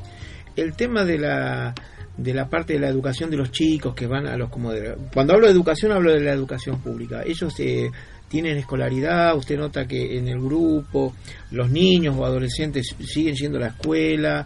El 0.55 0.73
tema 0.75 1.05
de 1.05 1.19
la 1.19 1.75
de 2.17 2.33
la 2.33 2.49
parte 2.49 2.73
de 2.73 2.79
la 2.79 2.87
educación 2.89 3.29
de 3.29 3.37
los 3.37 3.51
chicos 3.51 3.93
que 3.93 4.07
van 4.07 4.25
a 4.27 4.35
los 4.35 4.49
como 4.49 4.71
cuando 5.13 5.33
hablo 5.33 5.45
de 5.47 5.53
educación 5.53 5.91
hablo 5.91 6.11
de 6.11 6.19
la 6.21 6.33
educación 6.33 6.79
pública. 6.81 7.21
Ellos 7.25 7.53
eh, 7.59 7.89
tienen 8.27 8.57
escolaridad, 8.57 9.35
usted 9.37 9.57
nota 9.57 9.85
que 9.87 10.17
en 10.17 10.27
el 10.27 10.39
grupo 10.39 11.13
los 11.51 11.69
niños 11.69 12.15
o 12.17 12.25
adolescentes 12.25 12.95
siguen 13.05 13.35
yendo 13.35 13.57
a 13.57 13.61
la 13.61 13.67
escuela 13.67 14.45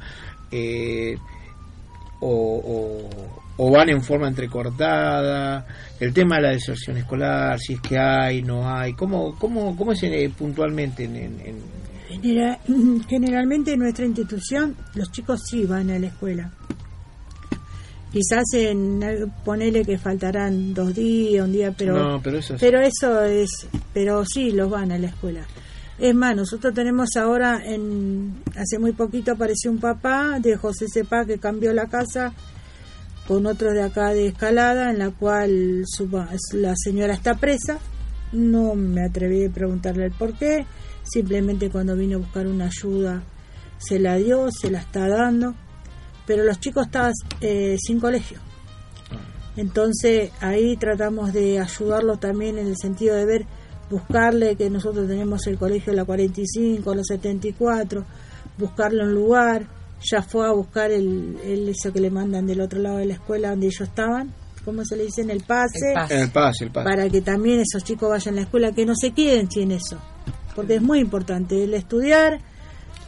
eh, 0.51 1.15
o, 2.19 3.07
o- 3.57 3.71
van 3.71 3.89
en 3.89 4.01
forma 4.01 4.27
entrecortada, 4.27 5.65
el 5.99 6.13
tema 6.13 6.35
de 6.37 6.41
la 6.41 6.49
deserción 6.49 6.97
escolar, 6.97 7.59
si 7.59 7.73
es 7.73 7.79
que 7.81 7.97
hay, 7.97 8.41
no 8.41 8.67
hay, 8.69 8.93
¿cómo, 8.93 9.37
cómo, 9.37 9.75
cómo 9.77 9.91
es 9.93 10.01
eh, 10.03 10.31
puntualmente 10.37 11.03
en, 11.05 11.15
en- 11.15 11.39
en- 11.45 11.81
Genera- 12.21 12.59
generalmente 13.07 13.73
en 13.73 13.79
nuestra 13.79 14.05
institución 14.05 14.75
los 14.95 15.11
chicos 15.11 15.41
sí 15.49 15.63
van 15.65 15.89
a 15.91 15.97
la 15.99 16.07
escuela. 16.07 16.51
Quizás 18.11 18.43
en 18.53 18.99
ponele 19.45 19.83
que 19.85 19.97
faltarán 19.97 20.73
dos 20.73 20.93
días, 20.93 21.45
un 21.45 21.53
día, 21.53 21.73
pero 21.77 21.97
No, 21.97 22.21
pero 22.21 22.39
eso 22.39 22.55
es- 22.55 22.59
pero 22.59 22.81
eso 22.81 23.23
es, 23.23 23.49
pero 23.93 24.25
sí 24.25 24.51
los 24.51 24.69
van 24.69 24.91
a 24.91 24.97
la 24.97 25.07
escuela. 25.07 25.45
Es 25.97 26.13
más, 26.15 26.35
nosotros 26.35 26.73
tenemos 26.73 27.09
ahora, 27.15 27.61
en 27.63 28.41
hace 28.57 28.79
muy 28.79 28.91
poquito 28.91 29.31
apareció 29.31 29.71
un 29.71 29.77
papá 29.79 30.39
de 30.39 30.57
José 30.57 30.87
Sepa 30.91 31.25
que 31.25 31.37
cambió 31.37 31.73
la 31.73 31.85
casa 31.87 32.33
con 33.27 33.45
otro 33.45 33.71
de 33.71 33.83
acá 33.83 34.09
de 34.09 34.27
Escalada, 34.27 34.89
en 34.91 34.99
la 34.99 35.11
cual 35.11 35.83
su 35.85 36.09
la 36.53 36.73
señora 36.75 37.13
está 37.13 37.35
presa. 37.35 37.79
No 38.33 38.75
me 38.75 39.05
atreví 39.05 39.45
a 39.45 39.49
preguntarle 39.49 40.05
el 40.05 40.11
por 40.11 40.33
qué. 40.33 40.65
Simplemente 41.03 41.69
cuando 41.69 41.95
vino 41.95 42.17
a 42.17 42.21
buscar 42.21 42.47
una 42.47 42.65
ayuda 42.65 43.23
se 43.77 43.99
la 43.99 44.15
dio, 44.17 44.49
se 44.51 44.69
la 44.71 44.79
está 44.79 45.07
dando. 45.07 45.55
Pero 46.25 46.43
los 46.43 46.59
chicos 46.59 46.85
están 46.85 47.11
eh, 47.41 47.77
sin 47.79 47.99
colegio. 47.99 48.39
Entonces 49.57 50.31
ahí 50.39 50.77
tratamos 50.77 51.33
de 51.33 51.59
ayudarlos 51.59 52.19
también 52.19 52.57
en 52.57 52.67
el 52.67 52.77
sentido 52.77 53.15
de 53.15 53.25
ver, 53.25 53.45
buscarle 53.89 54.55
que 54.55 54.69
nosotros 54.69 55.07
tenemos 55.07 55.45
el 55.47 55.57
colegio 55.57 55.93
la 55.93 56.05
45, 56.05 56.95
la 56.95 57.03
74, 57.03 58.05
buscarle 58.57 59.03
un 59.03 59.13
lugar. 59.13 59.67
Ya 60.03 60.23
fue 60.23 60.47
a 60.47 60.51
buscar 60.51 60.89
el, 60.89 61.37
el 61.43 61.69
eso 61.69 61.93
que 61.93 61.99
le 61.99 62.09
mandan 62.09 62.47
del 62.47 62.61
otro 62.61 62.79
lado 62.79 62.97
de 62.97 63.05
la 63.05 63.13
escuela 63.13 63.51
donde 63.51 63.67
ellos 63.67 63.81
estaban, 63.81 64.33
¿cómo 64.65 64.83
se 64.83 64.95
le 64.97 65.05
dice? 65.05 65.21
En 65.21 65.29
el 65.29 65.43
pase, 65.43 65.89
El 65.89 65.93
pase. 65.93 66.13
En 66.15 66.21
el 66.21 66.29
pase, 66.31 66.63
el 66.63 66.71
pase. 66.71 66.89
para 66.89 67.09
que 67.09 67.21
también 67.21 67.59
esos 67.59 67.83
chicos 67.83 68.09
vayan 68.09 68.33
a 68.33 68.37
la 68.37 68.41
escuela, 68.43 68.71
que 68.71 68.85
no 68.85 68.95
se 68.95 69.11
queden 69.11 69.51
sin 69.51 69.71
eso, 69.71 69.97
porque 70.55 70.75
es 70.75 70.81
muy 70.81 70.99
importante. 70.99 71.63
El 71.63 71.73
estudiar 71.75 72.39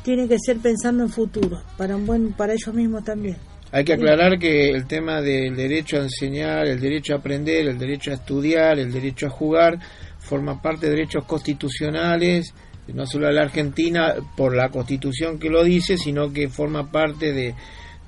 tiene 0.03 0.27
que 0.27 0.37
ser 0.39 0.57
pensando 0.57 1.03
en 1.03 1.09
futuro, 1.09 1.61
para 1.77 1.95
un 1.95 2.05
buen, 2.05 2.33
para 2.33 2.53
ellos 2.53 2.73
mismos 2.73 3.03
también. 3.03 3.37
Hay 3.71 3.83
que 3.83 3.93
aclarar 3.93 4.37
que 4.37 4.69
el 4.69 4.85
tema 4.85 5.21
del 5.21 5.55
derecho 5.55 5.97
a 5.97 6.03
enseñar, 6.03 6.67
el 6.67 6.79
derecho 6.79 7.13
a 7.13 7.17
aprender, 7.17 7.67
el 7.67 7.79
derecho 7.79 8.11
a 8.11 8.15
estudiar, 8.15 8.77
el 8.77 8.91
derecho 8.91 9.27
a 9.27 9.29
jugar, 9.31 9.79
forma 10.19 10.61
parte 10.61 10.85
de 10.85 10.91
derechos 10.91 11.25
constitucionales, 11.25 12.53
no 12.93 13.05
solo 13.07 13.27
de 13.27 13.33
la 13.33 13.41
Argentina 13.43 14.13
por 14.37 14.55
la 14.55 14.69
constitución 14.69 15.39
que 15.39 15.49
lo 15.49 15.63
dice, 15.63 15.97
sino 15.97 16.31
que 16.31 16.49
forma 16.49 16.91
parte 16.91 17.33
de 17.33 17.55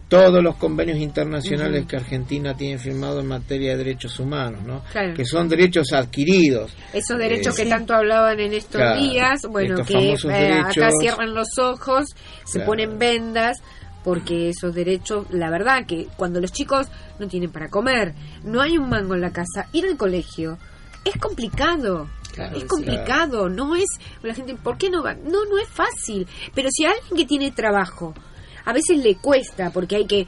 todos 0.08 0.43
los 0.43 0.56
convenios 0.58 0.99
internacionales 0.99 1.86
que 1.88 1.95
Argentina 1.97 2.56
tiene 2.56 2.78
firmado 2.78 3.20
en 3.22 3.28
materia 3.28 3.72
de 3.72 3.78
derechos 3.78 4.20
humanos, 4.20 4.62
¿no? 4.64 4.84
Claro. 4.91 5.14
que 5.16 5.26
son 5.26 5.49
derechos 5.49 5.91
adquiridos. 5.93 6.72
Esos 6.93 7.18
derechos 7.18 7.58
Eh, 7.58 7.64
que 7.64 7.70
tanto 7.70 7.93
hablaban 7.95 8.39
en 8.39 8.53
estos 8.53 8.82
Claro, 8.82 9.01
días, 9.01 9.41
bueno, 9.49 9.80
estos 9.80 9.88
que 9.88 10.12
eh, 10.30 10.60
acá 10.60 10.89
cierran 10.99 11.34
los 11.34 11.58
ojos, 11.58 12.06
se 12.45 12.60
Claro. 12.60 12.66
ponen 12.68 12.99
vendas, 12.99 13.58
porque 14.03 14.49
esos 14.49 14.76
derechos, 14.76 15.26
la 15.32 15.49
verdad 15.49 15.86
que 15.88 16.08
cuando 16.16 16.39
los 16.39 16.51
chicos 16.51 16.88
no 17.18 17.28
tienen 17.28 17.51
para 17.51 17.70
comer, 17.70 18.14
no 18.43 18.62
hay 18.62 18.78
un 18.78 18.88
mango 18.88 19.16
en 19.16 19.22
la 19.22 19.32
casa, 19.32 19.68
ir 19.74 19.86
al 19.86 19.97
colegio 19.97 20.60
es 21.03 21.16
complicado. 21.18 22.08
Claro, 22.34 22.58
es 22.58 22.66
complicado, 22.66 23.47
no 23.49 23.76
es 23.76 23.86
la 24.22 24.34
gente, 24.36 24.56
¿por 24.56 24.78
qué 24.78 24.89
no 24.89 25.01
va? 25.01 25.14
No, 25.14 25.45
no 25.45 25.58
es 25.58 25.70
fácil. 25.70 26.28
Pero 26.53 26.70
si 26.70 26.86
alguien 26.86 27.16
que 27.16 27.26
tiene 27.26 27.49
trabajo, 27.51 28.14
a 28.66 28.74
veces 28.74 28.97
le 28.97 29.16
cuesta 29.16 29.70
porque 29.72 29.95
hay 29.97 30.05
que 30.05 30.28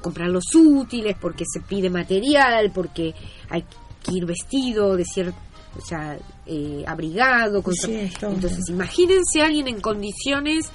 comprar 0.00 0.28
los 0.28 0.44
útiles, 0.54 1.16
porque 1.20 1.44
se 1.52 1.60
pide 1.60 1.90
material, 1.90 2.70
porque 2.72 3.14
hay 3.50 3.64
que 4.02 4.12
ir 4.12 4.26
vestido 4.26 4.96
de 4.96 5.04
cierto, 5.04 5.36
o 5.76 5.84
sea, 5.84 6.16
eh, 6.46 6.84
abrigado. 6.86 7.62
con- 7.62 7.74
Sí, 7.74 8.08
Entonces, 8.22 8.68
imagínense 8.68 9.42
a 9.42 9.46
alguien 9.46 9.68
en 9.68 9.80
condiciones 9.80 10.70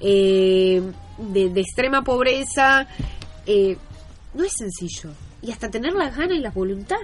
eh, 0.00 0.82
de, 1.18 1.48
de 1.50 1.60
extrema 1.60 2.02
pobreza. 2.02 2.86
eh, 3.46 3.76
no 4.34 4.42
es 4.44 4.52
sencillo. 4.58 5.10
Y 5.42 5.52
hasta 5.52 5.70
tener 5.70 5.92
las 5.92 6.16
ganas 6.16 6.36
y 6.36 6.40
la 6.40 6.50
voluntad. 6.50 6.96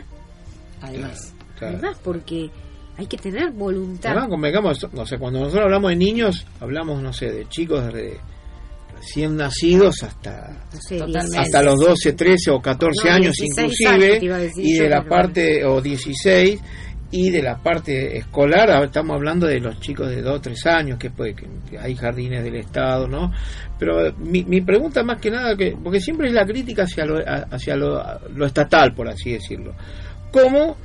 Además. 0.82 1.32
Claro. 1.58 1.76
Además, 1.78 1.98
porque 2.02 2.50
hay 2.96 3.06
que 3.06 3.16
tener 3.18 3.50
voluntad. 3.52 4.11
Además, 4.12 4.30
convengamos, 4.30 4.84
o 4.84 5.06
sea, 5.06 5.18
cuando 5.18 5.38
nosotros 5.40 5.64
hablamos 5.64 5.90
de 5.90 5.96
niños, 5.96 6.46
hablamos, 6.58 7.00
no 7.02 7.12
sé, 7.12 7.30
de 7.30 7.48
chicos 7.48 7.92
de 7.92 8.18
recién 9.01 9.36
nacidos 9.36 10.03
hasta 10.03 10.48
No 10.72 10.80
sé, 10.80 10.98
Totalmente. 10.98 11.36
16. 11.36 11.38
hasta 11.46 11.62
los 11.62 11.80
12, 11.80 12.12
13 12.12 12.51
o 12.51 12.61
14 12.61 13.09
No, 13.09 13.14
años 13.14 13.34
16 13.36 13.80
inclusive 13.80 14.34
años 14.34 14.53
y 14.57 14.78
de 14.78 14.88
la 14.88 15.03
parte 15.05 15.64
o 15.64 15.80
16 15.80 16.61
y 17.12 17.30
de 17.30 17.42
la 17.42 17.57
parte 17.61 18.18
escolar 18.18 18.70
ahora 18.70 18.86
estamos 18.86 19.16
hablando 19.16 19.46
de 19.48 19.59
los 19.59 19.80
chicos 19.80 20.09
de 20.11 20.22
2 20.22 20.42
3 20.42 20.66
años 20.66 20.98
que, 20.98 21.11
puede, 21.11 21.34
que 21.34 21.48
hay 21.78 21.96
jardines 21.96 22.44
del 22.44 22.55
estado 22.57 23.09
no 23.09 23.32
pero 23.78 24.12
mi, 24.18 24.44
mi 24.44 24.61
pregunta 24.61 25.03
más 25.03 25.20
que 25.20 25.30
nada 25.30 25.57
que 25.57 25.76
porque 25.82 26.01
siempre 26.01 26.28
es 26.28 26.34
la 26.34 26.44
crítica 26.46 26.84
hacia 26.84 27.05
lo, 27.05 27.16
a- 27.18 27.48
hacia 27.51 27.74
lo, 27.74 28.01
lo 28.34 28.46
estatal 28.46 28.94
por 28.94 29.09
así 29.09 29.32
decirlo 29.32 29.74
como 30.30 30.76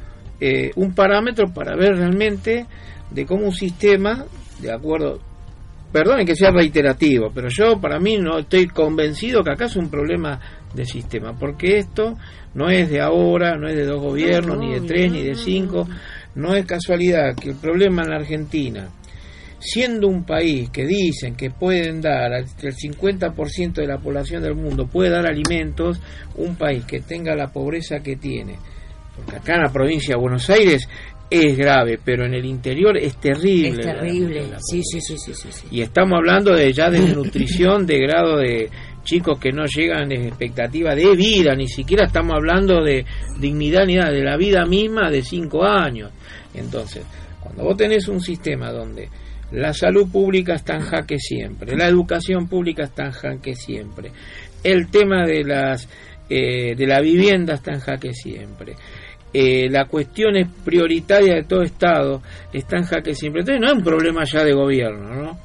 eh, 0.41 0.71
un 0.77 0.95
parámetro 0.95 1.53
para 1.53 1.75
ver 1.75 1.95
realmente 1.95 2.65
de 3.11 3.25
cómo 3.25 3.45
un 3.45 3.53
sistema 3.53 4.25
de 4.59 4.71
acuerdo 4.73 5.19
Perdonen 5.95 6.25
que 6.25 6.35
sea 6.35 6.51
reiterativo, 6.51 7.31
pero 7.33 7.47
yo 7.47 7.79
para 7.79 8.01
mí 8.01 8.17
no 8.17 8.39
estoy 8.39 8.67
convencido 8.67 9.41
que 9.41 9.51
acá 9.51 9.63
es 9.63 9.77
un 9.77 9.89
problema 9.89 10.37
de 10.73 10.83
sistema, 10.83 11.33
porque 11.39 11.77
esto 11.77 12.17
no 12.53 12.69
es 12.69 12.89
de 12.89 12.99
ahora, 12.99 13.55
no 13.55 13.69
es 13.69 13.77
de 13.77 13.85
dos 13.85 14.01
gobiernos, 14.01 14.57
No, 14.57 14.61
ni 14.61 14.73
de 14.73 14.81
tres, 14.81 15.09
no, 15.09 15.17
ni 15.17 15.23
de 15.23 15.35
cinco, 15.35 15.87
no. 16.35 16.53
Es 16.53 16.65
casualidad 16.65 17.33
que 17.33 17.51
el 17.51 17.55
problema 17.55 18.03
en 18.03 18.09
la 18.09 18.17
Argentina, 18.17 18.89
siendo 19.57 20.09
un 20.09 20.25
país 20.25 20.69
que 20.69 20.85
dicen 20.85 21.33
que 21.37 21.51
pueden 21.51 22.01
dar, 22.01 22.29
el 22.33 22.75
50% 22.75 23.75
de 23.75 23.87
la 23.87 23.97
población 23.97 24.43
del 24.43 24.55
mundo 24.55 24.87
puede 24.87 25.11
dar 25.11 25.25
alimentos, 25.25 26.01
un 26.35 26.57
país 26.57 26.83
que 26.83 26.99
tenga 26.99 27.37
la 27.37 27.53
pobreza 27.53 28.01
que 28.01 28.17
tiene, 28.17 28.57
porque 29.15 29.37
acá 29.37 29.55
en 29.55 29.63
la 29.63 29.71
provincia 29.71 30.15
de 30.15 30.21
Buenos 30.21 30.49
Aires 30.49 30.89
es 31.29 31.57
grave, 31.57 31.99
pero 32.03 32.25
en 32.25 32.33
el 32.33 32.45
interior 32.45 32.97
es 32.97 33.17
terrible. 33.17 33.81
Es 33.81 33.85
terrible. 33.87 34.43
Sí, 34.59 34.81
sí, 34.83 34.99
sí, 35.01 35.17
sí, 35.17 35.33
sí, 35.33 35.47
sí. 35.51 35.67
y 35.71 35.81
estamos 35.81 36.17
hablando 36.17 36.53
de 36.53 36.71
ya 36.71 36.89
de 36.89 36.99
nutrición 37.15 37.85
de 37.85 37.99
grado 37.99 38.37
de 38.37 38.69
chicos 39.03 39.39
que 39.39 39.51
no 39.51 39.65
llegan 39.65 40.09
de 40.09 40.27
expectativa 40.27 40.93
de 40.95 41.15
vida, 41.15 41.55
ni 41.55 41.67
siquiera 41.67 42.05
estamos 42.05 42.33
hablando 42.35 42.83
de 42.83 43.05
dignidad 43.39 43.85
ni 43.85 43.95
nada, 43.95 44.11
de 44.11 44.23
la 44.23 44.35
vida 44.35 44.65
misma 44.65 45.09
de 45.09 45.21
cinco 45.21 45.63
años. 45.63 46.11
Entonces, 46.53 47.05
cuando 47.39 47.63
vos 47.63 47.77
tenés 47.77 48.07
un 48.07 48.19
sistema 48.19 48.71
donde 48.71 49.09
la 49.51 49.73
salud 49.73 50.11
pública 50.11 50.55
está 50.55 50.75
en 50.75 50.81
jaque 50.81 51.19
siempre, 51.19 51.77
la 51.77 51.87
educación 51.87 52.47
pública 52.47 52.83
está 52.83 53.05
en 53.05 53.11
jaque 53.11 53.55
siempre, 53.55 54.11
el 54.63 54.89
tema 54.89 55.25
de 55.25 55.43
las 55.43 55.87
eh, 56.29 56.75
de 56.75 56.87
la 56.87 57.01
vivienda 57.01 57.53
está 57.55 57.73
en 57.73 57.79
jaque 57.79 58.13
siempre. 58.13 58.75
Eh, 59.33 59.69
la 59.69 59.85
cuestión 59.85 60.37
es 60.37 60.47
prioritaria 60.63 61.35
de 61.35 61.43
todo 61.43 61.61
Estado, 61.63 62.21
está 62.53 62.77
en 62.77 62.83
jaque 62.85 63.13
siempre. 63.13 63.41
Entonces 63.41 63.61
no 63.61 63.67
es 63.67 63.73
un 63.73 63.83
problema 63.83 64.23
ya 64.23 64.43
de 64.43 64.53
gobierno, 64.53 65.13
¿no? 65.13 65.39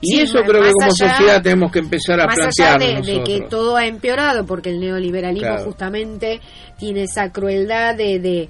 Y 0.00 0.16
Sí, 0.16 0.20
eso 0.22 0.40
creo 0.42 0.62
que 0.62 0.70
como 0.70 0.84
allá- 0.86 1.14
sociedad 1.14 1.42
tenemos 1.42 1.72
que 1.72 1.78
empezar 1.78 2.20
a 2.20 2.26
plantearnos 2.26 3.06
de, 3.06 3.12
de 3.18 3.24
que 3.24 3.40
todo 3.48 3.76
ha 3.76 3.86
empeorado, 3.86 4.44
porque 4.46 4.70
el 4.70 4.80
neoliberalismo 4.80 5.48
Claro. 5.48 5.64
justamente 5.64 6.40
tiene 6.78 7.04
esa 7.04 7.30
crueldad 7.32 7.94
de, 7.96 8.18
de, 8.18 8.48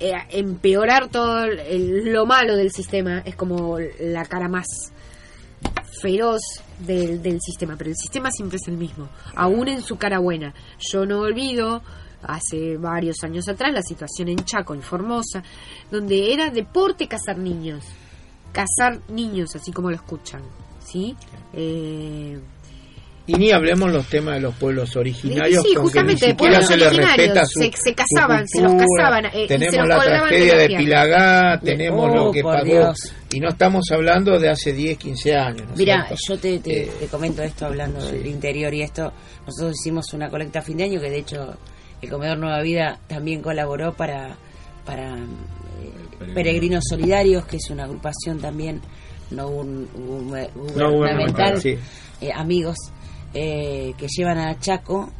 eh, 0.00 0.12
empeorar 0.30 1.08
todo 1.08 1.44
el- 1.44 2.12
lo 2.12 2.26
malo 2.26 2.56
del 2.56 2.70
sistema, 2.70 3.22
es 3.24 3.34
como 3.36 3.78
la 4.00 4.24
cara 4.24 4.48
más 4.48 4.66
feroz 6.00 6.40
del, 6.78 7.22
del 7.22 7.40
sistema, 7.40 7.76
pero 7.76 7.90
el 7.90 7.96
sistema 7.96 8.30
siempre 8.30 8.58
es 8.60 8.68
el 8.68 8.76
mismo, 8.76 9.08
aún 9.34 9.68
en 9.68 9.82
su 9.82 9.96
cara 9.96 10.18
buena. 10.18 10.54
Yo 10.78 11.06
no 11.06 11.20
olvido 11.20 11.82
hace 12.22 12.76
varios 12.76 13.22
años 13.22 13.48
atrás, 13.48 13.72
la 13.72 13.82
situación 13.82 14.28
en 14.28 14.44
Chaco, 14.44 14.74
en 14.74 14.82
Formosa, 14.82 15.42
donde 15.90 16.32
era 16.32 16.50
deporte 16.50 17.06
cazar 17.06 17.38
niños, 17.38 17.84
cazar 18.52 19.00
niños, 19.08 19.54
así 19.54 19.72
como 19.72 19.90
lo 19.90 19.96
escuchan, 19.96 20.42
¿sí? 20.84 21.16
Eh, 21.52 22.38
Y 23.26 23.34
ni 23.36 23.52
hablemos 23.52 23.90
los 23.90 24.06
temas 24.06 24.34
de 24.34 24.40
los 24.42 24.54
pueblos 24.56 24.96
originarios. 24.96 25.62
Sí, 25.62 25.74
con 25.74 25.84
que 25.84 25.88
justamente, 25.88 26.26
ni 26.26 26.30
siquiera 26.32 26.36
pueblos 26.58 26.66
se 26.68 26.76
les 26.76 26.86
originarios, 26.88 27.16
respeta 27.28 27.46
su, 27.46 27.58
se- 27.60 27.70
se 27.72 27.90
su 27.90 27.96
casaban, 27.96 28.48
se 28.48 28.60
los 28.60 28.72
casaban, 28.74 29.24
eh, 29.26 29.30
y 29.34 29.40
se 29.40 29.46
tenemos 29.58 29.76
los 29.76 29.88
la 29.88 30.04
de 30.04 30.10
tragedia 30.18 30.56
de. 30.56 30.68
Pilagá, 30.76 31.60
tenemos 31.60 32.10
Oh, 32.10 32.14
lo 32.26 32.32
que 32.32 32.42
pasó. 32.42 32.64
Dios. 32.66 32.96
Y 33.32 33.40
no 33.40 33.48
estamos 33.48 33.84
hablando 33.92 34.38
de 34.38 34.50
hace 34.50 34.72
10, 34.74 34.98
15 34.98 35.34
años. 35.36 35.66
¿no 35.68 35.74
Mira, 35.74 36.04
cierto? 36.06 36.16
yo 36.28 36.38
te, 36.38 36.58
te- 36.58 36.82
Eh, 36.84 36.90
te 37.00 37.06
comento 37.06 37.42
esto 37.42 37.64
hablando 37.64 38.04
del 38.04 38.26
interior 38.26 38.74
y 38.74 38.82
esto. 38.82 39.10
Nosotros 39.46 39.74
hicimos 39.80 40.12
una 40.12 40.28
colecta 40.28 40.58
a 40.58 40.62
fin 40.62 40.76
de 40.76 40.84
año 40.84 41.00
que 41.00 41.08
de 41.08 41.18
hecho 41.18 41.56
el 42.02 42.10
Comedor 42.10 42.36
Nueva 42.36 42.60
Vida 42.60 43.00
también 43.06 43.40
colaboró 43.40 43.94
para, 43.94 44.36
para 44.84 45.16
eh, 45.16 46.30
Peregrinos 46.34 46.84
Solidarios, 46.86 47.46
que 47.46 47.56
es 47.56 47.70
una 47.70 47.84
agrupación 47.84 48.38
también 48.38 48.82
no 49.30 49.48
gun- 49.48 49.88
gu- 49.96 50.28
No 50.76 50.92
gubernamental, 50.92 50.92
gubernamental, 50.92 51.60
sí. 51.62 51.78
eh, 52.20 52.30
amigos 52.34 52.76
eh, 53.34 53.92
que 53.98 54.06
llevan 54.08 54.38
a 54.38 54.58
Chaco 54.58 55.10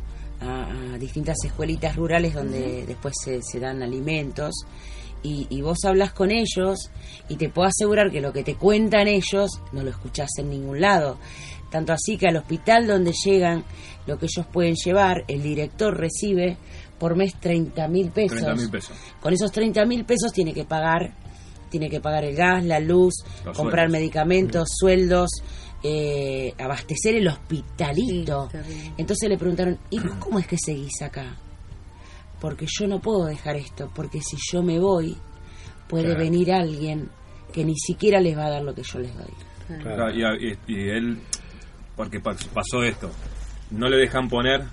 a, 0.40 0.94
a 0.94 0.98
distintas 0.98 1.36
escuelitas 1.44 1.96
rurales 1.96 2.34
donde 2.34 2.84
después 2.86 3.14
se, 3.22 3.40
se 3.42 3.60
dan 3.60 3.82
alimentos 3.82 4.54
y, 5.22 5.46
y 5.50 5.62
vos 5.62 5.78
hablas 5.84 6.12
con 6.12 6.30
ellos 6.30 6.90
y 7.28 7.36
te 7.36 7.48
puedo 7.48 7.68
asegurar 7.68 8.10
que 8.10 8.20
lo 8.20 8.32
que 8.32 8.44
te 8.44 8.56
cuentan 8.56 9.08
ellos 9.08 9.50
no 9.72 9.82
lo 9.82 9.90
escuchás 9.90 10.30
en 10.38 10.50
ningún 10.50 10.80
lado. 10.80 11.18
Tanto 11.70 11.92
así 11.92 12.16
que 12.16 12.28
al 12.28 12.36
hospital 12.36 12.86
donde 12.86 13.12
llegan, 13.24 13.64
lo 14.06 14.18
que 14.18 14.26
ellos 14.26 14.46
pueden 14.52 14.74
llevar, 14.76 15.24
el 15.26 15.42
director 15.42 15.96
recibe 15.96 16.56
por 16.98 17.16
mes 17.16 17.34
30 17.40 17.88
mil 17.88 18.10
pesos. 18.10 18.42
30.000 18.42 18.70
pesos. 18.70 18.96
Con 19.20 19.32
esos 19.32 19.50
30 19.50 19.84
mil 19.86 20.04
pesos 20.04 20.32
tiene 20.32 20.52
que 20.54 20.64
pagar, 20.64 21.12
tiene 21.70 21.88
que 21.90 22.00
pagar 22.00 22.24
el 22.24 22.36
gas, 22.36 22.64
la 22.64 22.78
luz, 22.78 23.14
Los 23.44 23.56
comprar 23.56 23.86
sueldos. 23.86 23.92
medicamentos, 23.92 24.68
sueldos, 24.78 25.30
eh, 25.86 26.54
abastecer 26.58 27.14
el 27.16 27.28
hospitalito. 27.28 28.48
Entonces 28.96 29.28
le 29.28 29.36
preguntaron, 29.36 29.78
¿y 29.90 29.98
vos 30.00 30.14
cómo 30.18 30.38
es 30.38 30.46
que 30.46 30.56
seguís 30.58 31.02
acá? 31.02 31.36
Porque 32.40 32.66
yo 32.66 32.86
no 32.88 33.00
puedo 33.00 33.26
dejar 33.26 33.56
esto, 33.56 33.90
porque 33.94 34.20
si 34.22 34.36
yo 34.50 34.62
me 34.62 34.78
voy, 34.78 35.16
puede 35.86 36.06
Claro. 36.06 36.20
venir 36.20 36.52
alguien 36.52 37.10
que 37.52 37.64
ni 37.64 37.76
siquiera 37.76 38.18
les 38.20 38.36
va 38.36 38.46
a 38.46 38.50
dar 38.50 38.62
lo 38.62 38.74
que 38.74 38.82
yo 38.82 38.98
les 38.98 39.14
doy. 39.14 39.78
Claro, 39.82 40.10
y, 40.10 40.22
y- 40.48 40.58
y 40.66 40.88
él, 40.88 41.18
porque 41.96 42.20
pas- 42.22 42.46
pasó 42.48 42.82
esto, 42.82 43.10
no 43.70 43.88
le 43.88 43.96
dejan 43.98 44.28
poner, 44.28 44.64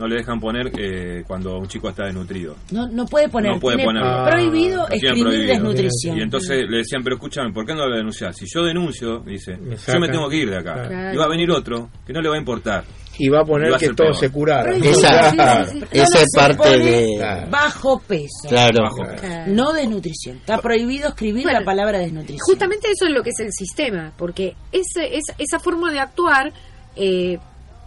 no 0.00 0.06
le 0.08 0.16
dejan 0.16 0.40
poner 0.40 0.72
eh, 0.78 1.22
cuando 1.26 1.58
un 1.58 1.68
chico 1.68 1.90
está 1.90 2.06
desnutrido. 2.06 2.56
No, 2.70 2.88
no 2.88 3.04
puede 3.04 3.28
poner, 3.28 3.52
no 3.52 3.60
puede 3.60 3.76
tiene 3.76 3.92
poner. 3.92 4.30
prohibido 4.30 4.88
escribir 4.88 5.24
prohibido. 5.24 5.52
desnutrición. 5.52 6.18
Y 6.18 6.22
entonces 6.22 6.62
le 6.68 6.78
decían, 6.78 7.02
pero 7.04 7.16
escúchame, 7.16 7.52
¿por 7.52 7.66
qué 7.66 7.74
no 7.74 7.86
lo 7.86 7.94
denuncias? 7.94 8.34
Si 8.34 8.46
yo 8.46 8.64
denuncio, 8.64 9.20
dice, 9.20 9.52
yo 9.86 10.00
me 10.00 10.08
tengo 10.08 10.28
que 10.28 10.36
ir 10.36 10.50
de 10.50 10.56
acá. 10.56 10.72
Claro. 10.88 11.14
Y 11.14 11.16
va 11.18 11.24
a 11.24 11.28
venir 11.28 11.50
otro 11.50 11.90
que 12.06 12.12
no 12.14 12.22
le 12.22 12.28
va 12.30 12.36
a 12.36 12.38
importar. 12.38 12.84
Y 13.18 13.28
va 13.28 13.40
a 13.40 13.44
poner 13.44 13.68
Y 13.68 13.70
va 13.72 13.76
a 13.76 13.78
que 13.78 13.92
peor. 13.92 14.16
se 14.16 14.30
curaron. 14.30 14.82
Esa, 14.82 15.28
esa 15.28 15.64
Todo 15.68 16.22
es 16.22 16.32
parte 16.34 16.78
de... 16.78 17.46
Bajo 17.50 18.00
peso. 18.00 18.48
Claro. 18.48 18.82
Bajo 18.84 19.02
peso. 19.04 19.26
No 19.48 19.72
desnutrición. 19.74 20.38
Está 20.38 20.56
prohibido 20.56 21.10
escribir 21.10 21.42
Bueno, 21.42 21.58
la 21.60 21.64
palabra 21.66 21.98
desnutrición. 21.98 22.40
Justamente 22.46 22.88
eso 22.90 23.04
es 23.06 23.12
lo 23.12 23.22
que 23.22 23.28
es 23.28 23.40
el 23.40 23.52
sistema, 23.52 24.12
porque 24.16 24.54
ese, 24.72 25.16
es, 25.18 25.24
esa 25.36 25.58
forma 25.58 25.92
de 25.92 26.00
actuar 26.00 26.50
eh, 26.96 27.38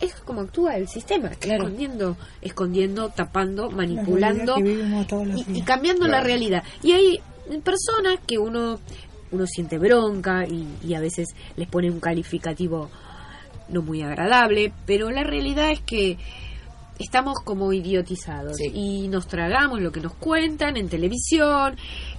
es 0.06 0.16
como 0.16 0.42
actúa 0.42 0.76
el 0.78 0.88
sistema, 0.88 1.32
escondiendo, 1.40 2.18
escondiendo, 2.42 3.10
tapando, 3.10 3.70
manipulando 3.70 4.56
y, 4.58 5.62
cambiando 5.62 6.08
la 6.08 6.22
realidad. 6.22 6.64
Y 6.82 6.92
hay 6.92 7.20
personas 7.64 8.20
que 8.26 8.38
uno 8.38 8.80
uno 9.32 9.48
siente 9.48 9.80
bronca 9.80 10.46
y, 10.46 10.68
y 10.84 10.94
a 10.94 11.00
veces 11.00 11.30
les 11.56 11.68
pone 11.68 11.90
un 11.90 12.00
calificativo 12.00 12.92
no 13.70 13.82
muy 13.82 14.04
agradable, 14.04 14.72
pero 14.86 15.10
la 15.10 15.24
realidad 15.24 15.72
es 15.72 15.82
que 15.82 16.18
estamos 17.00 17.40
como 17.44 17.74
idiotizados 17.74 18.60
y 18.62 19.08
nos 19.08 19.28
tragamos 19.28 19.82
lo 19.82 19.92
que 19.92 20.00
nos 20.00 20.14
cuentan 20.16 20.78
en 20.78 20.90
televisión, 20.90 21.76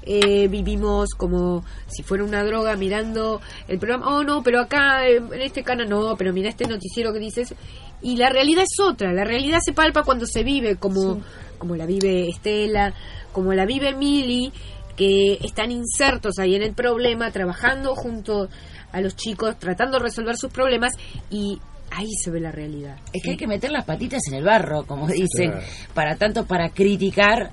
eh, 0.07 0.48
vivimos 0.48 1.11
como 1.16 1.64
si 1.86 2.02
fuera 2.02 2.24
una 2.24 2.44
droga 2.44 2.76
mirando 2.76 3.40
el 3.68 3.78
programa, 3.78 4.16
oh 4.16 4.22
no, 4.22 4.42
pero 4.42 4.61
acá 4.61 5.07
en 5.07 5.32
este 5.40 5.62
canal 5.62 5.88
no, 5.88 6.16
pero 6.16 6.32
mira 6.32 6.48
este 6.48 6.66
noticiero 6.66 7.12
que 7.12 7.18
dices, 7.18 7.55
y 8.02 8.16
la 8.16 8.28
realidad 8.28 8.64
es 8.64 8.78
otra, 8.80 9.12
la 9.12 9.24
realidad 9.24 9.59
se 9.64 9.72
palpa 9.72 10.02
cuando 10.02 10.26
se 10.26 10.42
vive 10.42 10.76
como, 10.76 11.20
como 11.59 11.74
la 11.76 11.86
vive 11.86 12.28
Estela, 12.28 12.92
como 13.32 13.55
la 13.55 13.64
vive 13.64 13.94
Mili, 13.94 14.52
que 14.96 15.38
están 15.42 15.70
insertos 15.72 16.38
ahí 16.38 16.55
en 16.55 16.62
el 16.62 16.74
problema, 16.74 17.30
trabajando 17.30 17.94
junto 17.94 18.48
a 18.92 19.00
los 19.00 19.16
chicos, 19.16 19.59
tratando 19.59 19.98
de 19.98 20.05
resolver 20.05 20.36
sus 20.36 20.52
problemas 20.52 20.92
y 21.30 21.59
ahí 21.90 22.11
se 22.22 22.30
ve 22.30 22.40
la 22.40 22.52
realidad. 22.52 22.96
Es 23.12 23.22
que 23.22 23.30
hay 23.30 23.36
que 23.36 23.46
meter 23.46 23.72
las 23.72 23.84
patitas 23.84 24.22
en 24.28 24.34
el 24.34 24.44
barro, 24.44 24.84
como 24.86 25.07
dicen, 25.09 25.50
Claro. 25.50 25.66
para 25.94 26.16
tanto 26.16 26.44
para 26.46 26.68
criticar 26.70 27.50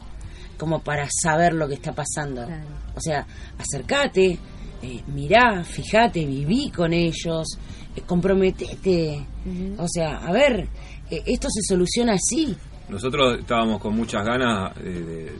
como 0.62 0.80
para 0.84 1.08
saber 1.10 1.54
lo 1.56 1.68
que 1.68 1.74
está 1.74 1.92
pasando. 1.92 2.44
O 2.96 3.02
sea, 3.02 3.26
acércate, 3.58 4.38
eh, 4.84 5.02
mirá, 5.08 5.64
fíjate, 5.64 6.24
viví 6.24 6.70
con 6.70 6.94
ellos, 6.94 7.58
eh, 7.96 8.02
comprometete. 8.06 9.26
O 9.80 9.88
sea, 9.88 10.18
a 10.18 10.32
ver, 10.32 10.68
eh, 11.10 11.24
esto 11.26 11.48
se 11.50 11.62
soluciona 11.68 12.14
así. 12.14 12.56
Nosotros 12.90 13.40
estábamos 13.40 13.82
con 13.82 13.96
muchas 13.96 14.24
ganas 14.24 14.78
eh, 14.78 14.84
de, 14.84 15.32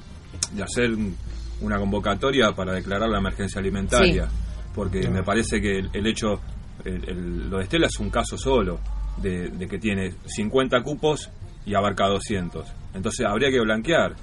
de 0.56 0.64
hacer 0.64 0.90
un- 0.92 1.16
una 1.62 1.78
convocatoria 1.78 2.52
para 2.54 2.74
declarar 2.74 3.08
la 3.08 3.20
emergencia 3.20 3.60
alimentaria, 3.60 4.28
porque 4.74 5.08
me 5.08 5.22
parece 5.22 5.62
que 5.62 5.78
el, 5.78 5.90
el 5.94 6.08
hecho, 6.08 6.40
el- 6.84 7.08
el- 7.08 7.50
lo 7.52 7.58
de 7.60 7.64
Estela 7.66 7.86
es 7.86 8.00
un 8.00 8.10
caso 8.10 8.40
solo, 8.40 8.80
de, 9.18 9.50
de 9.50 9.68
que 9.68 9.78
tiene 9.78 10.14
50 10.26 10.82
cupos 10.82 11.30
y 11.64 11.76
abarca 11.76 12.08
200. 12.08 12.66
Entonces 12.96 13.24
habría 13.28 13.52
que 13.52 13.60
blanquear 13.60 14.16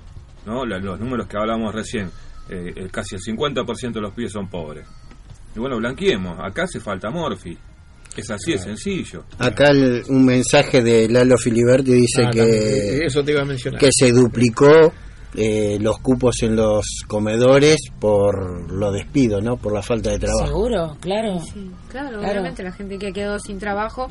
¿no? 0.47 0.65
La- 0.67 0.79
los 0.79 0.99
números 1.01 1.27
que 1.27 1.37
hablamos 1.37 1.75
recién. 1.75 2.11
Eh, 2.51 2.73
el- 2.77 2.91
casi 2.91 3.17
el 3.17 3.21
50% 3.21 3.93
de 3.95 4.01
los 4.01 4.15
pibes 4.15 4.33
son 4.33 4.49
pobres. 4.49 4.87
Y 5.55 5.59
bueno, 5.59 5.77
blanqueemos. 5.79 6.39
Acá 6.41 6.65
hace 6.65 6.81
falta 6.81 7.11
Morfi. 7.11 7.57
Es 8.17 8.31
así, 8.31 8.53
es 8.55 8.63
sencillo. 8.63 9.25
Acá 9.39 9.71
el- 9.71 10.03
un 10.09 10.25
mensaje 10.25 10.83
de 10.83 11.09
Lalo 11.09 11.37
Filiberti 11.39 11.93
dice 11.93 12.25
Ah, 12.27 12.31
que, 12.31 12.39
también, 12.39 13.03
eso 13.05 13.23
te 13.23 13.33
iba 13.33 13.43
a 13.43 13.45
mencionar. 13.45 13.81
que 13.81 13.91
se 13.93 14.11
duplicó 14.13 14.93
eh, 15.35 15.77
los 15.79 15.99
cupos 15.99 16.37
en 16.43 16.57
los 16.57 16.87
comedores 17.07 17.77
por 18.01 18.73
los 18.73 18.95
despidos, 18.95 19.45
¿no? 19.45 19.59
Por 19.59 19.75
la 19.75 19.83
falta 19.83 20.11
de 20.11 20.19
trabajo. 20.19 20.47
Seguro, 20.47 20.97
claro. 21.01 21.39
Claro, 21.91 22.19
Claro. 22.19 22.21
obviamente 22.31 22.63
la 22.63 22.73
gente 22.73 22.99
que 22.99 23.09
ha 23.09 23.13
quedado 23.13 23.39
sin 23.39 23.59
trabajo 23.59 24.09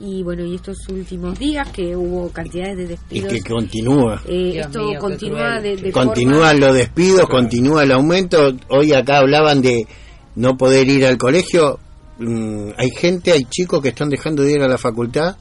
y 0.00 0.22
bueno, 0.22 0.44
y 0.44 0.56
estos 0.56 0.76
últimos 0.88 1.38
días 1.38 1.68
que 1.70 1.94
hubo 1.96 2.28
cantidades 2.30 2.76
de 2.76 2.82
Y 2.84 2.86
despidos. 2.88 3.32
que 3.32 3.40
continúa. 3.40 4.22
eh, 4.26 4.60
esto 4.60 4.84
mío, 4.84 4.98
continúa 4.98 5.60
de, 5.60 5.76
de 5.76 5.92
Continúan 5.92 6.60
los 6.60 6.74
despidos, 6.74 7.28
continúa 7.28 7.82
el 7.84 7.92
aumento. 7.92 8.52
Hoy 8.70 8.92
acá 8.92 9.18
hablaban 9.18 9.62
de 9.62 9.86
no 10.34 10.56
poder 10.56 10.88
ir 10.88 11.06
al 11.06 11.16
colegio. 11.16 11.78
Mm, 12.18 12.70
hay 12.76 12.90
gente, 12.90 13.32
hay 13.32 13.44
chicos 13.44 13.80
que 13.82 13.88
están 13.90 14.08
dejando 14.10 14.42
de 14.42 14.52
ir 14.52 14.62
a 14.62 14.68
la 14.68 14.78
facultad 14.78 15.36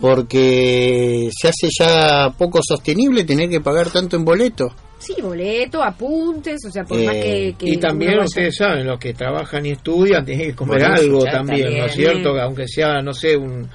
porque 0.00 1.30
se 1.38 1.48
hace 1.48 1.68
ya 1.78 2.30
poco 2.36 2.60
sostenible 2.62 3.24
tener 3.24 3.48
que 3.48 3.60
pagar 3.60 3.90
tanto 3.90 4.16
en 4.16 4.24
boleto. 4.24 4.68
Sí, 4.98 5.14
boleto, 5.22 5.82
apuntes, 5.82 6.58
o 6.66 6.70
sea, 6.70 6.84
por 6.84 6.98
Eh, 6.98 7.06
más 7.06 7.14
que, 7.16 7.54
que 7.58 7.68
y 7.70 7.76
también 7.76 8.12
vaya- 8.12 8.24
ustedes 8.24 8.56
saben, 8.56 8.86
los 8.86 8.98
que 8.98 9.14
trabajan 9.14 9.64
y 9.66 9.70
estudian 9.70 10.24
tienen 10.24 10.48
que 10.50 10.54
comer 10.56 10.80
Bueno, 10.80 10.94
algo 10.96 11.24
también, 11.24 11.78
¿no 11.78 11.84
es 11.86 11.92
cierto? 11.94 12.34
Que 12.34 12.40
Aunque 12.40 12.66
sea, 12.68 13.00
no 13.00 13.14
sé, 13.14 13.36
un, 13.36 13.68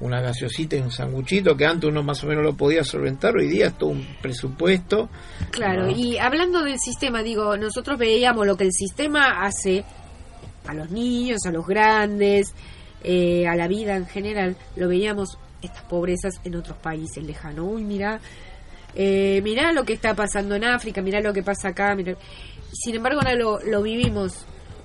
una 0.00 0.20
gaseosita 0.20 0.76
y 0.76 0.80
un 0.80 0.90
sanguchito 0.90 1.56
que 1.56 1.64
antes 1.64 1.88
uno 1.88 2.02
más 2.02 2.22
o 2.24 2.26
menos 2.26 2.42
lo 2.44 2.54
podía 2.54 2.82
solventar, 2.82 3.36
hoy 3.36 3.46
día 3.48 3.68
es 3.68 3.78
todo 3.78 3.90
un 3.90 4.04
presupuesto. 4.20 5.08
Claro, 5.52 5.84
¿no? 5.84 5.90
y 5.96 6.18
hablando 6.18 6.62
del 6.62 6.78
sistema, 6.80 7.22
digo, 7.22 7.56
nosotros 7.56 7.96
veíamos 7.98 8.44
lo 8.46 8.56
que 8.56 8.64
el 8.64 8.72
sistema 8.72 9.44
hace 9.44 9.84
a 10.66 10.74
los 10.74 10.90
niños, 10.90 11.38
a 11.46 11.50
los 11.52 11.64
grandes, 11.66 12.52
eh, 13.04 13.46
a 13.46 13.54
la 13.54 13.68
vida 13.68 13.94
en 13.96 14.06
general, 14.06 14.56
lo 14.76 14.88
veíamos 14.88 15.38
estas 15.62 15.82
pobrezas 15.84 16.40
en 16.44 16.56
otros 16.56 16.76
países 16.78 17.22
lejanos. 17.22 17.64
Uy, 17.70 17.84
mira, 17.84 18.20
eh, 18.94 19.40
mirá 19.42 19.72
lo 19.72 19.84
que 19.84 19.92
está 19.94 20.14
pasando 20.14 20.54
en 20.54 20.64
África, 20.64 21.02
mirá 21.02 21.20
lo 21.20 21.32
que 21.32 21.42
pasa 21.42 21.68
acá. 21.68 21.94
Mirá. 21.94 22.16
Sin 22.72 22.94
embargo, 22.96 23.20
ahora 23.20 23.34
lo, 23.36 23.60
lo 23.60 23.82
vivimos, 23.82 24.32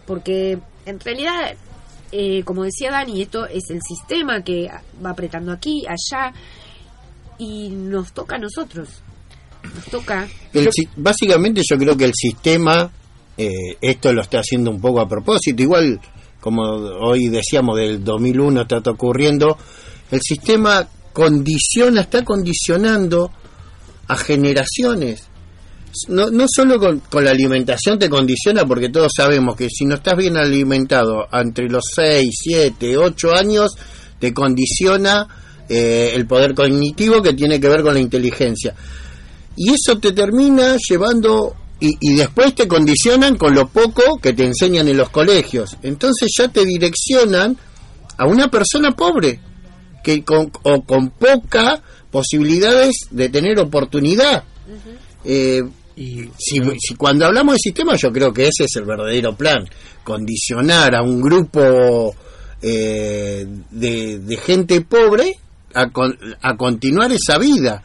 porque 0.05 0.59
en 0.85 0.99
realidad, 0.99 1.53
eh, 2.11 2.43
como 2.43 2.63
decía 2.63 2.91
Dani, 2.91 3.21
esto 3.21 3.45
es 3.47 3.69
el 3.69 3.79
sistema 3.81 4.43
que 4.43 4.69
va 5.03 5.11
apretando 5.11 5.51
aquí, 5.51 5.83
allá, 5.87 6.33
y 7.37 7.69
nos 7.69 8.11
toca 8.13 8.35
a 8.35 8.39
nosotros. 8.39 8.89
Nos 9.75 9.85
toca. 9.85 10.27
El 10.53 10.69
si- 10.71 10.87
básicamente 10.95 11.61
yo 11.69 11.77
creo 11.77 11.95
que 11.97 12.05
el 12.05 12.13
sistema, 12.13 12.91
eh, 13.37 13.77
esto 13.81 14.13
lo 14.13 14.21
está 14.21 14.39
haciendo 14.39 14.71
un 14.71 14.79
poco 14.81 15.01
a 15.01 15.07
propósito, 15.07 15.61
igual 15.61 15.99
como 16.39 16.61
hoy 16.63 17.27
decíamos 17.27 17.77
del 17.77 18.01
2001 18.03 18.61
está 18.61 18.77
ocurriendo, 18.91 19.57
el 20.09 20.21
sistema 20.21 20.87
condiciona, 21.11 22.01
está 22.01 22.23
condicionando 22.23 23.31
a 24.09 24.17
generaciones. 24.17 25.23
No, 26.09 26.29
no 26.29 26.45
solo 26.53 26.77
con, 26.79 27.01
la 27.23 27.31
alimentación 27.31 27.97
te 27.97 28.09
condiciona, 28.09 28.65
porque 28.65 28.89
todos 28.89 29.11
sabemos 29.15 29.55
que 29.55 29.69
si 29.69 29.85
no 29.85 29.95
estás 29.95 30.17
bien 30.17 30.35
alimentado 30.35 31.27
entre 31.31 31.69
los 31.69 31.83
6, 31.95 32.29
7, 32.31 32.97
8 32.97 33.33
años, 33.33 33.71
te 34.19 34.33
condiciona 34.33 35.27
eh, 35.67 36.11
el 36.13 36.27
poder 36.27 36.53
cognitivo 36.53 37.21
que 37.21 37.33
tiene 37.33 37.59
que 37.59 37.69
ver 37.69 37.81
con 37.81 37.93
la 37.93 37.99
inteligencia. 37.99 38.75
Y 39.55 39.71
eso 39.73 39.99
te 39.99 40.11
termina 40.11 40.75
llevando 40.77 41.55
y, 41.79 41.95
y 42.01 42.15
después 42.15 42.53
te 42.55 42.67
condicionan 42.67 43.37
con 43.37 43.53
lo 43.53 43.67
poco 43.67 44.17
que 44.21 44.33
te 44.33 44.45
enseñan 44.45 44.87
en 44.87 44.97
los 44.97 45.09
colegios. 45.09 45.77
Entonces 45.83 46.29
ya 46.37 46.47
te 46.49 46.65
direccionan 46.65 47.57
a 48.17 48.25
una 48.25 48.49
persona 48.49 48.91
pobre 48.91 49.39
que 50.03 50.23
con, 50.23 50.51
o 50.63 50.83
con 50.83 51.09
poca 51.09 51.81
posibilidades 52.11 52.95
de 53.11 53.29
tener 53.29 53.59
oportunidad. 53.59 54.43
Eh, 55.23 55.61
si, 55.95 56.61
si 56.79 56.95
cuando 56.95 57.25
hablamos 57.25 57.55
de 57.55 57.59
sistema 57.59 57.95
yo 57.97 58.11
creo 58.11 58.31
que 58.31 58.43
ese 58.43 58.63
es 58.65 58.75
el 58.77 58.85
verdadero 58.85 59.35
plan, 59.35 59.67
condicionar 60.03 60.95
a 60.95 61.01
un 61.01 61.21
grupo 61.21 62.15
eh, 62.61 63.45
de, 63.69 64.19
de 64.19 64.37
gente 64.37 64.81
pobre 64.81 65.33
a, 65.73 65.89
con- 65.89 66.17
a 66.41 66.55
continuar 66.55 67.11
esa 67.11 67.37
vida. 67.37 67.83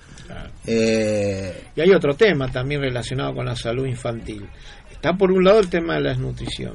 Eh, 0.67 1.65
Y 1.77 1.81
hay 1.81 1.91
otro 1.91 2.15
tema 2.15 2.51
también 2.51 2.81
relacionado 2.81 3.35
con 3.35 3.47
la 3.47 3.57
salud 3.57 3.87
infantil. 3.87 4.45
Está 4.91 5.13
por 5.17 5.31
un 5.33 5.45
lado 5.45 5.61
el 5.61 5.69
tema 5.69 5.95
de 5.97 6.01
la 6.01 6.09
desnutrición, 6.11 6.75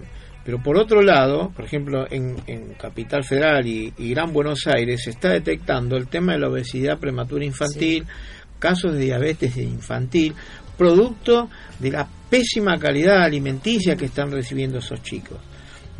pero 0.49 0.63
por 0.63 0.77
otro 0.79 1.03
lado, 1.03 1.51
por 1.55 1.63
ejemplo, 1.63 2.07
en, 2.09 2.35
en 2.47 2.73
Capital 2.73 3.23
Federal 3.23 3.67
y, 3.67 3.93
y 3.99 4.09
Gran 4.09 4.33
Buenos 4.33 4.65
Aires 4.65 5.03
se 5.03 5.11
está 5.11 5.29
detectando 5.29 5.95
el 5.95 6.07
tema 6.07 6.33
de 6.33 6.39
la 6.39 6.49
obesidad 6.49 6.97
prematura 6.97 7.45
infantil, 7.45 8.07
casos 8.57 8.93
de 8.95 9.01
diabetes 9.01 9.55
infantil, 9.57 10.33
producto 10.75 11.51
de 11.77 11.91
la 11.91 12.07
pésima 12.31 12.79
calidad 12.79 13.21
alimenticia 13.21 13.95
que 13.95 14.05
están 14.05 14.31
recibiendo 14.31 14.79
esos 14.79 15.03
chicos. 15.03 15.37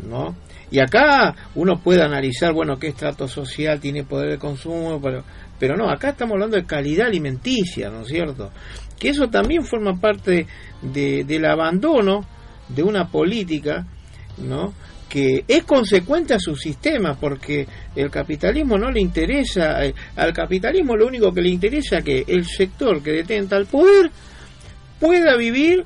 ¿no? 0.08 0.34
Y 0.72 0.80
acá 0.80 1.32
uno 1.54 1.78
puede 1.80 2.02
analizar, 2.02 2.52
bueno, 2.52 2.76
qué 2.76 2.88
estrato 2.88 3.28
social 3.28 3.78
tiene 3.78 4.02
poder 4.02 4.30
de 4.30 4.38
consumo, 4.38 5.00
pero, 5.00 5.22
pero 5.60 5.76
no, 5.76 5.88
acá 5.88 6.08
estamos 6.10 6.32
hablando 6.34 6.56
de 6.56 6.64
calidad 6.64 7.06
alimenticia, 7.06 7.88
¿no 7.88 8.00
es 8.00 8.08
cierto? 8.08 8.50
Que 8.98 9.10
eso 9.10 9.28
también 9.28 9.64
forma 9.64 10.00
parte 10.00 10.48
de- 10.82 11.22
del 11.22 11.44
abandono 11.44 12.24
de 12.68 12.82
una 12.82 13.08
política, 13.08 13.86
¿no? 14.40 14.72
que 15.10 15.44
es 15.48 15.64
consecuente 15.64 16.34
a 16.34 16.38
su 16.38 16.54
sistema, 16.54 17.18
porque 17.18 17.66
el 17.96 18.10
capitalismo 18.10 18.78
no 18.78 18.92
le 18.92 19.00
interesa, 19.00 19.84
eh, 19.84 19.92
al 20.14 20.32
capitalismo 20.32 20.96
lo 20.96 21.08
único 21.08 21.34
que 21.34 21.42
le 21.42 21.48
interesa 21.48 21.98
es 21.98 22.04
que 22.04 22.24
el 22.28 22.46
sector 22.46 23.02
que 23.02 23.10
detenta 23.10 23.56
el 23.56 23.66
poder 23.66 24.08
pueda 25.00 25.36
vivir 25.36 25.84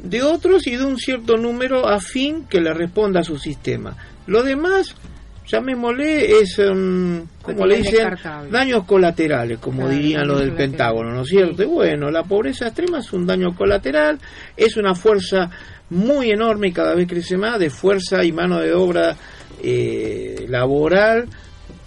de 0.00 0.22
otros 0.22 0.66
y 0.68 0.76
de 0.76 0.84
un 0.84 0.96
cierto 0.96 1.36
número 1.36 1.88
afín 1.88 2.44
que 2.44 2.60
le 2.60 2.72
responda 2.72 3.20
a 3.20 3.24
su 3.24 3.36
sistema. 3.36 3.96
Lo 4.26 4.44
demás, 4.44 4.94
llamémosle, 5.46 6.38
es, 6.38 6.58
um, 6.60 7.26
como 7.42 7.66
le 7.66 7.78
dicen, 7.78 8.14
daños 8.48 8.84
colaterales, 8.84 9.58
como 9.58 9.82
Claro, 9.82 9.92
dirían 9.92 10.28
los 10.28 10.38
del. 10.38 10.52
Pentágono, 10.52 11.12
¿no 11.12 11.22
es 11.22 11.28
cierto? 11.28 11.68
Bueno, 11.68 12.10
la 12.10 12.22
pobreza 12.22 12.66
extrema 12.66 12.98
es 13.00 13.12
un 13.12 13.26
daño 13.26 13.56
colateral, 13.56 14.20
es 14.56 14.76
una 14.76 14.94
fuerza 14.94 15.50
muy 15.92 16.30
enorme 16.30 16.68
y 16.68 16.72
cada 16.72 16.94
vez 16.94 17.06
crece 17.06 17.36
más 17.36 17.58
de 17.58 17.70
fuerza 17.70 18.24
y 18.24 18.32
mano 18.32 18.58
de 18.58 18.72
obra 18.74 19.16
eh, 19.62 20.46
laboral 20.48 21.28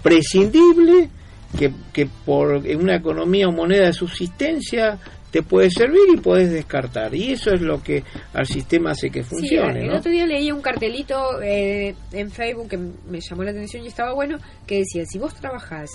prescindible 0.01 1.10
que, 1.58 1.72
que 1.91 2.08
por 2.26 2.66
en 2.68 2.80
una 2.82 2.95
economía 2.95 3.47
o 3.47 3.51
moneda 3.51 3.88
de 3.88 3.93
subsistencia 3.93 4.99
te 5.32 5.41
puede 5.43 5.70
servir 5.70 6.01
y 6.14 6.18
puedes 6.18 6.49
descartar. 6.51 7.14
Y 7.14 7.34
eso 7.34 7.51
es 7.51 7.60
lo 7.62 7.82
que 7.84 8.03
al 8.34 8.45
sistema 8.45 8.91
hace 8.91 9.10
que 9.10 9.24
Sí, 9.24 9.30
funcione. 9.32 9.82
el 9.82 9.88
¿no? 9.88 9.97
otro 9.97 10.12
día 10.12 10.26
leía 10.26 10.53
un 10.53 10.62
cartelito 10.62 11.41
eh, 11.41 11.93
en 12.14 12.32
Facebook 12.32 12.70
que 12.70 12.78
me 12.78 13.20
llamó 13.20 13.43
la 13.43 13.51
atención 13.51 13.84
y 13.84 13.88
estaba 13.88 14.14
bueno, 14.14 14.38
que 14.66 14.78
decía, 14.78 15.03
si 15.06 15.18
vos 15.20 15.34
trabajás 15.36 15.89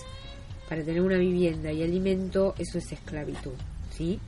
para 0.69 0.83
tener 0.85 1.01
una 1.01 1.17
vivienda 1.17 1.73
y 1.73 1.83
alimento, 1.83 2.55
eso 2.59 2.79
es 2.79 2.93
esclavitud, 2.93 3.55
¿sí? 3.97 4.21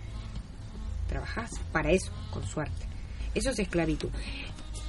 Trabajás 1.08 1.50
para 1.72 1.90
eso, 1.90 2.10
con 2.30 2.42
suerte. 2.46 2.86
Eso 3.34 3.50
es 3.50 3.58
esclavitud. 3.58 4.08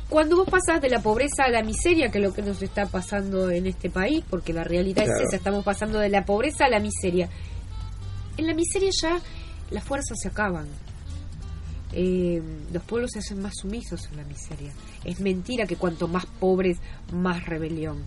Cuando 0.10 0.36
vos 0.36 0.48
pasás 0.50 0.82
de 0.82 0.90
la 0.90 1.02
pobreza 1.02 1.46
a 1.46 1.50
la 1.50 1.64
miseria, 1.64 2.12
que 2.12 2.20
es 2.20 2.24
lo 2.24 2.34
que 2.34 2.42
nos 2.42 2.62
está 2.62 2.86
pasando 2.86 3.50
en 3.50 3.66
este 3.66 3.90
país, 3.90 4.24
porque 4.30 4.54
la 4.54 4.64
realidad 4.64 5.06
Claro. 5.06 5.20
es 5.22 5.28
esa, 5.28 5.38
estamos 5.38 5.64
pasando 5.64 6.00
de 6.00 6.10
la 6.10 6.24
pobreza 6.26 6.66
a 6.66 6.70
la 6.70 6.80
miseria. 6.80 7.30
En 8.38 8.46
la 8.48 8.54
miseria 8.54 8.90
ya 9.02 9.20
las 9.72 9.84
fuerzas 9.84 10.18
se 10.22 10.28
acaban. 10.28 10.68
Eh, 11.94 12.42
los 12.72 12.84
pueblos 12.84 13.12
se 13.14 13.20
hacen 13.20 13.42
más 13.42 13.54
sumisos 13.60 14.08
en 14.12 14.18
la 14.18 14.24
miseria. 14.24 14.72
Es 15.04 15.20
mentira 15.20 15.66
que 15.66 15.76
cuanto 15.76 16.08
más 16.08 16.26
pobres, 16.26 16.78
más 17.12 17.46
rebelión. 17.46 18.04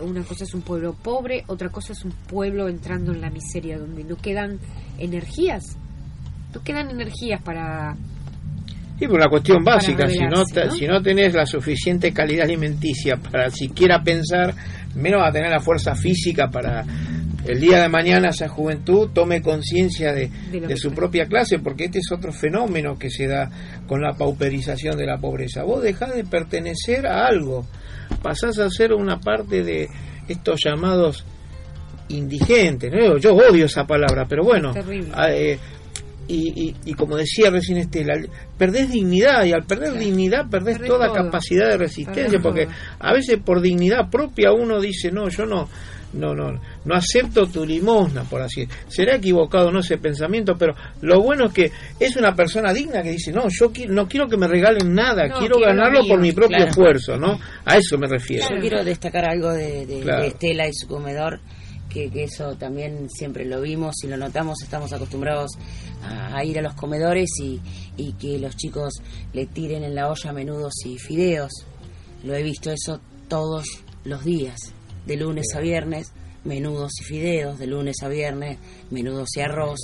Una 0.00 0.22
cosa 0.24 0.44
es 0.44 0.54
un 0.54 0.62
pueblo 0.62 0.94
pobre, 0.94 1.44
otra 1.46 1.68
cosa 1.68 1.92
es 1.92 2.04
un 2.04 2.10
pueblo 2.12 2.68
entrando 2.68 3.12
en 3.12 3.20
la 3.20 3.30
miseria, 3.30 3.78
donde 3.78 4.02
no 4.04 4.16
quedan 4.16 4.58
energías. 4.98 5.76
No 6.52 6.62
quedan 6.62 6.90
energías 6.90 7.40
para... 7.42 7.96
Sí, 8.98 9.06
por 9.06 9.16
una 9.16 9.28
cuestión 9.28 9.64
básica, 9.64 10.06
si 10.08 10.20
no, 10.20 10.42
¿no? 10.44 10.70
si 10.70 10.86
no 10.86 11.02
tenés 11.02 11.34
la 11.34 11.46
suficiente 11.46 12.12
calidad 12.12 12.44
alimenticia 12.44 13.16
para 13.16 13.50
siquiera 13.50 14.02
pensar, 14.02 14.54
menos 14.94 15.20
a 15.26 15.32
tener 15.32 15.50
la 15.50 15.60
fuerza 15.60 15.94
física 15.96 16.48
para 16.48 16.84
el 17.46 17.60
día 17.60 17.82
de 17.82 17.88
mañana 17.88 18.28
esa 18.30 18.48
juventud 18.48 19.10
tome 19.12 19.42
conciencia 19.42 20.12
de, 20.12 20.30
De 20.50 20.76
su 20.76 20.92
propia 20.92 21.26
clase, 21.26 21.58
porque 21.58 21.84
este 21.84 21.98
es 21.98 22.10
otro 22.10 22.32
fenómeno 22.32 22.98
que 22.98 23.10
se 23.10 23.26
da 23.26 23.50
con 23.86 24.00
la 24.00 24.14
pauperización 24.14 24.96
de 24.96 25.06
la 25.06 25.18
pobreza. 25.18 25.62
Vos 25.62 25.82
dejás 25.82 26.14
de 26.14 26.24
pertenecer 26.24 27.06
a 27.06 27.26
algo, 27.26 27.66
pasás 28.22 28.58
a 28.58 28.70
ser 28.70 28.92
una 28.94 29.20
parte 29.20 29.62
de 29.62 29.88
estos 30.28 30.60
llamados 30.64 31.24
indigentes. 32.08 32.92
¿no? 32.92 33.18
Yo 33.18 33.34
odio 33.34 33.66
esa 33.66 33.86
palabra, 33.86 34.26
pero 34.28 34.44
bueno, 34.44 34.72
Terrible. 34.72 35.12
eh, 35.30 35.58
y, 36.28 36.68
y, 36.68 36.76
y 36.84 36.94
como 36.94 37.16
decía 37.16 37.50
recién 37.50 37.78
Estela, 37.78 38.14
perdés 38.58 38.90
dignidad 38.90 39.44
y 39.44 39.52
al 39.52 39.64
perder 39.64 39.98
dignidad 39.98 40.48
perdés, 40.50 40.74
Perdés 40.78 40.88
toda 40.90 41.06
todo. 41.08 41.16
capacidad 41.24 41.68
de 41.68 41.76
resistencia 41.78 42.24
Perdés 42.40 42.42
porque 42.42 42.64
todo. 42.66 42.74
a 43.00 43.12
veces 43.12 43.38
por 43.44 43.60
dignidad 43.60 44.08
propia 44.10 44.52
uno 44.52 44.80
dice 44.80 45.10
no 45.12 45.28
yo 45.28 45.44
no 45.46 45.68
no 46.14 46.32
no 46.32 46.60
no 46.84 46.94
acepto 46.94 47.46
tu 47.48 47.66
limosna 47.66 48.22
por 48.22 48.40
así 48.40 48.66
decirlo. 48.66 48.84
será 48.90 49.16
equivocado 49.16 49.72
no 49.72 49.80
ese 49.80 49.98
pensamiento 49.98 50.56
pero 50.56 50.74
lo 51.02 51.20
bueno 51.20 51.46
es 51.46 51.52
que 51.52 51.72
es 51.98 52.14
una 52.16 52.34
persona 52.36 52.72
digna 52.72 53.02
que 53.02 53.10
dice 53.10 53.32
no 53.32 53.48
yo 53.48 53.72
qui- 53.72 53.88
no 53.88 54.06
quiero 54.06 54.28
que 54.28 54.36
me 54.36 54.46
regalen 54.46 54.94
nada 54.94 55.26
No, 55.26 55.38
quiero 55.38 55.56
quiero 55.56 55.58
lo 55.58 55.66
ganarlo 55.66 56.02
mío, 56.02 56.08
por 56.10 56.20
mi 56.20 56.30
propio 56.30 56.56
claro. 56.56 56.70
esfuerzo 56.70 57.16
no 57.16 57.38
a 57.64 57.76
eso 57.76 57.98
me 57.98 58.06
refiero 58.06 58.46
Yo 58.48 58.60
quiero 58.60 58.84
destacar 58.84 59.24
algo 59.28 59.52
de, 59.52 59.86
de- 59.86 60.00
Claro. 60.02 60.22
de 60.22 60.28
Estela 60.28 60.68
y 60.68 60.72
su 60.72 60.86
comedor, 60.86 61.40
que, 61.94 62.10
eso 62.24 62.56
también 62.56 63.08
siempre 63.08 63.44
lo 63.46 63.60
vimos 63.62 63.94
y 64.02 64.08
lo 64.08 64.16
notamos, 64.16 64.62
estamos 64.62 64.92
acostumbrados 64.92 65.52
a, 66.02 66.44
ir 66.44 66.58
a 66.58 66.62
los 66.62 66.74
comedores 66.74 67.30
y, 67.40 67.60
que 68.20 68.38
los 68.38 68.56
chicos 68.56 68.94
le 69.32 69.46
tiren 69.46 69.84
en 69.84 69.94
la 69.94 70.10
olla 70.10 70.32
menudos 70.32 70.74
y 70.84 70.98
fideos. 70.98 71.52
Lo 72.24 72.34
he 72.34 72.42
visto 72.42 72.70
eso 72.70 73.00
todos 73.28 73.64
los 74.04 74.24
días, 74.24 74.58
de 75.06 75.16
lunes 75.16 75.46
a 75.54 75.60
viernes, 75.60 76.12
menudos 76.44 76.92
y 77.00 77.04
fideos, 77.04 77.58
de 77.58 77.66
lunes 77.68 77.96
a 78.02 78.08
viernes, 78.08 78.58
menudos 78.90 79.28
y 79.36 79.40
arroz. 79.40 79.78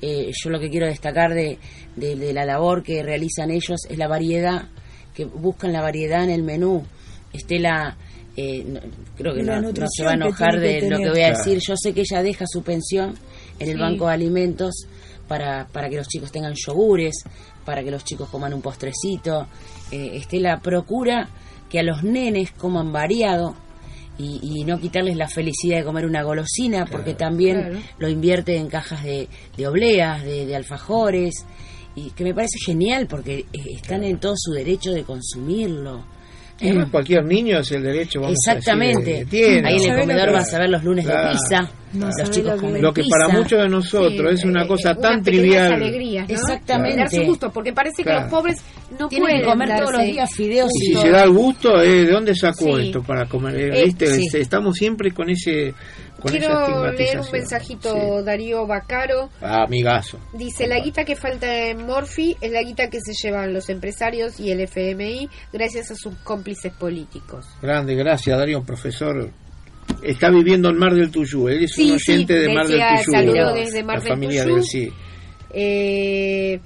Eh, 0.00 0.30
yo 0.32 0.50
lo 0.50 0.60
que 0.60 0.70
quiero 0.70 0.86
destacar 0.86 1.34
de, 1.34 1.58
de- 1.96 2.14
de 2.14 2.32
la 2.32 2.44
labor 2.44 2.84
que 2.84 3.02
realizan 3.02 3.50
ellos 3.50 3.80
es 3.88 3.98
la 3.98 4.06
variedad, 4.06 4.68
que 5.14 5.24
buscan 5.24 5.72
la 5.72 5.80
variedad 5.82 6.22
en 6.22 6.30
el 6.30 6.44
menú. 6.44 6.84
Estela, 7.32 7.96
eh, 8.40 8.64
no- 8.66 8.80
creo 9.16 9.34
que 9.34 9.42
no, 9.42 9.60
no 9.60 9.72
se 9.88 10.04
va 10.04 10.12
a 10.12 10.14
enojar 10.14 10.60
de 10.60 10.88
lo 10.88 10.98
que 10.98 11.10
voy 11.10 11.20
a 11.22 11.30
Claro. 11.32 11.38
decir. 11.38 11.58
Yo 11.66 11.74
sé 11.76 11.92
que 11.92 12.02
ella 12.02 12.22
deja 12.22 12.44
su 12.46 12.62
pensión 12.62 13.14
en 13.58 13.68
el 13.68 13.78
banco 13.78 14.06
de 14.06 14.12
alimentos 14.14 14.86
para, 15.26 15.66
para 15.72 15.88
que 15.88 15.96
los 15.96 16.06
chicos 16.08 16.30
tengan 16.30 16.54
yogures, 16.54 17.24
para 17.64 17.82
que 17.82 17.90
los 17.90 18.04
chicos 18.04 18.28
coman 18.28 18.54
un 18.54 18.62
postrecito. 18.62 19.46
Eh, 19.90 20.16
Estela 20.16 20.60
procura 20.60 21.28
que 21.68 21.80
a 21.80 21.82
los 21.82 22.02
nenes 22.04 22.52
coman 22.52 22.92
variado 22.92 23.54
y, 24.18 24.40
y 24.42 24.64
no 24.64 24.80
quitarles 24.80 25.16
la 25.16 25.28
felicidad 25.28 25.78
de 25.78 25.84
comer 25.84 26.06
una 26.06 26.22
golosina, 26.22 26.86
porque 26.86 27.14
también 27.14 27.60
claro. 27.60 27.78
lo 27.98 28.08
invierte 28.08 28.56
en 28.56 28.68
cajas 28.68 29.02
de, 29.04 29.28
de 29.56 29.66
obleas, 29.68 30.22
de, 30.24 30.46
de 30.46 30.56
alfajores, 30.56 31.34
y 31.94 32.10
que 32.10 32.24
me 32.24 32.34
parece 32.34 32.58
genial 32.64 33.06
porque 33.08 33.40
eh, 33.40 33.46
están 33.74 34.04
en 34.04 34.18
todo 34.18 34.34
su 34.36 34.52
derecho 34.52 34.92
de 34.92 35.02
consumirlo. 35.04 36.04
Cualquier 36.90 37.24
niño 37.24 37.58
es 37.60 37.70
el 37.72 37.82
derecho 37.84 38.20
vamos 38.20 38.36
a 38.46 38.54
decir, 38.54 38.58
Exactamente. 38.58 39.18
que 39.20 39.24
tiene 39.26 39.68
Ahí 39.68 39.76
en 39.76 39.92
el 39.92 40.00
comedor 40.00 40.32
vas 40.32 40.54
a 40.54 40.58
ver 40.58 40.70
los 40.70 40.82
lunes 40.84 41.04
Claro. 41.04 41.28
de 41.28 41.34
pizza. 41.34 41.72
No 41.92 42.06
los 42.06 42.30
chicos 42.30 42.50
lo 42.50 42.56
que- 42.56 42.60
comen 42.66 42.82
lo 42.82 42.92
que 42.92 43.02
para 43.08 43.28
muchos 43.28 43.62
de 43.62 43.68
nosotros 43.68 44.32
es 44.34 44.44
una 44.44 44.66
cosa 44.66 44.94
tan 44.94 45.12
unas 45.14 45.24
pequeñas 45.24 45.42
trivial 45.42 45.72
alegrías, 45.72 46.28
¿no? 46.28 46.34
Exactamente. 46.34 46.98
Darse 46.98 47.24
gusto, 47.24 47.50
porque 47.50 47.72
parece 47.72 48.02
Claro. 48.02 48.18
que 48.18 48.22
los 48.24 48.30
pobres 48.30 48.56
no 48.98 49.08
Tienen 49.08 49.28
pueden 49.28 49.44
comer 49.46 49.68
todos 49.68 49.80
darse- 49.80 49.92
los 49.96 50.06
días 50.06 50.30
fideos 50.34 50.70
Y 50.74 50.82
y 50.82 50.86
si 50.88 50.92
todo. 50.92 51.02
se 51.02 51.10
da 51.10 51.22
el 51.24 51.30
gusto, 51.30 51.80
eh, 51.82 52.04
¿de 52.04 52.10
dónde 52.12 52.34
sacó 52.34 52.76
Sí. 52.76 52.86
esto 52.86 53.02
para 53.02 53.24
comer? 53.26 53.56
Eh, 53.56 53.70
Eh, 53.80 53.84
¿viste? 53.86 54.06
sí. 54.06 54.22
Este, 54.26 54.40
Estamos 54.42 54.76
siempre 54.76 55.12
con 55.12 55.30
ese 55.30 55.72
Quiero 56.24 56.90
leer 56.92 57.20
un 57.20 57.26
mensajito, 57.32 57.92
Sí. 57.92 58.24
Darío 58.24 58.66
Bacaro. 58.66 59.30
Ah, 59.40 59.62
amigazo. 59.64 60.18
Dice, 60.32 60.66
la 60.66 60.80
guita 60.80 61.04
que 61.04 61.14
falta 61.16 61.68
en 61.68 61.86
Morphy 61.86 62.36
es 62.40 62.50
la 62.50 62.62
guita 62.62 62.90
que 62.90 62.98
se 63.00 63.12
llevan 63.12 63.52
los 63.54 63.68
empresarios 63.68 64.40
y 64.40 64.50
el 64.50 64.60
FMI 64.60 65.28
gracias 65.52 65.90
a 65.90 65.94
sus 65.94 66.14
cómplices 66.24 66.72
políticos. 66.72 67.46
Grande, 67.62 67.94
gracias 67.94 68.36
Darío, 68.38 68.62
profesor. 68.64 69.30
Está 70.02 70.28
viviendo 70.30 70.68
en 70.68 70.76
Mar 70.78 70.92
del 70.94 71.10
Tuyú, 71.10 71.48
él 71.48 71.64
es 71.64 71.72
Sí, 71.72 71.92
un 71.92 71.98
sí, 71.98 72.12
oyente 72.12 72.34
de 72.34 72.52
Mar 72.54 72.66
del 72.66 72.78
Tuyú. 72.80 73.12
saludo 73.12 73.54
desde 73.54 73.82
Mar 73.84 73.96
la 73.98 74.02
del 74.04 74.12
familia 74.12 74.42
Tuyú. 74.44 74.54
de 74.54 74.60
él, 74.60 74.66
sí. 74.66 74.92
Eh, 75.50 76.60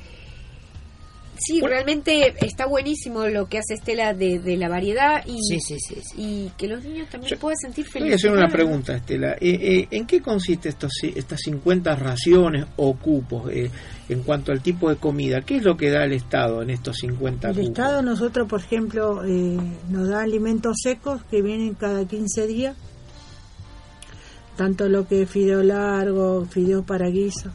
sí, 1.44 1.60
realmente 1.60 2.34
está 2.44 2.66
buenísimo 2.66 3.26
lo 3.26 3.48
que 3.48 3.58
hace 3.58 3.74
Estela 3.74 4.14
de, 4.14 4.38
de 4.38 4.56
la 4.56 4.68
variedad 4.68 5.24
y, 5.26 5.36
Sí, 5.42 5.60
sí, 5.60 5.76
sí, 5.78 5.96
sí. 6.02 6.14
y 6.16 6.52
que 6.56 6.68
los 6.68 6.82
niños 6.84 7.08
también 7.10 7.38
puedan 7.38 7.56
sentir 7.58 7.84
Voy 7.86 7.92
felicidad. 7.92 8.12
a 8.12 8.16
hacer 8.16 8.32
una 8.32 8.48
pregunta, 8.48 8.94
Estela. 8.96 9.32
Eh, 9.34 9.58
eh, 9.60 9.88
¿En 9.90 10.06
qué 10.06 10.20
consiste 10.20 10.68
estos, 10.68 10.92
estas 11.02 11.40
50 11.40 11.94
raciones 11.96 12.66
o 12.76 12.94
cupos 12.94 13.50
eh, 13.52 13.70
en 14.08 14.22
cuanto 14.22 14.52
al 14.52 14.60
tipo 14.62 14.88
de 14.88 14.96
comida? 14.96 15.40
¿Qué 15.42 15.56
es 15.56 15.62
lo 15.64 15.76
que 15.76 15.90
da 15.90 16.04
el 16.04 16.12
Estado 16.12 16.62
en 16.62 16.70
estos 16.70 16.96
50 16.98 17.48
El 17.48 17.54
cupos? 17.54 17.68
Estado, 17.70 18.02
nosotros, 18.02 18.48
por 18.48 18.60
ejemplo, 18.60 19.24
eh, 19.24 19.58
nos 19.90 20.08
da 20.08 20.22
alimentos 20.22 20.76
secos 20.82 21.22
que 21.30 21.42
vienen 21.42 21.74
cada 21.74 22.06
15 22.06 22.46
días, 22.46 22.76
tanto 24.56 24.88
lo 24.88 25.06
que 25.06 25.22
es 25.22 25.30
fideo 25.30 25.62
largo, 25.62 26.44
fideo 26.44 26.82
para 26.84 27.08
guiso, 27.08 27.50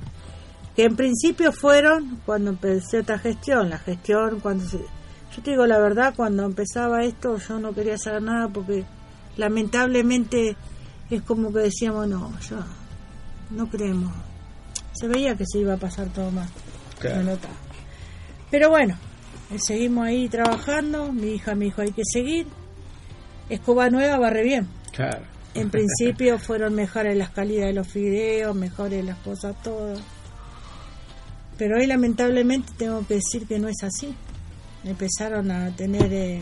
que 0.78 0.84
en 0.86 0.96
principio 0.96 1.52
fueron 1.52 2.22
cuando 2.26 2.52
empecé 2.52 3.00
esta 3.00 3.18
gestión, 3.20 3.70
la 3.70 3.80
gestión, 3.80 4.40
cuando 4.40 4.64
se- 4.64 4.78
yo 4.78 5.44
te 5.44 5.52
digo 5.52 5.66
la 5.68 5.80
verdad, 5.80 6.14
cuando 6.16 6.46
empezaba 6.46 7.04
esto 7.04 7.38
yo 7.38 7.60
no 7.60 7.74
quería 7.74 7.98
saber 7.98 8.22
nada 8.22 8.48
porque 8.48 8.86
lamentablemente 9.38 10.56
es 11.10 11.22
como 11.24 11.52
que 11.52 11.60
decíamos, 11.60 12.08
no, 12.08 12.32
ya 12.42 12.66
no 13.52 13.70
creemos, 13.70 14.14
se 14.94 15.08
veía 15.08 15.36
que 15.36 15.46
se 15.48 15.60
iba 15.60 15.74
a 15.74 15.78
pasar 15.78 16.08
todo 16.08 16.30
mal. 16.32 16.48
Claro. 17.00 17.38
Pero 18.52 18.70
bueno, 18.70 18.96
eh, 19.52 19.58
seguimos 19.60 20.06
ahí 20.08 20.28
trabajando. 20.30 21.12
Mi 21.12 21.34
hija 21.36 21.54
me 21.56 21.66
dijo, 21.66 21.82
hay 21.82 21.92
que 21.92 22.02
seguir. 22.06 22.48
Escoba 23.50 23.90
Nueva 23.90 24.18
barre 24.18 24.44
bien. 24.44 24.68
Claro. 24.92 25.22
En 25.54 25.70
principio 25.70 26.38
fueron 26.40 26.74
mejores 26.76 27.16
las 27.18 27.30
calidades 27.32 27.74
de 27.76 27.80
los 27.80 27.88
fideos, 27.88 28.56
mejores 28.56 29.04
las 29.06 29.18
cosas, 29.20 29.56
todo. 29.64 29.96
Pero 31.58 31.78
hoy 31.78 31.88
lamentablemente 31.88 32.72
tengo 32.78 33.06
que 33.08 33.16
decir 33.16 33.48
que 33.48 33.60
no 33.60 33.68
es 33.68 33.84
así. 33.84 34.14
Empezaron 34.84 35.52
a 35.52 35.76
tener 35.76 36.14
eh, 36.14 36.42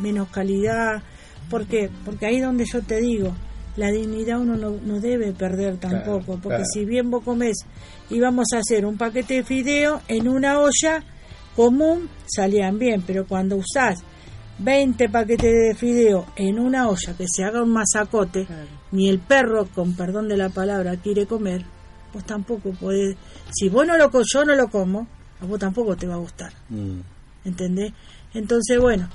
menos 0.00 0.28
calidad. 0.28 1.02
¿Por 1.50 1.66
qué? 1.66 1.90
Porque 2.04 2.26
ahí 2.26 2.40
donde 2.40 2.64
yo 2.64 2.82
te 2.82 3.00
digo, 3.00 3.34
la 3.76 3.90
dignidad 3.90 4.40
uno 4.40 4.56
no, 4.56 4.70
no 4.70 5.00
debe 5.00 5.32
perder 5.32 5.76
tampoco. 5.76 6.24
Claro, 6.24 6.40
porque 6.42 6.48
claro. 6.48 6.64
si 6.72 6.84
bien 6.84 7.10
vos 7.10 7.22
comés 7.22 7.56
y 8.10 8.18
vamos 8.20 8.46
a 8.54 8.58
hacer 8.58 8.86
un 8.86 8.96
paquete 8.96 9.34
de 9.34 9.44
fideo 9.44 10.00
en 10.08 10.28
una 10.28 10.58
olla 10.58 11.04
común, 11.54 12.08
salían 12.26 12.78
bien. 12.78 13.02
Pero 13.06 13.26
cuando 13.26 13.56
usás 13.56 14.02
20 14.58 15.10
paquetes 15.10 15.52
de 15.52 15.74
fideo 15.74 16.26
en 16.36 16.58
una 16.58 16.88
olla 16.88 17.14
que 17.16 17.26
se 17.28 17.44
haga 17.44 17.62
un 17.62 17.72
masacote, 17.72 18.46
ni 18.90 19.08
el 19.08 19.18
perro, 19.18 19.66
con 19.74 19.94
perdón 19.94 20.28
de 20.28 20.38
la 20.38 20.48
palabra, 20.48 20.96
quiere 20.96 21.26
comer, 21.26 21.64
vos 22.16 22.24
tampoco 22.24 22.70
podés. 22.72 23.14
Si 23.52 23.68
vos 23.68 23.86
no 23.86 23.96
lo 23.98 24.10
co- 24.10 24.22
yo 24.24 24.44
no 24.44 24.54
lo 24.54 24.68
como, 24.68 25.06
a 25.40 25.44
vos 25.44 25.58
tampoco 25.58 25.94
te 25.96 26.06
va 26.06 26.14
a 26.14 26.18
gustar. 26.18 26.52
Mm. 26.70 27.00
¿entendés? 27.44 27.92
Entonces, 28.34 28.80
bueno, 28.80 29.08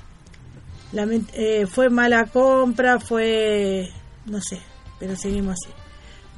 lament- 0.92 1.28
eh, 1.34 1.66
fue 1.66 1.90
mala 1.90 2.26
compra, 2.26 2.98
fue, 3.00 3.88
no 4.26 4.40
sé, 4.40 4.58
pero 4.98 5.16
seguimos 5.16 5.56
así. 5.62 5.72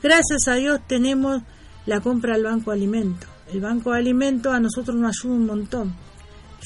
Gracias 0.02 0.48
a 0.48 0.54
Dios 0.54 0.80
tenemos 0.86 1.42
la 1.86 2.00
compra 2.00 2.34
al 2.34 2.42
Banco 2.44 2.70
Alimento. 2.72 3.26
El 3.52 3.60
Banco 3.60 3.92
de 3.92 3.98
Alimentos 3.98 4.52
a 4.52 4.58
nosotros 4.60 4.96
nos 4.96 5.16
ayuda 5.18 5.34
un 5.36 5.46
montón. 5.46 5.94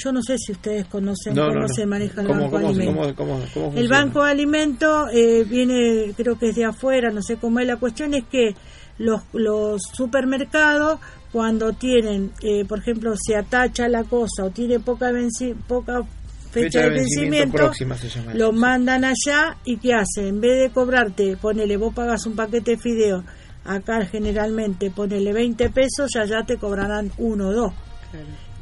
Yo 0.03 0.13
no 0.13 0.23
sé 0.23 0.39
si 0.39 0.53
ustedes 0.53 0.87
conocen 0.87 1.35
No, 1.35 1.43
cómo 1.49 1.55
no, 1.55 1.61
no. 1.63 1.69
se 1.69 1.85
maneja 1.85 2.21
el 2.21 2.27
¿Cómo- 2.29 2.43
Banco 2.43 2.59
de 2.61 2.67
Alimentos. 2.69 3.13
cómo- 3.17 3.35
cómo- 3.35 3.45
cómo 3.53 3.77
El? 3.79 3.89
Banco 3.89 4.25
de 4.25 4.31
Alimentos 4.31 5.09
eh, 5.13 5.45
viene, 5.45 6.15
creo 6.17 6.39
que 6.39 6.51
es 6.51 6.55
de 6.57 6.65
afuera, 6.67 7.11
no 7.11 7.21
sé 7.21 7.37
cómo 7.37 7.59
es. 7.61 7.67
La 7.67 7.77
cuestión 7.77 8.15
es 8.15 8.25
que 8.31 8.55
los, 8.99 9.23
los 9.33 9.81
supermercados, 9.93 11.01
cuando 11.33 11.73
tienen, 11.73 12.33
eh, 12.43 12.65
por 12.65 12.79
ejemplo, 12.81 13.15
se 13.17 13.37
atacha 13.37 13.89
la 13.89 14.05
cosa 14.05 14.45
o 14.45 14.51
tiene 14.51 14.81
poca, 14.81 15.11
venci- 15.11 15.55
poca 15.67 16.03
fecha, 16.51 16.81
de 16.83 16.91
vencimiento, 16.91 17.71
llama 17.73 17.97
lo 18.35 18.45
eso. 18.51 18.53
mandan 18.53 19.05
allá 19.05 19.57
y 19.65 19.77
¿qué 19.77 19.93
hace? 19.95 20.29
En 20.29 20.41
vez 20.41 20.59
de 20.63 20.71
cobrarte, 20.71 21.37
ponele, 21.37 21.77
vos 21.77 21.95
pagas 21.95 22.25
un 22.27 22.35
paquete 22.35 22.73
de 22.73 22.79
fideo, 22.79 23.25
acá 23.65 24.07
generalmente 24.07 24.91
ponele 24.91 25.33
20 25.35 25.69
pesos, 25.71 26.11
ya 26.15 26.25
ya 26.25 26.45
te 26.47 26.57
cobrarán 26.57 27.13
uno 27.19 27.49
o 27.49 27.53
dos. 27.53 27.73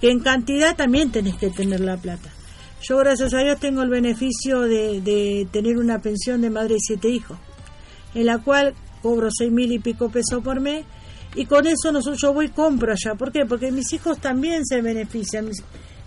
Que 0.01 0.11
en 0.11 0.19
cantidad 0.21 0.75
también 0.77 1.13
tenés 1.13 1.37
que 1.37 1.51
tener 1.51 1.81
la 1.81 1.97
plata. 1.97 2.29
Yo 2.83 2.99
gracias 2.99 3.33
a 3.33 3.39
Dios 3.39 3.59
tengo 3.61 3.83
el 3.83 3.89
beneficio 3.89 4.63
de, 4.63 5.01
de 5.01 5.47
tener 5.53 5.79
una 5.79 6.01
pensión 6.01 6.41
de 6.43 6.51
madre 6.51 6.75
y 6.75 6.81
siete 6.81 7.09
hijos, 7.09 7.39
en 8.15 8.27
la 8.27 8.39
cual 8.39 8.75
cobro 9.07 9.29
seis 9.31 9.53
mil 9.53 9.71
y 9.73 9.79
pico 9.79 10.09
pesos 10.11 10.43
por 10.43 10.61
mes 10.61 10.85
y 11.35 11.45
con 11.47 11.67
eso 11.67 11.93
nosotros 11.93 12.19
yo 12.21 12.33
voy 12.33 12.47
y 12.47 12.49
compro 12.49 12.93
allá. 12.93 13.15
¿Por 13.15 13.31
qué? 13.31 13.45
Porque 13.47 13.71
mis 13.71 13.93
hijos 13.93 14.19
también 14.19 14.65
se 14.65 14.81
benefician 14.81 15.49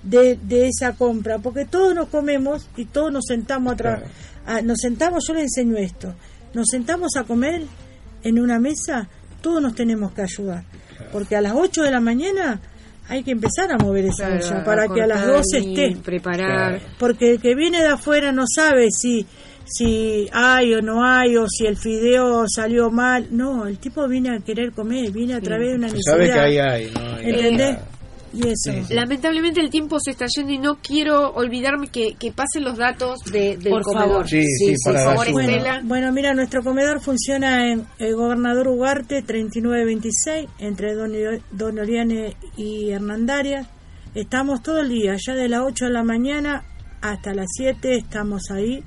de, 0.03 0.37
de 0.41 0.67
esa 0.67 0.93
compra, 0.93 1.37
porque 1.39 1.65
todos 1.65 1.93
nos 1.93 2.07
comemos 2.09 2.67
y 2.77 2.85
todos 2.85 3.11
nos 3.11 3.25
sentamos 3.27 3.73
a, 3.73 3.77
tra- 3.77 4.03
a- 4.45 4.61
nos 4.61 4.79
sentamos, 4.79 5.23
yo 5.27 5.33
les 5.33 5.43
enseño 5.43 5.77
esto, 5.77 6.13
nos 6.53 6.67
sentamos 6.69 7.15
a 7.17 7.23
comer 7.25 7.63
en 8.23 8.39
una 8.39 8.59
mesa, 8.59 9.07
todos 9.41 9.61
nos 9.61 9.75
tenemos 9.75 10.11
que 10.13 10.21
ayudar, 10.23 10.63
porque 11.11 11.35
a 11.35 11.41
las 11.41 11.53
8 11.55 11.83
de 11.83 11.91
la 11.91 11.99
mañana 11.99 12.59
hay 13.07 13.23
que 13.23 13.31
empezar 13.31 13.71
a 13.71 13.77
mover 13.77 14.05
esa 14.05 14.27
Claro, 14.27 14.45
olla 14.45 14.57
a 14.61 14.63
para 14.65 14.87
que 14.87 15.01
a 15.01 15.07
las 15.07 15.19
cortar 15.23 15.35
12 15.43 15.59
y 15.59 15.79
esté. 15.81 16.01
preparar. 16.01 16.81
Porque 16.99 17.31
el 17.33 17.41
que 17.41 17.55
viene 17.55 17.81
de 17.81 17.87
afuera 17.87 18.31
no 18.31 18.43
sabe 18.47 18.87
si 18.91 19.25
si 19.71 20.27
hay 20.31 20.73
o 20.73 20.81
no 20.81 21.03
hay 21.05 21.35
o 21.37 21.47
si 21.47 21.65
el 21.65 21.77
fideo 21.77 22.45
salió 22.47 22.89
mal. 22.89 23.27
No, 23.31 23.67
el 23.67 23.77
tipo 23.79 24.07
viene 24.07 24.35
a 24.35 24.39
querer 24.39 24.71
comer, 24.71 25.11
viene 25.11 25.35
a 25.35 25.41
través 25.41 25.69
de 25.69 25.75
una 25.75 25.87
necesidad. 25.87 26.13
sabe 26.13 26.25
que 26.31 26.39
ahí 26.39 26.57
hay, 26.57 26.91
¿no? 26.91 27.15
Hay. 27.15 27.29
¿Entendés? 27.29 27.77
Y 28.31 28.47
eso. 28.47 28.71
Lamentablemente 28.93 29.59
el 29.59 29.71
tiempo 29.71 29.97
se 29.99 30.11
está 30.11 30.27
yendo 30.27 30.53
y 30.53 30.59
no 30.59 30.77
quiero 30.83 31.31
olvidarme 31.31 31.87
que, 31.87 32.13
que 32.13 32.31
pasen 32.31 32.63
los 32.63 32.77
datos 32.77 33.19
de, 33.31 33.57
del 33.57 33.71
Por 33.71 33.81
comedor. 33.81 34.09
favor. 34.09 34.27
Sí, 34.27 34.43
sí, 34.45 34.75
por 34.83 34.95
favor. 34.95 35.27
Estela. 35.27 35.61
Bueno, 35.73 35.87
bueno, 35.87 36.11
mira, 36.11 36.33
nuestro 36.35 36.61
comedor 36.61 37.01
funciona 37.01 37.71
en 37.71 37.87
el 37.97 38.15
Gobernador 38.15 38.67
Ugarte 38.67 39.23
3926, 39.23 40.47
entre 40.59 40.93
Don, 40.93 41.11
Don 41.51 41.79
Oriane 41.79 42.35
y 42.55 42.91
Hernandarias. 42.91 43.67
Estamos 44.13 44.61
todo 44.61 44.79
el 44.81 44.89
día, 44.89 45.15
ya 45.17 45.33
de 45.33 45.49
las 45.49 45.61
8 45.61 45.85
de 45.85 45.91
la 45.91 46.03
mañana 46.03 46.63
hasta 47.01 47.33
las 47.33 47.47
7 47.55 47.95
estamos 47.95 48.41
ahí. 48.51 48.83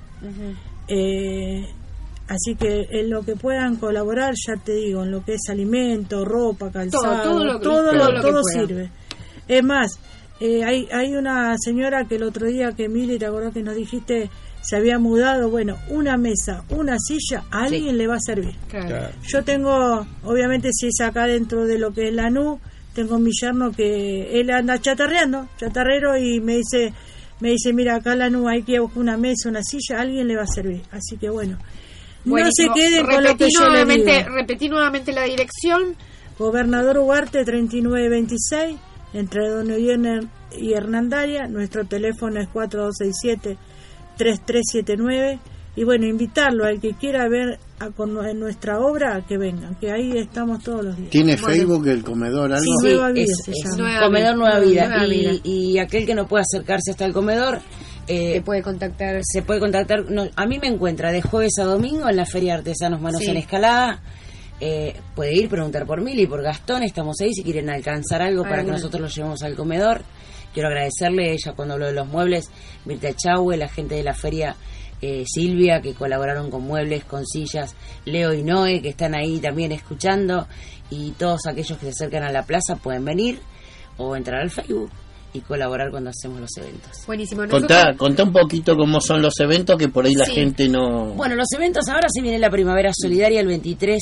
Eh, 0.95 1.67
así 2.29 2.55
que 2.55 2.87
en 2.91 3.11
lo 3.11 3.23
que 3.23 3.35
puedan 3.37 3.77
colaborar, 3.77 4.35
ya 4.47 4.55
te 4.63 4.73
digo, 4.75 5.03
en 5.05 5.11
lo 5.11 5.25
que 5.25 5.35
es 5.35 5.41
alimento, 5.49 6.25
ropa, 6.25 6.71
calzado, 6.71 7.23
todo 7.23 7.45
lo- 7.45 7.61
todo, 7.61 7.75
todo 7.83 7.93
lo- 7.93 7.99
lo 8.11 8.15
que 8.15 8.21
todo 8.21 8.41
sirve. 8.67 8.91
Es 9.49 9.65
más, 9.65 9.93
eh, 10.41 10.65
hay, 10.65 10.89
hay 10.93 11.15
una 11.15 11.55
señora 11.59 12.05
que 12.07 12.17
el 12.17 12.23
otro 12.25 12.47
día 12.47 12.73
que 12.73 12.89
Mili, 12.89 13.19
¿te 13.19 13.27
acordás 13.27 13.53
que 13.53 13.63
nos 13.63 13.75
dijiste? 13.77 14.31
Se 14.63 14.77
había 14.77 14.99
mudado, 14.99 15.51
bueno, 15.51 15.77
una 15.89 16.17
mesa, 16.17 16.63
una 16.71 16.97
silla, 16.99 17.43
a 17.51 17.65
alguien 17.65 17.99
le 17.99 18.07
va 18.07 18.15
a 18.15 18.21
servir. 18.21 18.55
Claro. 18.69 19.09
Yo 19.27 19.43
tengo, 19.43 20.07
obviamente 20.25 20.69
si 20.73 20.87
es 20.87 21.01
acá 21.01 21.27
dentro 21.27 21.65
de 21.65 21.79
lo 21.79 21.93
que 21.93 22.09
es 22.09 22.15
la 22.15 22.31
NU, 22.31 22.61
tengo 22.95 23.19
mi 23.19 23.31
yerno 23.33 23.73
que 23.73 24.39
él 24.41 24.51
anda 24.51 24.79
chatarreando, 24.81 25.49
chatarrero 25.59 26.17
y 26.17 26.41
me 26.41 26.59
dice, 26.59 26.93
me 27.43 27.51
dice, 27.51 27.73
mira, 27.73 27.97
acá 27.97 28.15
la 28.15 28.31
NU 28.31 28.49
hay 28.49 28.63
que 28.63 28.79
buscar 28.79 29.01
una 29.01 29.17
mesa, 29.17 29.49
una 29.49 29.65
silla, 29.65 30.01
alguien 30.01 30.29
le 30.29 30.37
va 30.37 30.45
a 30.45 30.47
servir. 30.47 30.81
Así 30.93 31.17
que 31.17 31.29
bueno, 31.29 31.59
no 32.25 32.37
se 32.53 32.69
queden 32.73 33.05
con 33.05 33.25
lo 33.25 33.37
que 33.37 33.49
yo 33.53 33.65
le 33.65 33.71
nuevamente, 33.71 34.19
digo. 34.19 34.29
repetí 34.33 34.69
nuevamente 34.69 35.13
la 35.13 35.25
dirección. 35.25 35.97
Gobernador 36.39 36.99
Ugarte 36.99 37.45
3926, 37.45 38.79
entre 39.15 39.49
Don 39.49 39.69
Eugenio 39.73 40.21
y 40.57 40.75
Hernandaria. 40.75 41.49
Nuestro 41.49 41.85
teléfono 41.85 42.41
es 42.41 42.49
4267-3379. 44.19 45.41
Y 45.75 45.83
bueno, 45.83 46.07
invitarlo 46.07 46.65
al 46.65 46.81
que 46.81 46.93
quiera 46.93 47.29
ver 47.29 47.59
a, 47.83 47.91
con 47.91 48.25
en 48.27 48.39
nuestra 48.41 48.79
obra 48.81 49.17
a 49.17 49.27
que 49.27 49.37
vengan, 49.39 49.75
que 49.77 49.91
ahí 49.91 50.13
estamos 50.17 50.63
todos 50.63 50.85
los 50.85 50.97
días. 50.97 51.11
¿Tiene 51.11 51.37
Bueno, 51.37 51.49
Facebook 51.49 51.87
el 51.89 52.03
comedor 52.05 52.53
algo? 52.53 52.65
Sí, 52.65 52.71
Nueva 52.89 53.11
Vida 53.11 53.25
es, 53.25 53.45
se 53.45 53.51
es. 53.53 53.77
Nueva 53.77 54.05
comedor. 54.07 54.37
Nueva 54.37 54.59
Vida. 54.61 54.89
Nueva 54.89 55.07
y, 55.07 55.11
Vida. 55.11 55.33
y 55.45 55.79
aquel 55.79 56.07
que 56.07 56.15
no 56.15 56.27
pueda 56.29 56.43
acercarse 56.43 56.91
hasta 56.93 57.05
el 57.05 57.13
comedor, 57.13 57.61
eh, 58.09 58.35
Te 58.35 58.43
puede 58.43 58.63
contactar. 58.63 59.21
se 59.23 59.43
puede 59.43 59.61
contactar. 59.61 60.11
no, 60.11 60.29
a 60.35 60.47
mí 60.47 60.59
me 60.59 60.69
encuentra 60.69 61.13
de 61.13 61.23
jueves 61.23 61.53
a 61.61 61.65
domingo 61.65 62.09
en 62.09 62.17
la 62.17 62.27
Feria 62.27 62.55
de 62.55 62.59
Artesanos 62.59 63.01
Manos 63.01 63.21
Sí. 63.21 63.31
en 63.31 63.37
Escalada. 63.37 64.01
Eh, 64.61 64.95
puede 65.17 65.35
ir, 65.35 65.49
preguntar 65.49 65.87
por 65.87 66.01
Mili, 66.01 66.27
por 66.27 66.41
Gastón. 66.43 66.83
Estamos 66.85 67.17
ahí 67.21 67.33
si 67.35 67.43
quieren 67.43 67.69
alcanzar 67.69 68.23
algo 68.23 68.45
para 68.45 68.65
que 68.65 68.71
nosotros 68.71 69.01
lo 69.01 69.09
llevemos 69.09 69.43
al 69.43 69.57
comedor. 69.57 70.03
Quiero 70.55 70.69
agradecerle 70.69 71.33
ella 71.33 71.55
cuando 71.57 71.75
habló 71.75 71.87
de 71.87 71.95
los 71.95 72.07
muebles, 72.07 72.51
Mirta 72.85 73.09
Chahue, 73.15 73.57
la 73.57 73.69
gente 73.69 73.95
de 73.95 74.03
la 74.03 74.13
feria 74.15 74.55
eh, 75.03 75.25
Silvia, 75.27 75.83
que 75.83 75.93
colaboraron 75.95 76.51
con 76.51 76.63
muebles, 76.63 77.05
con 77.05 77.27
sillas, 77.27 77.75
Leo 78.07 78.33
y 78.33 78.43
Noé, 78.43 78.81
que 78.81 78.89
están 78.91 79.15
ahí 79.15 79.39
también 79.41 79.73
escuchando, 79.73 80.47
y 80.91 81.11
todos 81.13 81.47
aquellos 81.47 81.77
que 81.79 81.87
se 81.87 81.91
acercan 81.91 82.23
a 82.23 82.31
la 82.33 82.45
plaza 82.45 82.77
pueden 82.77 83.05
venir 83.05 83.41
o 83.99 84.17
entrar 84.17 84.41
al 84.41 84.51
Facebook 84.51 84.91
y 85.35 85.41
colaborar 85.41 85.91
cuando 85.91 86.11
hacemos 86.11 86.41
los 86.41 86.57
eventos. 86.59 86.91
Buenísimo. 87.07 87.43
Contá, 87.49 87.95
contá 87.97 88.23
un 88.23 88.33
poquito 88.33 88.77
cómo 88.77 89.01
son 89.01 89.23
los 89.23 89.33
eventos 89.41 89.77
que 89.79 89.89
por 89.89 90.05
ahí 90.07 90.15
la 90.15 90.27
Sí. 90.27 90.33
gente 90.33 90.69
no... 90.69 91.07
Bueno, 91.15 91.35
los 91.35 91.49
eventos 91.55 91.89
ahora 91.89 92.07
se 92.11 92.21
viene 92.23 92.39
la 92.39 92.51
Primavera 92.51 92.91
Solidaria 92.95 93.41
el 93.41 93.47
23 93.47 93.99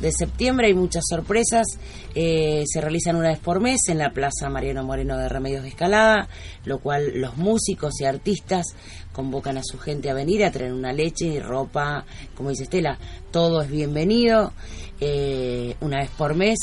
de 0.00 0.12
septiembre, 0.12 0.66
hay 0.66 0.74
muchas 0.74 1.04
sorpresas, 1.08 1.66
eh, 2.14 2.64
se 2.66 2.80
realizan 2.80 3.16
una 3.16 3.28
vez 3.28 3.38
por 3.38 3.60
mes 3.60 3.80
en 3.88 3.98
la 3.98 4.10
Plaza 4.10 4.50
Mariano 4.50 4.84
Moreno 4.84 5.16
de 5.16 5.28
Remedios 5.28 5.62
de 5.62 5.68
Escalada, 5.68 6.28
lo 6.64 6.78
cual 6.80 7.12
los 7.14 7.36
músicos 7.36 8.00
y 8.00 8.04
artistas 8.04 8.66
convocan 9.12 9.56
a 9.56 9.62
su 9.62 9.78
gente 9.78 10.10
a 10.10 10.14
venir 10.14 10.44
a 10.44 10.50
traer 10.50 10.72
una 10.72 10.92
leche 10.92 11.26
y 11.26 11.38
ropa, 11.38 12.04
como 12.34 12.50
dice 12.50 12.64
Estela, 12.64 12.98
todo 13.30 13.62
es 13.62 13.70
bienvenido, 13.70 14.52
Eh, 15.00 15.74
una 15.80 15.98
vez 15.98 16.10
por 16.16 16.34
mes 16.34 16.56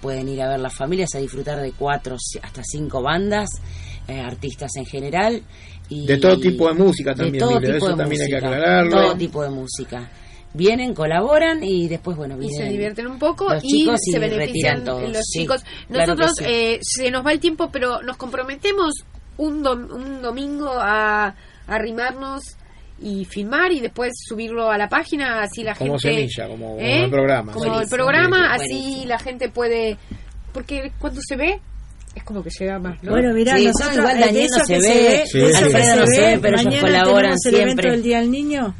pueden 0.00 0.28
ir 0.28 0.42
a 0.42 0.48
ver 0.48 0.60
las 0.60 0.74
familias, 0.74 1.14
a 1.14 1.18
disfrutar 1.18 1.60
de 1.60 1.72
cuatro 1.72 2.16
hasta 2.42 2.62
cinco 2.64 3.00
bandas, 3.00 3.48
eh, 4.08 4.20
artistas 4.20 4.72
en 4.76 4.84
general. 4.84 5.42
Y 5.88 6.06
De 6.06 6.18
todo 6.18 6.38
tipo 6.38 6.68
de 6.68 6.74
música 6.74 7.14
también, 7.14 7.34
de 7.34 7.38
todo 7.38 7.60
Mile, 7.60 7.72
tipo 7.72 7.86
eso 7.86 7.96
de 7.96 8.02
también 8.02 8.22
hay 8.22 8.28
que 8.28 8.36
aclararlo. 8.36 8.90
Todo 8.90 9.16
tipo 9.16 9.42
de 9.42 9.50
música. 9.50 10.10
Vienen, 10.52 10.94
colaboran 10.94 11.62
y 11.62 11.86
después, 11.88 12.16
bueno, 12.16 12.34
y 12.36 12.40
vienen 12.40 12.56
se 12.66 12.72
divierten 12.72 13.06
un 13.06 13.18
poco 13.20 13.52
los 13.54 13.62
y 13.64 13.84
se 13.98 14.16
y 14.16 14.18
benefician 14.18 14.38
retiran 14.38 14.84
todos. 14.84 15.02
los 15.12 15.24
Sí, 15.24 15.40
chicos. 15.40 15.62
claro 15.88 16.14
Nosotros 16.16 16.32
sí. 16.38 16.44
eh, 16.48 16.78
se 16.82 17.10
nos 17.10 17.24
va 17.24 17.32
el 17.32 17.38
tiempo, 17.40 17.70
pero 17.72 18.02
nos 18.02 18.16
comprometemos 18.16 18.94
un, 19.36 19.62
dom- 19.62 19.90
un 19.92 20.20
domingo 20.22 20.68
a, 20.72 21.34
arrimarnos 21.68 22.42
y 23.00 23.24
filmar 23.24 23.70
y 23.72 23.80
después 23.80 24.12
subirlo 24.26 24.70
a 24.70 24.76
la 24.76 24.88
página, 24.88 25.40
así 25.40 25.62
la 25.62 25.74
Como 25.74 25.98
gente... 25.98 26.28
semilla, 26.28 26.48
como- 26.48 26.66
como 26.74 26.80
¿eh? 26.80 27.04
el 27.04 27.10
programa. 27.10 27.52
Como 27.52 27.80
el 27.80 27.88
programa, 27.88 28.56
buenísimo. 28.56 28.88
así 28.98 29.06
la 29.06 29.18
gente 29.18 29.48
puede... 29.50 29.96
Porque 30.52 30.90
cuando 30.98 31.20
se 31.26 31.36
ve, 31.36 31.60
es 32.14 32.24
como 32.24 32.42
que 32.42 32.50
llega 32.58 32.78
más, 32.80 33.00
¿no? 33.04 33.12
Bueno, 33.12 33.32
mirá, 33.32 33.56
Sí, 33.56 33.66
nosotros 33.66 33.96
igual 33.98 34.16
eh, 34.16 34.20
Daniel 34.26 34.48
no 34.50 34.64
se 34.64 34.74
ve, 34.74 35.22
se 35.26 35.38
ve, 35.38 35.56
Alfredo 35.56 35.96
no 36.00 36.06
se 36.06 36.20
ve, 36.20 36.38
pero 36.42 36.54
ellos 36.58 36.64
mañana 36.66 36.80
colaboran 36.80 37.22
tenemos 37.36 37.46
el 37.46 37.54
evento 37.54 37.66
siempre. 37.82 37.90
del 37.92 38.02
Día 38.02 38.18
del 38.20 38.30
Niño, 38.32 38.74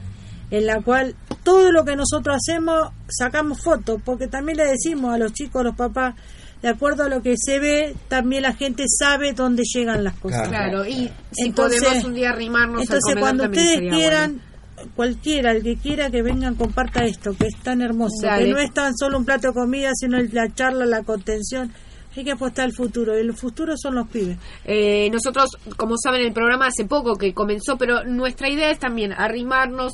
en 0.51 0.67
la 0.67 0.81
cual 0.83 1.15
todo 1.43 1.71
lo 1.73 1.85
que 1.85 1.97
nosotros 1.97 2.37
hacemos 2.37 2.91
sacamos 3.09 3.63
fotos, 3.63 4.01
porque 4.05 4.27
también 4.27 4.59
le 4.59 4.65
decimos 4.67 5.15
a 5.15 5.19
los 5.19 5.33
chicos, 5.33 5.61
a 5.61 5.65
los 5.65 5.77
papás, 5.77 6.15
de 6.63 6.69
acuerdo 6.69 7.05
a 7.05 7.09
lo 7.09 7.23
que 7.23 7.35
se 7.39 7.59
ve, 7.59 7.95
también 8.09 8.43
la 8.43 8.53
gente 8.55 8.85
sabe 8.87 9.33
dónde 9.33 9.63
llegan 9.65 10.05
las 10.05 10.15
cosas. 10.19 10.49
Claro, 10.49 10.85
y 10.87 11.11
si 11.33 11.47
Entonces- 11.47 11.83
podemos 11.83 12.05
un 12.05 12.15
día 12.15 12.31
arrimarnos 12.31 12.83
Entonces, 12.83 13.17
cuando 13.19 13.45
ustedes 13.45 13.79
quieran, 13.95 14.43
bueno. 14.77 14.91
cualquiera, 14.95 15.53
el 15.53 15.63
que 15.63 15.77
quiera 15.77 16.11
que 16.11 16.23
vengan, 16.23 16.55
comparta 16.57 17.05
esto, 17.05 17.33
que 17.39 17.47
es 17.47 17.57
tan 17.63 17.81
hermoso, 17.81 18.27
Dale. 18.27 18.45
que 18.45 18.51
no 18.53 18.59
es 18.59 18.73
tan 18.75 18.95
solo 18.97 19.17
un 19.19 19.25
plato 19.25 19.49
de 19.49 19.55
comida, 19.55 19.91
sino 19.95 20.19
el- 20.19 20.29
la 20.35 20.53
charla, 20.55 20.85
la 20.85 21.03
contención. 21.03 21.73
Hay 22.17 22.25
que 22.25 22.33
apostar 22.33 22.65
al 22.65 22.73
futuro, 22.73 23.17
y 23.17 23.21
el 23.21 23.33
futuro 23.35 23.73
son 23.81 23.95
los 23.95 24.09
pibes. 24.09 24.37
Eh, 24.65 25.09
nosotros, 25.13 25.47
como 25.77 25.95
saben, 25.97 26.21
el 26.23 26.33
programa 26.33 26.67
hace 26.67 26.85
poco 26.85 27.15
que 27.15 27.33
comenzó, 27.33 27.79
pero 27.79 28.05
nuestra 28.05 28.49
idea 28.51 28.71
es 28.73 28.81
también 28.81 29.13
arrimarnos 29.13 29.93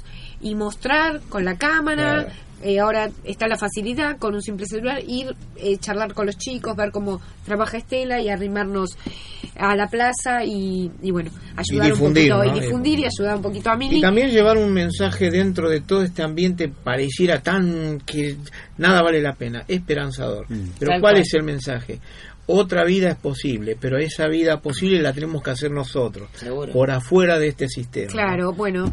y 0.48 0.54
mostrar 0.54 1.20
con 1.28 1.44
la 1.44 1.56
cámara. 1.56 2.24
Claro. 2.24 2.46
Eh, 2.62 2.80
ahora 2.80 3.10
está 3.22 3.46
la 3.46 3.58
facilidad 3.58 4.16
con 4.18 4.34
un 4.34 4.40
simple 4.40 4.64
celular, 4.66 4.98
ir, 5.06 5.36
eh, 5.56 5.76
charlar 5.76 6.14
con 6.14 6.24
los 6.24 6.38
chicos, 6.38 6.74
ver 6.74 6.90
cómo 6.90 7.20
trabaja 7.44 7.76
Estela 7.76 8.18
y 8.20 8.30
arrimarnos 8.30 8.96
a 9.58 9.76
la 9.76 9.86
plaza 9.88 10.42
y, 10.42 10.90
y 11.02 11.10
bueno, 11.10 11.30
ayudar 11.54 11.88
difundir, 11.92 12.32
un 12.32 12.38
poquito, 12.40 12.54
¿no? 12.54 12.56
y 12.56 12.60
difundir 12.60 12.98
y 13.00 13.04
ayudar 13.04 13.36
un 13.36 13.42
poquito 13.42 13.70
a 13.70 13.76
Mili. 13.76 13.98
Y 13.98 14.00
también 14.00 14.30
llevar 14.30 14.56
un 14.56 14.72
mensaje 14.72 15.30
dentro 15.30 15.68
de 15.68 15.82
todo 15.82 16.02
este 16.02 16.22
ambiente 16.22 16.68
pareciera 16.68 17.42
tan 17.42 18.00
que 18.00 18.36
nada 18.78 19.02
vale 19.02 19.20
la 19.20 19.34
pena, 19.34 19.64
esperanzador. 19.68 20.46
Pero 20.48 20.92
Tal 20.92 21.00
¿cuál 21.02 21.12
cual. 21.14 21.16
es 21.18 21.34
el 21.34 21.42
mensaje? 21.42 22.00
Otra 22.46 22.84
vida 22.84 23.10
es 23.10 23.16
posible, 23.16 23.76
pero 23.78 23.98
esa 23.98 24.28
vida 24.28 24.60
posible 24.60 25.02
la 25.02 25.12
tenemos 25.12 25.42
que 25.42 25.50
hacer 25.50 25.70
nosotros, 25.70 26.30
Seguro. 26.34 26.72
por 26.72 26.90
afuera 26.90 27.38
de 27.38 27.48
este 27.48 27.68
sistema. 27.68 28.10
Claro, 28.10 28.52
bueno, 28.54 28.86
eh, 28.86 28.92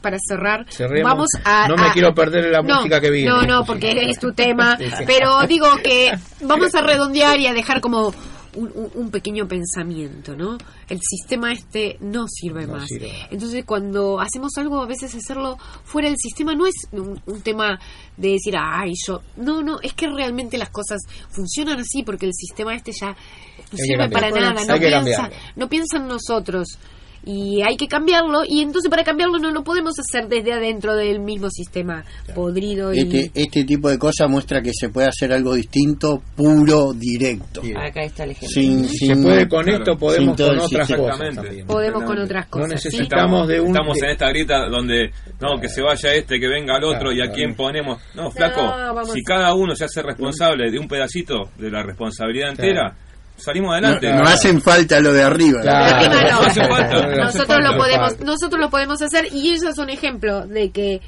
para 0.00 0.16
cerrar, 0.26 0.66
Cerremos. 0.70 1.10
vamos 1.10 1.28
a... 1.44 1.68
No 1.68 1.76
me 1.76 1.88
a- 1.88 1.92
quiero 1.92 2.14
perder 2.14 2.50
la 2.50 2.62
No, 2.62 2.76
música 2.76 3.00
que 3.00 3.10
viene. 3.10 3.30
No, 3.30 3.42
no, 3.42 3.64
porque 3.64 3.90
es 4.08 4.18
tu 4.18 4.32
tema. 4.34 4.76
Pero 5.06 5.46
digo 5.46 5.66
que 5.82 6.12
vamos 6.42 6.74
a 6.74 6.80
redondear 6.82 7.38
y 7.40 7.46
a 7.46 7.52
dejar 7.54 7.80
como 7.80 8.12
un, 8.52 9.10
pequeño 9.12 9.46
pensamiento, 9.46 10.36
¿no? 10.36 10.58
El 10.88 10.98
sistema 11.00 11.52
este 11.52 11.96
no 12.00 12.26
sirve 12.26 12.66
No 12.66 12.74
más. 12.74 12.86
sirve. 12.88 13.12
Entonces, 13.30 13.64
cuando 13.64 14.18
hacemos 14.20 14.50
algo, 14.56 14.82
a 14.82 14.86
veces 14.86 15.14
hacerlo 15.14 15.56
fuera 15.84 16.08
del 16.08 16.16
sistema 16.18 16.52
no 16.54 16.66
es 16.66 16.74
un, 16.90 17.20
un 17.26 17.42
tema 17.42 17.78
de 18.16 18.30
decir, 18.32 18.54
ay, 18.58 18.90
yo. 19.06 19.20
No, 19.36 19.62
no, 19.62 19.78
es 19.80 19.92
que 19.92 20.08
realmente 20.08 20.58
las 20.58 20.70
cosas 20.70 20.98
funcionan 21.30 21.78
así 21.78 22.02
porque 22.02 22.26
el 22.26 22.34
sistema 22.34 22.74
este 22.74 22.90
ya 22.92 23.10
no 23.10 23.78
sirve 23.78 24.08
para 24.08 24.30
nada. 24.30 24.64
No 24.66 24.78
piensa, 24.78 25.30
no 25.54 25.68
piensa 25.68 25.96
en 25.98 26.08
nosotros 26.08 26.76
y 27.24 27.60
hay 27.62 27.76
que 27.76 27.86
cambiarlo 27.86 28.40
y 28.48 28.60
entonces 28.60 28.88
para 28.90 29.04
cambiarlo 29.04 29.38
no 29.38 29.50
lo 29.50 29.62
podemos 29.62 29.92
hacer 29.98 30.28
desde 30.28 30.52
adentro 30.54 30.94
del 30.96 31.20
mismo 31.20 31.50
sistema 31.50 32.04
podrido 32.34 32.94
y 32.94 33.00
Este, 33.00 33.30
este 33.34 33.64
tipo 33.64 33.90
de 33.90 33.98
cosas 33.98 34.28
muestra 34.30 34.62
que 34.62 34.70
se 34.72 34.88
puede 34.88 35.08
hacer 35.08 35.32
algo 35.32 35.54
distinto, 35.54 36.22
puro, 36.36 36.92
directo. 36.94 37.62
Acá 37.76 38.02
está 38.02 38.24
el 38.24 38.30
ejemplo. 38.30 38.48
Sin, 38.48 38.84
Si 38.88 38.96
sin- 39.06 39.16
se 39.16 39.22
puede 39.22 39.48
con 39.48 39.64
Claro. 39.64 39.78
esto, 39.84 39.96
podemos 39.98 40.36
con 40.36 40.58
otras 40.58 40.90
Exactamente. 40.90 41.64
podemos 41.66 42.04
con 42.04 42.18
otras 42.18 42.44
No 42.46 42.50
cosas 42.50 42.80
¿sí? 42.82 42.88
necesitamos 42.88 43.48
de 43.48 43.60
un... 43.60 43.68
Estamos 43.68 44.02
en 44.02 44.10
esta 44.10 44.28
grieta 44.30 44.68
donde, 44.68 45.10
no, 45.40 45.60
que 45.60 45.68
se 45.68 45.82
vaya 45.82 46.14
este, 46.14 46.40
que 46.40 46.48
venga 46.48 46.76
el 46.78 46.84
otro, 46.84 47.10
Claro, 47.10 47.12
y 47.12 47.20
a 47.20 47.24
claro. 47.24 47.34
quién 47.34 47.54
ponemos. 47.54 48.00
No, 48.14 48.30
flaco, 48.30 49.04
si 49.12 49.22
cada 49.22 49.54
uno 49.54 49.74
se 49.74 49.84
hace 49.84 50.02
responsable 50.02 50.70
de 50.70 50.78
un 50.78 50.88
pedacito 50.88 51.50
de 51.58 51.70
la 51.70 51.82
responsabilidad 51.82 52.54
Claro. 52.54 52.68
entera, 52.70 52.96
salimos 53.42 53.72
adelante. 53.72 54.12
no 54.12 54.22
hacen 54.24 54.60
falta 54.62 55.00
lo 55.00 55.12
de 55.12 55.22
arriba. 55.22 55.60
Claro. 55.62 56.04
Encima 56.06 56.22
no. 56.30 56.40
No 56.40 56.46
hace 56.46 56.66
falta. 56.68 56.94
No 56.94 56.98
hace 57.00 57.16
nosotros 57.38 57.46
falta. 57.46 57.70
lo 57.70 57.76
podemos 57.78 58.08
falta. 58.10 58.24
nosotros 58.24 58.60
lo 58.60 58.70
podemos 58.70 59.02
hacer 59.02 59.28
y 59.32 59.50
ellos 59.50 59.74
son 59.74 59.90
ejemplo 59.90 60.46
de 60.46 60.70
que 60.70 61.00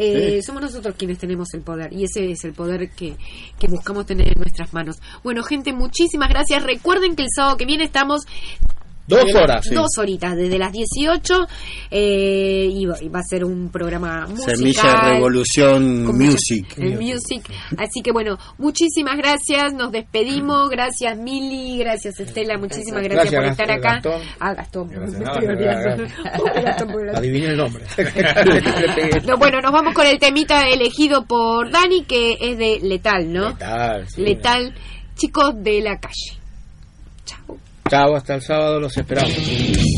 eh, 0.00 0.36
Sí. 0.36 0.42
somos 0.42 0.62
nosotros 0.62 0.94
quienes 0.96 1.18
tenemos 1.18 1.52
el 1.54 1.62
poder 1.62 1.92
y 1.92 2.04
ese 2.04 2.30
es 2.30 2.44
el 2.44 2.52
poder 2.52 2.88
que, 2.90 3.16
que 3.58 3.66
buscamos 3.66 4.06
tener 4.06 4.28
en 4.28 4.34
nuestras 4.40 4.72
manos. 4.72 4.96
Bueno, 5.24 5.42
gente, 5.42 5.72
muchísimas 5.72 6.28
gracias. 6.28 6.62
Recuerden 6.62 7.16
que 7.16 7.22
el 7.22 7.28
sábado 7.34 7.56
que 7.56 7.66
viene 7.66 7.82
estamos 7.84 8.22
Dos 9.08 9.34
horas. 9.34 9.64
sí. 9.64 9.74
Dos 9.74 9.88
horitas, 9.98 10.36
desde 10.36 10.58
las 10.58 10.70
18 10.70 11.46
eh, 11.90 12.68
y, 12.70 12.84
va, 12.86 12.96
y 13.00 13.08
va 13.08 13.20
a 13.20 13.22
ser 13.22 13.44
un 13.44 13.70
programa 13.70 14.26
musical. 14.26 14.56
Semilla 14.56 15.14
Revolución 15.14 16.04
Music. 16.16 16.74
el 16.76 16.98
music. 17.00 17.50
Así 17.78 18.02
que 18.02 18.12
bueno, 18.12 18.36
muchísimas 18.58 19.16
gracias, 19.16 19.72
nos 19.72 19.90
despedimos. 19.90 20.68
Gracias 20.70 21.16
Mili, 21.16 21.78
gracias 21.78 22.20
Estela, 22.20 22.58
muchísimas 22.58 23.02
gracias, 23.02 23.32
Gracias, 23.32 23.56
por 23.56 23.64
estar 23.64 23.80
Gastón, 23.80 24.12
acá. 24.12 24.18
Gastón. 24.18 24.36
Ah, 24.40 24.54
Gastón. 24.54 24.88
Gracias. 24.88 25.98
No. 26.86 27.18
Adiviné 27.18 27.46
el 27.48 27.56
nombre. 27.56 27.84
No, 29.26 29.36
bueno, 29.38 29.60
nos 29.60 29.72
vamos 29.72 29.94
con 29.94 30.06
el 30.06 30.18
temita 30.18 30.68
elegido 30.68 31.24
por 31.24 31.70
Dani, 31.70 32.04
que 32.04 32.36
es 32.40 32.58
de 32.58 32.78
Letal, 32.82 33.32
¿no? 33.32 33.50
Letal, 33.50 34.08
sí. 34.08 34.20
Letal, 34.22 34.74
chicos 35.14 35.54
de 35.56 35.80
la 35.80 35.98
calle. 35.98 36.38
Chao. 37.24 37.58
Chao, 37.88 38.16
hasta 38.16 38.34
el 38.34 38.42
sábado 38.42 38.80
los 38.80 38.96
esperamos. 38.96 39.97